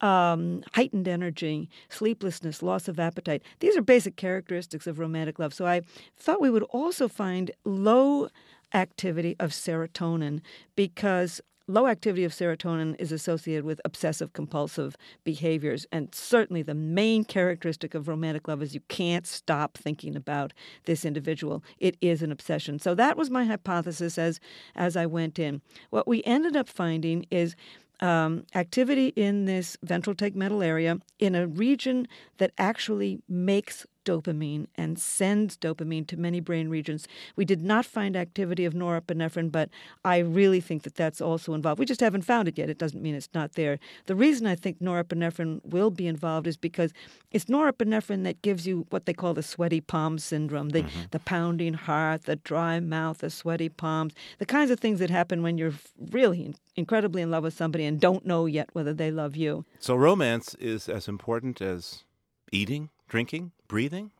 um, 0.00 0.62
heightened 0.74 1.08
energy, 1.08 1.70
sleeplessness, 1.88 2.62
loss 2.62 2.88
of 2.88 2.98
appetite. 2.98 3.42
These 3.60 3.76
are 3.76 3.82
basic 3.82 4.16
characteristics 4.16 4.86
of 4.86 4.98
romantic 4.98 5.38
love. 5.38 5.54
So 5.54 5.66
I 5.66 5.82
thought 6.16 6.40
we 6.40 6.50
would 6.50 6.64
also 6.64 7.08
find 7.08 7.50
low 7.64 8.28
activity 8.74 9.36
of 9.38 9.50
serotonin 9.50 10.40
because 10.74 11.40
Low 11.66 11.86
activity 11.86 12.24
of 12.24 12.32
serotonin 12.32 12.94
is 12.98 13.10
associated 13.10 13.64
with 13.64 13.80
obsessive 13.86 14.34
compulsive 14.34 14.96
behaviors. 15.24 15.86
And 15.90 16.14
certainly 16.14 16.60
the 16.60 16.74
main 16.74 17.24
characteristic 17.24 17.94
of 17.94 18.06
romantic 18.06 18.46
love 18.46 18.62
is 18.62 18.74
you 18.74 18.82
can't 18.88 19.26
stop 19.26 19.78
thinking 19.78 20.14
about 20.14 20.52
this 20.84 21.06
individual. 21.06 21.64
It 21.78 21.96
is 22.02 22.22
an 22.22 22.30
obsession. 22.30 22.78
So 22.78 22.94
that 22.96 23.16
was 23.16 23.30
my 23.30 23.44
hypothesis 23.44 24.18
as, 24.18 24.40
as 24.74 24.94
I 24.94 25.06
went 25.06 25.38
in. 25.38 25.62
What 25.88 26.06
we 26.06 26.22
ended 26.24 26.54
up 26.54 26.68
finding 26.68 27.24
is 27.30 27.56
um, 28.00 28.44
activity 28.54 29.08
in 29.16 29.46
this 29.46 29.78
ventral 29.82 30.14
tegmental 30.14 30.62
area 30.62 30.98
in 31.18 31.34
a 31.34 31.46
region 31.46 32.06
that 32.36 32.52
actually 32.58 33.20
makes 33.26 33.86
dopamine 34.04 34.66
and 34.76 34.98
sends 34.98 35.56
dopamine 35.56 36.06
to 36.06 36.16
many 36.16 36.40
brain 36.40 36.68
regions. 36.68 37.06
We 37.36 37.44
did 37.44 37.62
not 37.62 37.84
find 37.86 38.16
activity 38.16 38.64
of 38.64 38.74
norepinephrine, 38.74 39.50
but 39.50 39.70
I 40.04 40.18
really 40.18 40.60
think 40.60 40.82
that 40.82 40.94
that's 40.94 41.20
also 41.20 41.54
involved. 41.54 41.78
We 41.78 41.86
just 41.86 42.00
haven't 42.00 42.22
found 42.22 42.48
it 42.48 42.58
yet. 42.58 42.70
It 42.70 42.78
doesn't 42.78 43.02
mean 43.02 43.14
it's 43.14 43.28
not 43.34 43.52
there. 43.52 43.78
The 44.06 44.14
reason 44.14 44.46
I 44.46 44.54
think 44.54 44.80
norepinephrine 44.80 45.64
will 45.64 45.90
be 45.90 46.06
involved 46.06 46.46
is 46.46 46.56
because 46.56 46.92
it's 47.30 47.46
norepinephrine 47.46 48.24
that 48.24 48.42
gives 48.42 48.66
you 48.66 48.86
what 48.90 49.06
they 49.06 49.12
call 49.12 49.34
the 49.34 49.42
sweaty 49.42 49.80
palm 49.80 50.18
syndrome, 50.18 50.70
the, 50.70 50.82
mm-hmm. 50.82 51.02
the 51.10 51.20
pounding 51.20 51.74
heart, 51.74 52.24
the 52.24 52.36
dry 52.36 52.80
mouth, 52.80 53.18
the 53.18 53.30
sweaty 53.30 53.68
palms, 53.68 54.14
the 54.38 54.46
kinds 54.46 54.70
of 54.70 54.80
things 54.80 54.98
that 54.98 55.10
happen 55.10 55.42
when 55.42 55.58
you're 55.58 55.74
really 56.10 56.54
incredibly 56.76 57.22
in 57.22 57.30
love 57.30 57.44
with 57.44 57.54
somebody 57.54 57.84
and 57.84 58.00
don't 58.00 58.26
know 58.26 58.46
yet 58.46 58.68
whether 58.72 58.92
they 58.92 59.10
love 59.10 59.36
you. 59.36 59.64
So 59.78 59.94
romance 59.94 60.54
is 60.54 60.88
as 60.88 61.08
important 61.08 61.60
as 61.60 62.04
eating, 62.52 62.90
drinking, 63.08 63.52
breathing? 63.68 64.10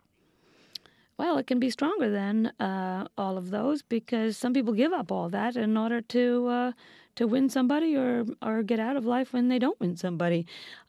Well, 1.16 1.38
it 1.38 1.46
can 1.46 1.60
be 1.60 1.70
stronger 1.70 2.10
than 2.10 2.46
uh, 2.58 3.06
all 3.16 3.38
of 3.38 3.50
those 3.50 3.82
because 3.82 4.36
some 4.36 4.52
people 4.52 4.72
give 4.72 4.92
up 4.92 5.12
all 5.12 5.28
that 5.28 5.56
in 5.56 5.76
order 5.76 6.00
to 6.00 6.46
uh, 6.48 6.72
to 7.16 7.28
win 7.28 7.48
somebody 7.48 7.96
or 7.96 8.24
or 8.42 8.62
get 8.62 8.80
out 8.80 8.96
of 8.96 9.04
life 9.04 9.32
when 9.32 9.48
they 9.48 9.58
don't 9.58 9.78
win 9.78 9.96
somebody. 9.96 10.46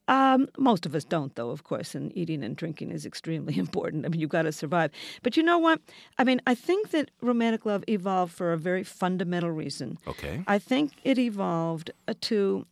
Um, 0.07 0.47
most 0.57 0.85
of 0.85 0.93
us 0.93 1.03
don't, 1.03 1.33
though, 1.35 1.49
of 1.49 1.63
course, 1.63 1.95
and 1.95 2.15
eating 2.15 2.43
and 2.43 2.55
drinking 2.55 2.91
is 2.91 3.05
extremely 3.05 3.57
important. 3.65 4.05
I 4.05 4.09
mean, 4.09 4.19
you've 4.19 4.29
got 4.29 4.43
to 4.43 4.51
survive. 4.51 4.91
But 5.23 5.35
you 5.37 5.43
know 5.43 5.57
what? 5.57 5.81
I 6.17 6.23
mean, 6.23 6.41
I 6.45 6.55
think 6.55 6.91
that 6.91 7.09
romantic 7.21 7.65
love 7.65 7.83
evolved 7.87 8.33
for 8.33 8.53
a 8.53 8.57
very 8.57 8.83
fundamental 8.83 9.51
reason. 9.51 9.97
Okay. 10.07 10.43
I 10.47 10.59
think 10.59 10.93
it 11.03 11.17
evolved 11.17 11.91
uh, 12.07 12.13
to 12.21 12.65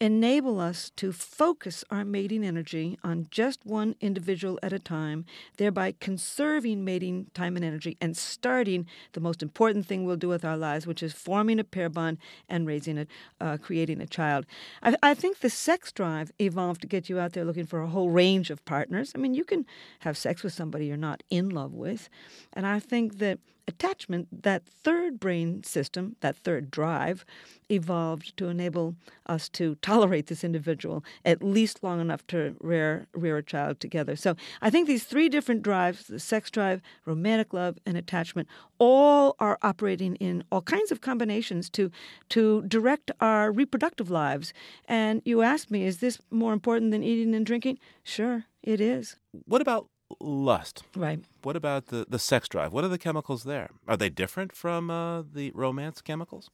enable 0.00 0.60
us 0.60 0.90
to 0.96 1.10
focus 1.12 1.84
our 1.90 2.04
mating 2.04 2.44
energy 2.44 2.98
on 3.02 3.26
just 3.30 3.64
one 3.66 3.96
individual 4.00 4.58
at 4.62 4.72
a 4.72 4.78
time, 4.78 5.24
thereby 5.56 5.92
conserving 5.98 6.84
mating 6.84 7.26
time 7.34 7.56
and 7.56 7.64
energy 7.64 7.96
and 8.00 8.16
starting 8.16 8.86
the 9.12 9.20
most 9.20 9.42
important 9.42 9.86
thing 9.86 10.04
we'll 10.04 10.16
do 10.16 10.28
with 10.28 10.44
our 10.44 10.56
lives, 10.56 10.86
which 10.86 11.02
is 11.02 11.12
forming 11.12 11.58
a 11.58 11.64
pair 11.64 11.88
bond 11.88 12.18
and 12.48 12.66
raising 12.66 12.98
it, 12.98 13.08
uh, 13.40 13.56
creating 13.56 14.00
a 14.00 14.06
child. 14.06 14.46
I, 14.82 14.94
I 15.02 15.14
think 15.14 15.40
the 15.40 15.50
sex 15.50 15.90
drive 15.90 16.30
evolved 16.38 16.82
to 16.82 16.86
get 16.86 17.08
you 17.08 17.18
out 17.18 17.32
there 17.32 17.44
looking 17.44 17.66
for 17.66 17.80
a 17.80 17.88
whole 17.88 18.10
range 18.10 18.50
of 18.50 18.64
partners. 18.64 19.12
I 19.14 19.18
mean, 19.18 19.34
you 19.34 19.44
can 19.44 19.66
have 20.00 20.16
sex 20.16 20.42
with 20.42 20.52
somebody 20.52 20.86
you're 20.86 20.96
not 20.96 21.22
in 21.28 21.48
love 21.48 21.74
with. 21.74 22.08
And 22.52 22.66
I 22.66 22.78
think 22.78 23.18
that 23.18 23.40
attachment, 23.68 24.42
that 24.42 24.66
third 24.66 25.20
brain 25.20 25.62
system, 25.62 26.16
that 26.20 26.36
third 26.36 26.70
drive, 26.70 27.24
evolved 27.70 28.34
to 28.38 28.48
enable 28.48 28.96
us 29.26 29.48
to 29.50 29.74
tolerate 29.76 30.26
this 30.26 30.42
individual 30.42 31.04
at 31.24 31.42
least 31.42 31.84
long 31.84 32.00
enough 32.00 32.26
to 32.26 32.56
rear, 32.60 33.06
rear 33.12 33.36
a 33.36 33.42
child 33.42 33.78
together. 33.78 34.16
So 34.16 34.34
I 34.62 34.70
think 34.70 34.88
these 34.88 35.04
three 35.04 35.28
different 35.28 35.62
drives 35.62 36.06
the 36.06 36.18
sex 36.18 36.50
drive, 36.50 36.80
romantic 37.04 37.52
love, 37.52 37.78
and 37.84 37.96
attachment 37.96 38.48
all 38.78 39.36
are 39.38 39.58
operating 39.62 40.16
in 40.16 40.42
all 40.50 40.62
kinds 40.62 40.90
of 40.90 41.02
combinations 41.02 41.68
to, 41.70 41.90
to 42.30 42.62
direct 42.62 43.10
our 43.20 43.52
reproductive 43.52 44.10
lives. 44.10 44.54
And 44.86 45.20
you 45.26 45.42
asked 45.42 45.70
me, 45.70 45.84
is 45.84 45.98
this 45.98 46.18
more 46.30 46.54
important 46.54 46.90
than 46.90 47.02
eating 47.02 47.34
and 47.34 47.44
drinking? 47.44 47.78
Sure, 48.02 48.46
it 48.62 48.80
is. 48.80 49.16
What 49.44 49.60
about 49.60 49.88
lust. 50.20 50.82
Right. 50.96 51.20
What 51.42 51.56
about 51.56 51.86
the, 51.86 52.06
the 52.08 52.18
sex 52.18 52.48
drive? 52.48 52.72
What 52.72 52.84
are 52.84 52.88
the 52.88 52.98
chemicals 52.98 53.44
there? 53.44 53.70
Are 53.86 53.96
they 53.96 54.10
different 54.10 54.54
from 54.54 54.90
uh, 54.90 55.22
the 55.22 55.50
romance 55.54 56.00
chemicals? 56.00 56.50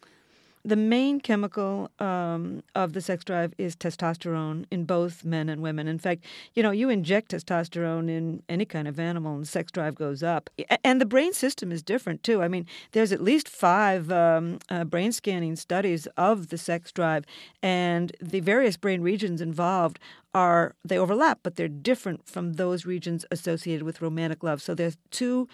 The 0.67 0.77
main 0.77 1.21
chemical 1.21 1.91
um, 1.99 2.63
of 2.75 2.95
the 2.95 3.03
sex 3.03 3.23
drive 3.23 3.53
is 3.59 3.77
testosterone 3.77 4.65
in 4.71 4.85
both 4.85 5.23
men 5.23 5.51
and 5.51 5.61
women. 5.61 5.87
In 5.87 5.99
fact, 5.99 6.25
you 6.55 6.63
know, 6.63 6.71
you 6.71 6.89
inject 6.89 7.33
testosterone 7.33 8.09
in 8.09 8.43
any 8.49 8.65
kind 8.65 8.89
of 8.89 8.99
animal, 8.99 9.37
and 9.37 9.47
sex 9.47 9.71
drive 9.71 9.95
goes 9.95 10.23
up. 10.23 10.49
And 10.83 11.03
the 11.03 11.07
brain 11.07 11.35
system 11.35 11.71
is 11.71 11.83
different 11.83 12.23
too. 12.23 12.43
I 12.43 12.49
mean, 12.49 12.67
there's 12.93 13.13
at 13.13 13.21
least 13.21 13.47
five 13.47 14.11
um, 14.11 14.59
uh, 14.71 14.85
brain 14.85 15.13
scanning 15.13 15.57
studies 15.57 16.07
of 16.17 16.49
the 16.49 16.57
sex 16.57 16.91
drive, 16.93 17.27
and 17.63 18.17
the 18.23 18.41
various 18.41 18.79
brain 18.79 19.03
regions 19.03 19.43
involved 19.43 19.99
are 20.33 20.75
they 20.83 20.99
overlap, 20.99 21.41
but 21.43 21.57
they're 21.57 21.69
different 21.69 22.27
from 22.27 22.55
those 22.55 22.87
regions 22.87 23.27
associated 23.31 23.83
with 23.83 24.01
romantic 24.01 24.43
love. 24.43 24.63
So 24.63 24.75
there's 24.75 24.97
two 25.11 25.47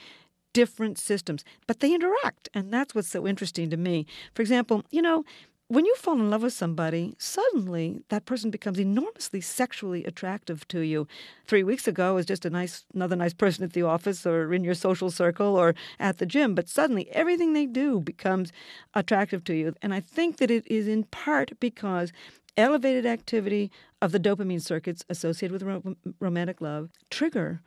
different 0.52 0.98
systems, 0.98 1.44
but 1.66 1.80
they 1.80 1.94
interact. 1.94 2.48
And 2.54 2.72
that's 2.72 2.94
what's 2.94 3.08
so 3.08 3.26
interesting 3.26 3.70
to 3.70 3.76
me. 3.76 4.06
For 4.34 4.42
example, 4.42 4.84
you 4.90 5.02
know, 5.02 5.24
when 5.70 5.86
you 5.86 5.94
fall 5.94 6.14
in 6.14 6.30
love 6.30 6.42
with 6.42 6.52
somebody, 6.52 7.14
suddenly 7.16 8.02
that 8.08 8.24
person 8.24 8.50
becomes 8.50 8.80
enormously 8.80 9.40
sexually 9.40 10.04
attractive 10.04 10.66
to 10.66 10.80
you. 10.80 11.06
Three 11.46 11.62
weeks 11.62 11.86
ago 11.86 12.16
was 12.16 12.26
just 12.26 12.44
a 12.44 12.50
nice, 12.50 12.84
another 12.92 13.14
nice 13.14 13.34
person 13.34 13.62
at 13.62 13.72
the 13.72 13.82
office 13.82 14.26
or 14.26 14.52
in 14.52 14.64
your 14.64 14.74
social 14.74 15.12
circle 15.12 15.54
or 15.54 15.76
at 16.00 16.18
the 16.18 16.26
gym, 16.26 16.56
but 16.56 16.68
suddenly 16.68 17.08
everything 17.12 17.52
they 17.52 17.66
do 17.66 18.00
becomes 18.00 18.50
attractive 18.94 19.44
to 19.44 19.54
you. 19.54 19.72
And 19.80 19.94
I 19.94 20.00
think 20.00 20.38
that 20.38 20.50
it 20.50 20.66
is 20.66 20.88
in 20.88 21.04
part 21.04 21.52
because 21.60 22.12
elevated 22.56 23.06
activity 23.06 23.70
of 24.02 24.10
the 24.10 24.18
dopamine 24.18 24.60
circuits 24.60 25.04
associated 25.08 25.52
with 25.52 25.62
rom- 25.62 25.96
romantic 26.18 26.60
love 26.60 26.90
trigger 27.10 27.60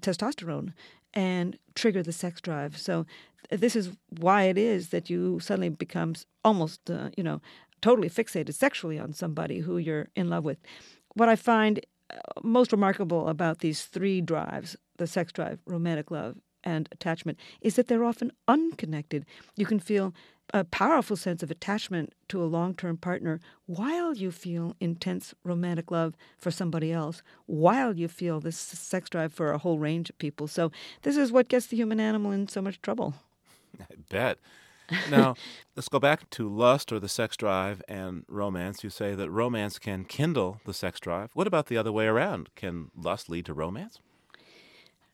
testosterone 0.00 0.72
and 1.14 1.58
trigger 1.74 2.02
the 2.02 2.12
sex 2.12 2.40
drive. 2.40 2.78
So 2.78 3.06
this 3.50 3.74
is 3.74 3.90
why 4.18 4.44
it 4.44 4.58
is 4.58 4.88
that 4.90 5.10
you 5.10 5.40
suddenly 5.40 5.68
becomes 5.68 6.26
almost, 6.44 6.90
uh, 6.90 7.10
you 7.16 7.22
know, 7.22 7.40
totally 7.80 8.10
fixated 8.10 8.54
sexually 8.54 8.98
on 8.98 9.12
somebody 9.12 9.60
who 9.60 9.78
you're 9.78 10.08
in 10.14 10.28
love 10.28 10.44
with. 10.44 10.58
What 11.14 11.28
I 11.28 11.36
find 11.36 11.80
uh, 12.10 12.16
most 12.42 12.72
remarkable 12.72 13.28
about 13.28 13.58
these 13.60 13.84
three 13.84 14.20
drives 14.20 14.76
the 14.98 15.06
sex 15.06 15.32
drive, 15.32 15.58
romantic 15.64 16.10
love, 16.10 16.36
and 16.62 16.86
attachment 16.92 17.38
is 17.62 17.76
that 17.76 17.88
they're 17.88 18.04
often 18.04 18.30
unconnected. 18.46 19.24
You 19.56 19.64
can 19.64 19.80
feel 19.80 20.14
a 20.52 20.64
powerful 20.64 21.16
sense 21.16 21.42
of 21.42 21.50
attachment 21.50 22.12
to 22.28 22.42
a 22.42 22.46
long 22.46 22.74
term 22.74 22.96
partner 22.96 23.40
while 23.66 24.14
you 24.14 24.30
feel 24.30 24.76
intense 24.80 25.34
romantic 25.44 25.90
love 25.90 26.16
for 26.38 26.50
somebody 26.50 26.92
else, 26.92 27.22
while 27.46 27.96
you 27.96 28.08
feel 28.08 28.40
this 28.40 28.56
sex 28.56 29.08
drive 29.08 29.32
for 29.32 29.52
a 29.52 29.58
whole 29.58 29.78
range 29.78 30.10
of 30.10 30.18
people. 30.18 30.48
So, 30.48 30.70
this 31.02 31.16
is 31.16 31.32
what 31.32 31.48
gets 31.48 31.66
the 31.66 31.76
human 31.76 32.00
animal 32.00 32.32
in 32.32 32.48
so 32.48 32.60
much 32.60 32.80
trouble. 32.82 33.14
I 33.80 33.94
bet. 34.08 34.38
now, 35.10 35.36
let's 35.76 35.88
go 35.88 36.00
back 36.00 36.28
to 36.30 36.48
lust 36.48 36.90
or 36.92 36.98
the 36.98 37.08
sex 37.08 37.36
drive 37.36 37.82
and 37.88 38.24
romance. 38.28 38.82
You 38.82 38.90
say 38.90 39.14
that 39.14 39.30
romance 39.30 39.78
can 39.78 40.04
kindle 40.04 40.60
the 40.64 40.74
sex 40.74 40.98
drive. 40.98 41.30
What 41.34 41.46
about 41.46 41.66
the 41.66 41.76
other 41.76 41.92
way 41.92 42.06
around? 42.06 42.50
Can 42.56 42.90
lust 42.96 43.28
lead 43.28 43.46
to 43.46 43.54
romance? 43.54 44.00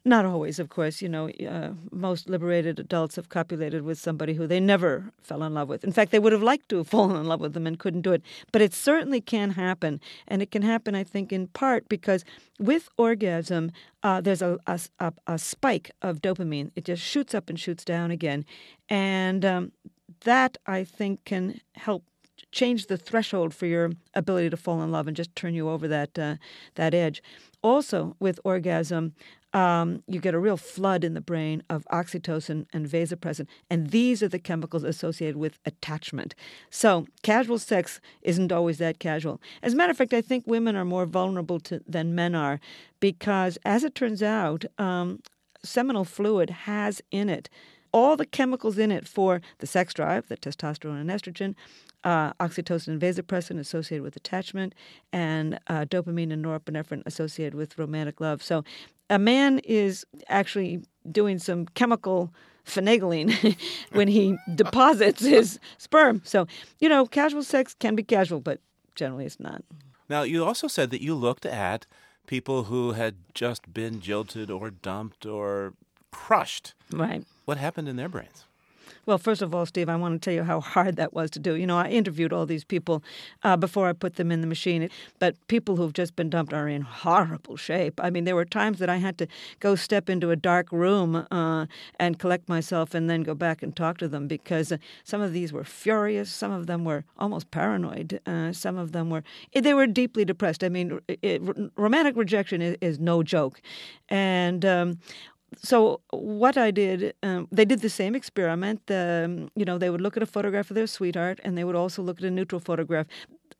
Not 0.07 0.24
always, 0.24 0.61
of 0.61 0.68
course. 0.68 1.02
You 1.02 1.09
know, 1.09 1.28
uh, 1.30 1.70
most 1.90 2.28
liberated 2.30 2.78
adults 2.78 3.16
have 3.16 3.28
copulated 3.28 3.82
with 3.82 3.98
somebody 3.98 4.34
who 4.34 4.46
they 4.46 4.61
never 4.61 5.11
fell 5.20 5.42
in 5.42 5.52
love 5.52 5.68
with. 5.68 5.82
In 5.82 5.90
fact, 5.90 6.12
they 6.12 6.20
would 6.20 6.32
have 6.32 6.44
liked 6.44 6.68
to 6.68 6.76
have 6.76 6.86
fallen 6.94 7.16
in 7.16 7.24
love 7.26 7.40
with 7.40 7.54
them 7.54 7.66
and 7.66 7.76
couldn't 7.76 8.02
do 8.02 8.12
it. 8.12 8.22
But 8.52 8.62
it 8.62 8.72
certainly 8.72 9.20
can 9.20 9.50
happen. 9.50 10.00
And 10.28 10.42
it 10.42 10.52
can 10.52 10.62
happen, 10.62 10.94
I 10.94 11.02
think, 11.02 11.32
in 11.32 11.48
part 11.48 11.88
because 11.88 12.24
with 12.61 12.88
orgasm, 12.96 13.72
uh, 14.04 14.20
there's 14.20 14.42
a, 14.42 14.61
a, 14.68 15.12
a, 15.26 15.38
spike 15.40 15.90
of 16.00 16.22
dopamine. 16.22 16.70
It 16.76 16.84
just 16.84 17.02
shoots 17.02 17.34
up 17.34 17.50
and 17.50 17.59
shoots 17.59 17.84
down 17.84 18.12
again. 18.12 18.44
And 18.88 19.44
um, 19.44 19.72
that, 20.20 20.57
I 20.68 20.84
think, 20.84 21.24
can 21.24 21.61
help 21.74 22.04
change 22.52 22.86
the 22.86 22.96
threshold 22.96 23.52
for 23.52 23.66
your 23.66 23.90
ability 24.14 24.50
to 24.50 24.57
fall 24.57 24.82
in 24.82 24.92
love 24.92 25.09
and 25.09 25.16
just 25.16 25.34
turn 25.34 25.54
you 25.54 25.68
over 25.68 25.88
that 25.88 26.16
uh, 26.16 26.36
that 26.76 26.94
edge. 26.94 27.22
Also, 27.61 28.14
with 28.20 28.38
orgasm, 28.44 29.12
um, 29.57 30.02
you 30.07 30.20
get 30.20 30.34
a 30.34 30.38
real 30.38 30.59
flood 30.59 31.02
in 31.02 31.14
the 31.14 31.20
brain 31.22 31.62
of 31.70 31.86
oxytocin 31.90 32.66
and 32.74 32.86
vasopressin, 32.86 33.46
and 33.70 33.88
these 33.88 34.22
are 34.22 34.28
the 34.28 34.38
chemicals 34.38 34.84
associated 34.84 35.36
with 35.36 35.59
attachment. 35.64 36.34
So, 36.68 37.07
casual 37.22 37.59
sex 37.59 37.98
isn't 38.20 38.52
always 38.52 38.76
that 38.78 38.98
casual. 38.98 39.40
As 39.62 39.72
a 39.72 39.76
matter 39.76 39.92
of 39.92 39.96
fact, 39.96 40.12
I 40.12 40.20
think 40.20 40.44
women 40.46 40.76
are 40.76 40.84
more 40.84 41.07
vulnerable 41.07 41.59
to, 41.61 41.80
than 41.88 42.14
men 42.14 42.34
are 42.34 42.61
because, 43.00 43.57
as 43.64 43.82
it 43.82 43.94
turns 43.94 44.22
out, 44.22 44.66
um, 44.76 45.22
seminal 45.64 46.04
fluid 46.04 46.50
has 46.50 47.00
in 47.11 47.30
it 47.30 47.48
all 47.92 48.14
the 48.14 48.26
chemicals 48.26 48.76
in 48.76 48.92
it 48.92 49.09
for 49.09 49.40
the 49.61 49.66
sex 49.66 49.94
drive, 49.94 50.28
the 50.28 50.36
testosterone 50.36 51.00
and 51.00 51.09
estrogen, 51.09 51.54
uh, 52.04 52.30
oxytocin 52.34 52.88
and 52.88 53.00
vasopressin 53.00 53.59
associated 53.59 54.02
with 54.02 54.16
attachment, 54.16 54.74
and 55.14 55.59
uh, 55.68 55.86
dopamine 55.86 56.30
and 56.30 56.44
norepinephrine 56.44 57.02
associated 57.07 57.54
with 57.54 57.78
romantic 57.78 58.20
love. 58.20 58.42
So 58.42 58.64
a 59.11 59.18
man 59.18 59.61
is 59.61 60.07
actually 60.28 60.82
doing 61.11 61.38
some 61.38 61.66
chemical 61.74 62.32
finagling 62.64 63.57
when 63.92 64.09
he 64.09 64.36
deposits 64.54 65.24
his 65.24 65.59
sperm. 65.78 66.20
So, 66.24 66.46
you 66.80 66.88
know, 66.88 67.07
casual 67.07 67.42
sex 67.42 67.74
can 67.78 67.94
be 67.94 68.02
casual, 68.02 68.40
but 68.40 68.61
generally 68.94 69.26
it's 69.26 69.40
not. 69.40 69.62
Now, 70.09 70.22
you 70.22 70.44
also 70.44 70.68
said 70.68 70.90
that 70.90 71.02
you 71.02 71.14
looked 71.14 71.46
at 71.46 71.86
people 72.26 72.64
who 72.64 72.92
had 72.92 73.16
just 73.34 73.72
been 73.72 74.00
jilted 74.00 74.50
or 74.50 74.70
dumped 74.70 75.26
or 75.26 75.74
crushed. 76.11 76.74
Right. 76.92 77.24
What 77.44 77.59
happened 77.59 77.88
in 77.88 77.96
their 77.96 78.09
brains? 78.09 78.45
Well, 79.07 79.18
first 79.18 79.40
of 79.40 79.54
all, 79.54 79.64
Steve, 79.66 79.88
I 79.88 79.94
want 79.94 80.20
to 80.20 80.24
tell 80.24 80.34
you 80.34 80.42
how 80.42 80.61
hard 80.61 80.96
that 80.96 81.14
was 81.14 81.30
to 81.30 81.38
do. 81.38 81.54
You 81.54 81.64
know, 81.64 81.78
I 81.78 81.88
interviewed 81.88 82.32
all 82.32 82.44
these 82.44 82.64
people 82.64 83.04
uh, 83.44 83.57
before 83.57 83.88
I 83.88 83.92
put 83.92 84.16
them 84.16 84.32
in 84.32 84.40
the 84.40 84.48
machine, 84.48 84.90
but 85.20 85.36
people 85.46 85.76
who've 85.76 85.92
just 85.92 86.16
been 86.16 86.28
dumped 86.28 86.52
are 86.52 86.66
in 86.66 86.82
horrible 86.82 87.57
shape. 87.57 88.00
I 88.02 88.11
mean, 88.11 88.24
there 88.24 88.34
were 88.34 88.44
times 88.44 88.80
that 88.80 88.90
I 88.90 88.96
had 88.96 89.16
to 89.18 89.28
go 89.61 89.76
step 89.76 90.11
into 90.11 90.32
a 90.32 90.36
dark 90.36 90.72
room 90.72 91.24
uh, 91.30 91.66
and 92.00 92.18
collect 92.18 92.48
myself 92.48 92.94
and 92.94 93.09
then 93.09 93.22
go 93.22 93.34
back 93.34 93.62
and 93.62 93.76
talk 93.76 93.98
to 93.98 94.09
them 94.09 94.26
because 94.26 94.72
uh, 94.72 94.78
some 95.04 95.20
of 95.20 95.32
these 95.32 95.52
were 95.52 95.62
furious, 95.64 96.28
some 96.28 96.50
of 96.50 96.66
them 96.66 96.84
were 96.84 97.04
almost 97.16 97.52
paranoid, 97.52 98.20
uh, 98.26 98.52
some 98.52 98.76
of 98.76 98.90
them 98.90 99.09
were 99.09 99.22
they 99.54 99.72
were 99.72 99.86
deeply 99.86 100.24
depressed. 100.24 100.64
I 100.64 100.68
mean, 100.68 100.98
it, 101.07 101.40
romantic 101.76 102.16
rejection 102.16 102.61
is, 102.61 102.76
is 102.80 102.98
no 102.98 103.22
joke, 103.22 103.61
and 104.09 104.64
um, 104.64 104.98
so 105.62 106.00
what 106.11 106.57
I 106.57 106.70
did, 106.70 107.14
um, 107.22 107.48
they 107.50 107.64
did 107.64 107.80
the 107.80 107.90
same 107.90 108.14
experiment. 108.14 108.82
Um, 108.90 109.50
you 109.54 109.64
know, 109.64 109.78
they 109.78 109.90
would 109.90 110.00
look 110.00 110.16
at 110.16 110.22
a 110.22 110.26
photograph 110.26 110.70
of 110.70 110.74
their 110.74 110.86
sweetheart, 110.86 111.40
and 111.44 111.57
they 111.57 111.64
would 111.64 111.76
also 111.76 112.02
look 112.02 112.18
at 112.18 112.24
a 112.24 112.30
neutral 112.30 112.61
photograph. 112.61 113.07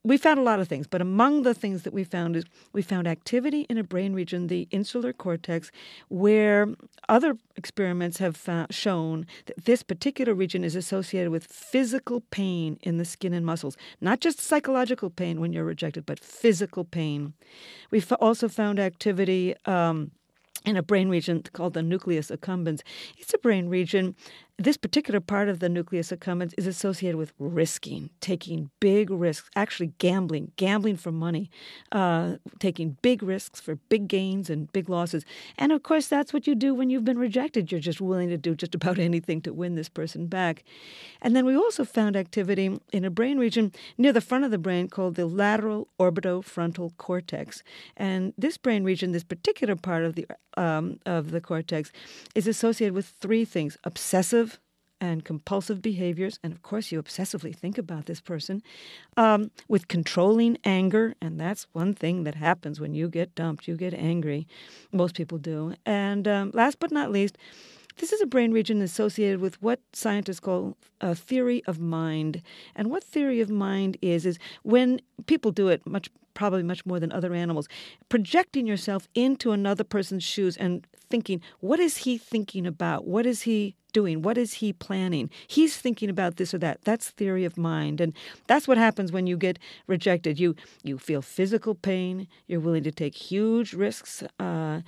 We 0.03 0.17
found 0.17 0.39
a 0.39 0.43
lot 0.43 0.61
of 0.61 0.69
things, 0.69 0.87
but 0.87 1.01
among 1.01 1.43
the 1.43 1.53
things 1.53 1.83
that 1.83 1.93
we 1.93 2.05
found 2.05 2.37
is 2.37 2.45
we 2.73 2.81
found 2.81 3.09
activity 3.09 3.63
in 3.63 3.77
a 3.77 3.83
brain 3.83 4.15
region, 4.15 4.47
the 4.47 4.69
insular 4.71 5.13
cortex, 5.13 5.73
where 6.09 6.69
other 7.09 7.37
experiments 7.57 8.19
have 8.19 8.37
found, 8.37 8.73
shown 8.73 9.27
that 9.47 9.65
this 9.65 9.83
particular 9.83 10.33
region 10.33 10.63
is 10.63 10.77
associated 10.77 11.31
with 11.31 11.45
physical 11.47 12.21
pain 12.31 12.79
in 12.83 12.99
the 12.99 13.05
skin 13.05 13.33
and 13.33 13.45
muscles, 13.45 13.77
not 14.01 14.21
just 14.21 14.39
psychological 14.39 15.11
pain 15.11 15.41
when 15.41 15.53
you're 15.53 15.65
rejected, 15.65 16.07
but 16.07 16.21
physical 16.21 16.85
pain. 16.85 17.33
We 17.91 18.01
also 18.21 18.49
found 18.49 18.79
activity. 18.79 19.57
Um, 19.65 20.13
in 20.65 20.77
a 20.77 20.83
brain 20.83 21.09
region 21.09 21.43
called 21.53 21.75
the 21.75 21.83
nucleus 21.83 22.31
accumbens. 22.31 22.83
It's 23.19 23.35
a 23.35 23.39
brain 23.39 23.69
region 23.69 24.15
this 24.59 24.79
particular 24.79 25.21
part 25.21 25.51
of 25.51 25.61
the 25.61 25.69
nucleus 25.69 26.11
accumbens 26.11 26.55
is 26.57 26.67
associated 26.67 27.19
with 27.19 27.35
risking, 27.39 28.09
taking 28.23 28.71
big 28.81 29.11
risks, 29.11 29.51
actually 29.55 29.93
gambling, 29.99 30.51
gambling 30.57 30.97
for 30.97 31.13
money, 31.13 31.51
uh, 31.93 32.37
taking 32.59 32.97
big 33.03 33.23
risks 33.23 33.61
for 33.61 33.77
big 33.91 34.09
gains 34.09 34.49
and 34.49 34.73
big 34.73 34.89
losses. 34.89 35.27
And 35.59 35.73
of 35.73 35.83
course, 35.83 36.07
that's 36.07 36.33
what 36.33 36.47
you 36.47 36.55
do 36.55 36.75
when 36.75 36.89
you've 36.89 37.05
been 37.05 37.19
rejected. 37.19 37.71
You're 37.71 37.83
just 37.83 38.01
willing 38.01 38.31
to 38.31 38.39
do 38.39 38.55
just 38.55 38.75
about 38.75 38.99
anything 39.11 39.43
to 39.43 39.53
win 39.53 39.75
this 39.75 39.91
person 39.91 40.27
back. 40.27 40.65
And 41.21 41.37
then 41.37 41.45
we 41.45 41.55
also 41.55 41.85
found 41.85 42.17
activity 42.17 42.79
in 42.93 43.05
a 43.05 43.11
brain 43.11 43.39
region 43.39 43.73
near 43.99 44.13
the 44.13 44.23
front 44.23 44.45
of 44.45 44.51
the 44.51 44.59
brain 44.59 44.89
called 44.89 45.17
the 45.17 45.27
lateral 45.27 45.89
orbitofrontal 46.01 46.97
cortex. 46.97 47.63
And 47.95 48.33
this 48.39 48.57
brain 48.57 48.85
region, 48.85 49.13
this 49.13 49.25
particular 49.25 49.77
part 49.77 50.05
of 50.05 50.15
the 50.15 50.27
um, 50.57 50.99
of 51.05 51.33
the 51.33 51.41
cortex, 51.43 51.93
is 52.35 52.47
associated 52.47 52.95
with 52.95 53.13
three 53.21 53.45
things: 53.45 53.77
obsessive 53.85 54.46
and 55.01 55.25
compulsive 55.25 55.83
behaviors, 55.83 56.39
and 56.43 56.53
of 56.53 56.63
course, 56.63 56.91
you 56.91 57.03
obsessively 57.03 57.55
think 57.55 57.79
about 57.79 58.07
this 58.07 58.21
person, 58.21 58.63
um, 59.17 59.51
with 59.69 59.89
controlling 59.89 60.57
anger, 60.65 61.15
and 61.21 61.39
that's 61.39 61.67
one 61.73 61.95
thing 61.95 62.25
that 62.25 62.35
happens 62.35 62.81
when 62.81 62.95
you 62.95 63.09
get 63.09 63.35
dumped. 63.35 63.69
You 63.69 63.77
get 63.77 63.95
angry. 63.95 64.47
Most 64.93 65.15
people 65.15 65.39
do. 65.39 65.75
And 65.85 66.27
um, 66.27 66.51
last 66.55 66.79
but 66.79 66.91
not 66.91 67.11
least, 67.11 67.37
this 67.99 68.13
is 68.13 68.21
a 68.21 68.27
brain 68.27 68.53
region 68.53 68.83
associated 68.83 69.41
with 69.41 69.61
what 69.63 69.81
scientists 69.93 70.41
call 70.41 70.77
a 71.01 71.15
theory 71.15 71.63
of 71.67 71.81
mind. 71.81 72.43
And 72.75 72.91
what 72.91 73.03
theory 73.03 73.41
of 73.41 73.49
mind 73.49 73.97
is, 74.03 74.27
is 74.27 74.39
when 74.63 75.01
people 75.27 75.51
do 75.51 75.69
it 75.69 75.87
much 75.87 76.11
probably 76.35 76.63
much 76.63 76.85
more 76.85 77.01
than 77.01 77.11
other 77.11 77.33
animals, 77.35 77.67
projecting 78.11 78.67
yourself 78.67 79.09
into 79.15 79.53
another 79.53 79.83
person's 79.83 80.23
shoes 80.23 80.57
and 80.59 80.87
thinking, 81.09 81.41
what 81.61 81.81
is 81.81 81.99
he 81.99 82.19
thinking 82.19 82.67
about? 82.67 83.07
What 83.07 83.27
is 83.27 83.43
he 83.43 83.77
doing? 83.93 84.21
What 84.21 84.37
is 84.37 84.55
he 84.55 84.73
planning? 84.73 85.31
He's 85.47 85.77
thinking 85.77 86.11
about 86.11 86.37
this 86.37 86.53
or 86.53 86.59
that. 86.59 86.83
That's 86.85 87.09
theory 87.11 87.45
of 87.47 87.57
mind, 87.57 88.01
and 88.01 88.13
that's 88.47 88.69
what 88.69 88.77
happens 88.77 89.11
when 89.11 89.27
you 89.27 89.37
get 89.39 89.59
rejected. 89.87 90.39
You 90.39 90.55
you 90.83 90.99
feel 90.99 91.23
physical 91.23 91.75
pain. 91.75 92.29
You're 92.47 92.61
willing 92.61 92.85
to 92.85 92.93
take 92.93 93.15
huge 93.15 93.73
risks. 93.73 94.23
Uh, 94.39 94.83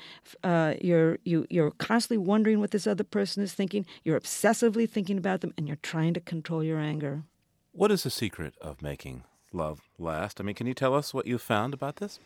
uh, 0.45 0.75
you're 0.83 1.19
you 1.25 1.47
you're 1.49 1.71
constantly 1.73 2.19
wondering 2.19 2.61
what 2.61 2.71
this 2.71 2.87
other 2.87 3.05
person 3.05 3.43
is 3.43 3.55
thinking. 3.55 3.87
You're 4.05 4.21
obsessively 4.21 4.89
thinking 4.89 5.17
about 5.17 5.41
them, 5.41 5.55
and 5.57 5.67
you're 5.67 5.77
trying 5.83 6.13
to 6.15 6.21
control 6.21 6.63
your 6.63 6.79
anger. 6.79 7.23
What 7.73 7.91
is 7.91 8.03
the 8.03 8.11
secret 8.11 8.55
of 8.61 8.83
making 8.83 9.25
love 9.53 9.81
last? 9.99 10.41
I 10.41 10.45
mean, 10.45 10.55
can 10.55 10.67
you 10.67 10.75
tell 10.75 10.95
us 10.95 11.15
what 11.15 11.27
you 11.27 11.39
found 11.39 11.73
about 11.73 11.97
this? 11.97 12.19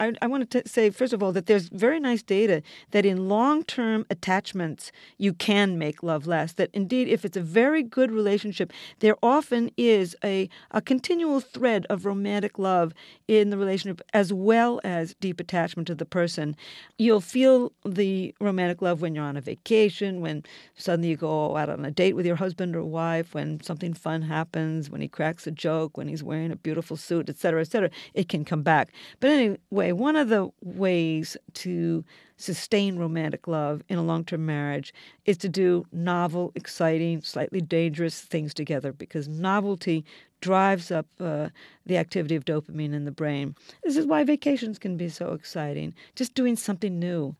I, 0.00 0.12
I 0.20 0.26
want 0.26 0.50
to 0.50 0.62
say, 0.66 0.90
first 0.90 1.12
of 1.12 1.22
all, 1.22 1.32
that 1.32 1.46
there's 1.46 1.68
very 1.68 2.00
nice 2.00 2.22
data 2.22 2.62
that 2.90 3.04
in 3.04 3.28
long 3.28 3.64
term 3.64 4.06
attachments, 4.10 4.92
you 5.18 5.32
can 5.32 5.78
make 5.78 6.02
love 6.02 6.26
last. 6.26 6.56
That 6.56 6.70
indeed, 6.72 7.08
if 7.08 7.24
it's 7.24 7.36
a 7.36 7.42
very 7.42 7.82
good 7.82 8.10
relationship, 8.10 8.72
there 9.00 9.16
often 9.22 9.70
is 9.76 10.16
a, 10.24 10.48
a 10.70 10.80
continual 10.80 11.40
thread 11.40 11.86
of 11.90 12.06
romantic 12.06 12.58
love 12.58 12.92
in 13.28 13.50
the 13.50 13.58
relationship 13.58 14.00
as 14.12 14.32
well 14.32 14.80
as 14.84 15.14
deep 15.20 15.40
attachment 15.40 15.86
to 15.88 15.94
the 15.94 16.04
person. 16.04 16.56
You'll 16.98 17.20
feel 17.20 17.72
the 17.84 18.34
romantic 18.40 18.82
love 18.82 19.02
when 19.02 19.14
you're 19.14 19.24
on 19.24 19.36
a 19.36 19.40
vacation, 19.40 20.20
when 20.20 20.44
suddenly 20.76 21.10
you 21.10 21.16
go 21.16 21.56
out 21.56 21.68
on 21.68 21.84
a 21.84 21.90
date 21.90 22.14
with 22.14 22.26
your 22.26 22.36
husband 22.36 22.76
or 22.76 22.84
wife, 22.84 23.34
when 23.34 23.62
something 23.62 23.94
fun 23.94 24.22
happens, 24.22 24.90
when 24.90 25.00
he 25.00 25.08
cracks 25.08 25.46
a 25.46 25.50
joke, 25.50 25.96
when 25.96 26.08
he's 26.08 26.22
wearing 26.22 26.50
a 26.50 26.56
beautiful 26.56 26.96
suit, 26.96 27.28
et 27.28 27.38
cetera, 27.38 27.60
et 27.60 27.70
cetera. 27.70 27.90
It 28.14 28.28
can 28.28 28.44
come 28.44 28.62
back. 28.62 28.92
But 29.20 29.30
anyway, 29.30 29.81
one 29.90 30.14
of 30.14 30.28
the 30.28 30.50
ways 30.62 31.36
to 31.54 32.04
sustain 32.36 32.96
romantic 32.96 33.48
love 33.48 33.82
in 33.88 33.98
a 33.98 34.02
long 34.02 34.24
term 34.24 34.46
marriage 34.46 34.94
is 35.24 35.36
to 35.38 35.48
do 35.48 35.84
novel, 35.90 36.52
exciting, 36.54 37.22
slightly 37.22 37.60
dangerous 37.60 38.20
things 38.20 38.54
together 38.54 38.92
because 38.92 39.26
novelty 39.26 40.04
drives 40.40 40.90
up 40.90 41.06
uh, 41.18 41.48
the 41.86 41.96
activity 41.96 42.36
of 42.36 42.44
dopamine 42.44 42.92
in 42.92 43.04
the 43.04 43.10
brain. 43.10 43.56
This 43.82 43.96
is 43.96 44.06
why 44.06 44.22
vacations 44.24 44.78
can 44.78 44.96
be 44.96 45.08
so 45.08 45.32
exciting, 45.32 45.94
just 46.14 46.34
doing 46.34 46.56
something 46.56 46.98
new. 46.98 47.34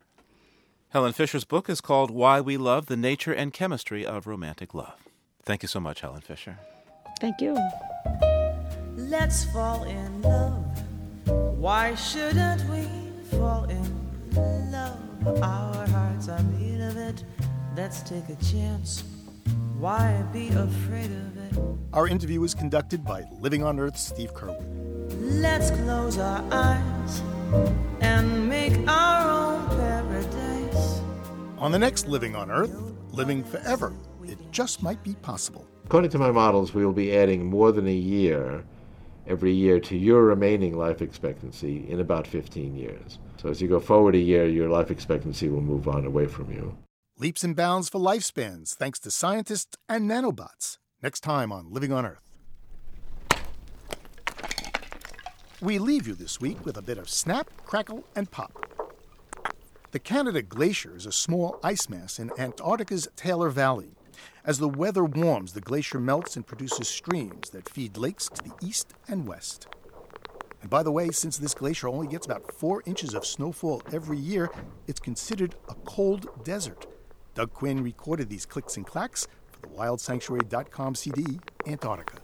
Helen 0.88 1.12
Fisher's 1.12 1.44
book 1.44 1.70
is 1.70 1.80
called 1.80 2.10
Why 2.10 2.40
We 2.40 2.56
Love 2.56 2.86
The 2.86 2.96
Nature 2.96 3.32
and 3.32 3.52
Chemistry 3.52 4.04
of 4.04 4.26
Romantic 4.26 4.74
Love. 4.74 5.08
Thank 5.42 5.62
you 5.62 5.68
so 5.68 5.80
much, 5.80 6.00
Helen 6.00 6.20
Fisher. 6.20 6.58
Thank 7.20 7.40
you. 7.40 7.56
Let's 8.96 9.44
fall 9.46 9.84
in 9.84 10.22
love. 10.22 10.71
Why 11.62 11.94
shouldn't 11.94 12.68
we 12.70 12.88
fall 13.30 13.66
in 13.70 14.72
love? 14.72 14.98
Our 15.44 15.86
hearts 15.86 16.28
are 16.28 16.42
made 16.58 16.80
of 16.80 16.96
it. 16.96 17.22
Let's 17.76 18.02
take 18.02 18.28
a 18.30 18.44
chance. 18.44 19.04
Why 19.78 20.24
be 20.32 20.48
afraid 20.48 21.12
of 21.12 21.36
it? 21.36 21.60
Our 21.92 22.08
interview 22.08 22.40
was 22.40 22.52
conducted 22.52 23.04
by 23.04 23.22
Living 23.38 23.62
on 23.62 23.78
Earth's 23.78 24.04
Steve 24.04 24.34
Curwood. 24.34 24.58
Let's 25.40 25.70
close 25.70 26.18
our 26.18 26.42
eyes 26.50 27.22
and 28.00 28.48
make 28.48 28.76
our 28.88 29.30
own 29.30 29.68
paradise. 29.68 31.00
On 31.58 31.70
the 31.70 31.78
next 31.78 32.08
Living 32.08 32.34
on 32.34 32.50
Earth, 32.50 32.76
living 33.12 33.44
forever, 33.44 33.92
it 34.24 34.50
just 34.50 34.82
might 34.82 35.00
be 35.04 35.14
possible. 35.14 35.64
According 35.84 36.10
to 36.10 36.18
my 36.18 36.32
models, 36.32 36.74
we 36.74 36.84
will 36.84 36.92
be 36.92 37.16
adding 37.16 37.46
more 37.46 37.70
than 37.70 37.86
a 37.86 37.94
year 37.94 38.64
every 39.26 39.52
year 39.52 39.80
to 39.80 39.96
your 39.96 40.22
remaining 40.24 40.76
life 40.76 41.02
expectancy 41.02 41.88
in 41.88 42.00
about 42.00 42.26
15 42.26 42.74
years. 42.74 43.18
So 43.36 43.48
as 43.48 43.60
you 43.60 43.68
go 43.68 43.80
forward 43.80 44.14
a 44.14 44.18
year, 44.18 44.46
your 44.46 44.68
life 44.68 44.90
expectancy 44.90 45.48
will 45.48 45.60
move 45.60 45.88
on 45.88 46.04
away 46.04 46.26
from 46.26 46.50
you. 46.52 46.76
Leaps 47.18 47.44
and 47.44 47.54
bounds 47.54 47.88
for 47.88 48.00
lifespans 48.00 48.74
thanks 48.74 48.98
to 49.00 49.10
scientists 49.10 49.76
and 49.88 50.10
nanobots. 50.10 50.78
Next 51.02 51.20
time 51.20 51.52
on 51.52 51.70
Living 51.70 51.92
on 51.92 52.06
Earth. 52.06 52.22
We 55.60 55.78
leave 55.78 56.08
you 56.08 56.14
this 56.14 56.40
week 56.40 56.64
with 56.64 56.76
a 56.76 56.82
bit 56.82 56.98
of 56.98 57.08
snap, 57.08 57.48
crackle, 57.64 58.04
and 58.16 58.30
pop. 58.30 58.66
The 59.92 59.98
Canada 60.00 60.42
Glacier 60.42 60.96
is 60.96 61.06
a 61.06 61.12
small 61.12 61.60
ice 61.62 61.88
mass 61.88 62.18
in 62.18 62.30
Antarctica's 62.38 63.06
Taylor 63.14 63.50
Valley. 63.50 63.94
As 64.44 64.58
the 64.58 64.68
weather 64.68 65.04
warms, 65.04 65.52
the 65.52 65.60
glacier 65.60 66.00
melts 66.00 66.34
and 66.34 66.44
produces 66.44 66.88
streams 66.88 67.50
that 67.50 67.68
feed 67.68 67.96
lakes 67.96 68.28
to 68.28 68.42
the 68.42 68.52
east 68.60 68.92
and 69.06 69.24
west. 69.24 69.68
And 70.60 70.68
by 70.68 70.82
the 70.82 70.90
way, 70.90 71.10
since 71.10 71.38
this 71.38 71.54
glacier 71.54 71.86
only 71.86 72.08
gets 72.08 72.26
about 72.26 72.52
four 72.52 72.82
inches 72.84 73.14
of 73.14 73.24
snowfall 73.24 73.82
every 73.92 74.18
year, 74.18 74.50
it's 74.88 74.98
considered 74.98 75.54
a 75.68 75.74
cold 75.84 76.26
desert. 76.42 76.86
Doug 77.34 77.52
Quinn 77.52 77.84
recorded 77.84 78.28
these 78.28 78.44
clicks 78.44 78.76
and 78.76 78.84
clacks 78.84 79.28
for 79.52 79.60
the 79.60 79.68
WildSanctuary.com 79.68 80.96
CD, 80.96 81.38
Antarctica. 81.68 82.21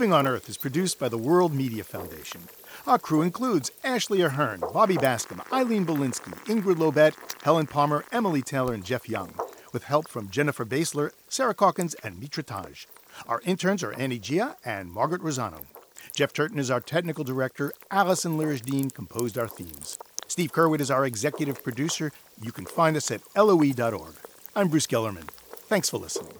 Living 0.00 0.14
on 0.14 0.26
Earth 0.26 0.48
is 0.48 0.56
produced 0.56 0.98
by 0.98 1.10
the 1.10 1.18
World 1.18 1.52
Media 1.52 1.84
Foundation. 1.84 2.40
Our 2.86 2.98
crew 2.98 3.20
includes 3.20 3.70
Ashley 3.84 4.22
Ahern, 4.22 4.60
Bobby 4.72 4.96
Bascom, 4.96 5.42
Eileen 5.52 5.84
Bolinsky, 5.84 6.32
Ingrid 6.46 6.76
Lobet, 6.76 7.14
Helen 7.42 7.66
Palmer, 7.66 8.06
Emily 8.10 8.40
Taylor, 8.40 8.72
and 8.72 8.82
Jeff 8.82 9.10
Young, 9.10 9.34
with 9.74 9.84
help 9.84 10.08
from 10.08 10.30
Jennifer 10.30 10.64
Basler, 10.64 11.10
Sarah 11.28 11.52
Calkins, 11.52 11.92
and 12.02 12.18
Mitra 12.18 12.42
Taj. 12.42 12.86
Our 13.28 13.42
interns 13.44 13.82
are 13.82 13.92
Annie 13.92 14.18
Gia 14.18 14.56
and 14.64 14.90
Margaret 14.90 15.20
Rosano. 15.20 15.66
Jeff 16.16 16.32
Turton 16.32 16.58
is 16.58 16.70
our 16.70 16.80
technical 16.80 17.22
director. 17.22 17.70
Allison 17.90 18.38
Lirish-Dean 18.38 18.88
composed 18.88 19.36
our 19.36 19.48
themes. 19.48 19.98
Steve 20.28 20.52
Curwood 20.52 20.80
is 20.80 20.90
our 20.90 21.04
executive 21.04 21.62
producer. 21.62 22.10
You 22.40 22.52
can 22.52 22.64
find 22.64 22.96
us 22.96 23.10
at 23.10 23.20
loe.org. 23.36 24.14
I'm 24.56 24.68
Bruce 24.68 24.86
Gellerman. 24.86 25.28
Thanks 25.68 25.90
for 25.90 25.98
listening. 25.98 26.39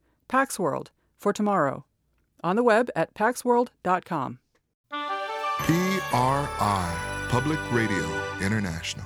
Pax 0.31 0.57
World 0.57 0.91
for 1.17 1.33
tomorrow. 1.33 1.83
On 2.41 2.55
the 2.55 2.63
web 2.63 2.89
at 2.95 3.13
paxworld.com. 3.13 4.39
PRI, 5.59 7.27
Public 7.29 7.59
Radio 7.71 8.05
International. 8.41 9.05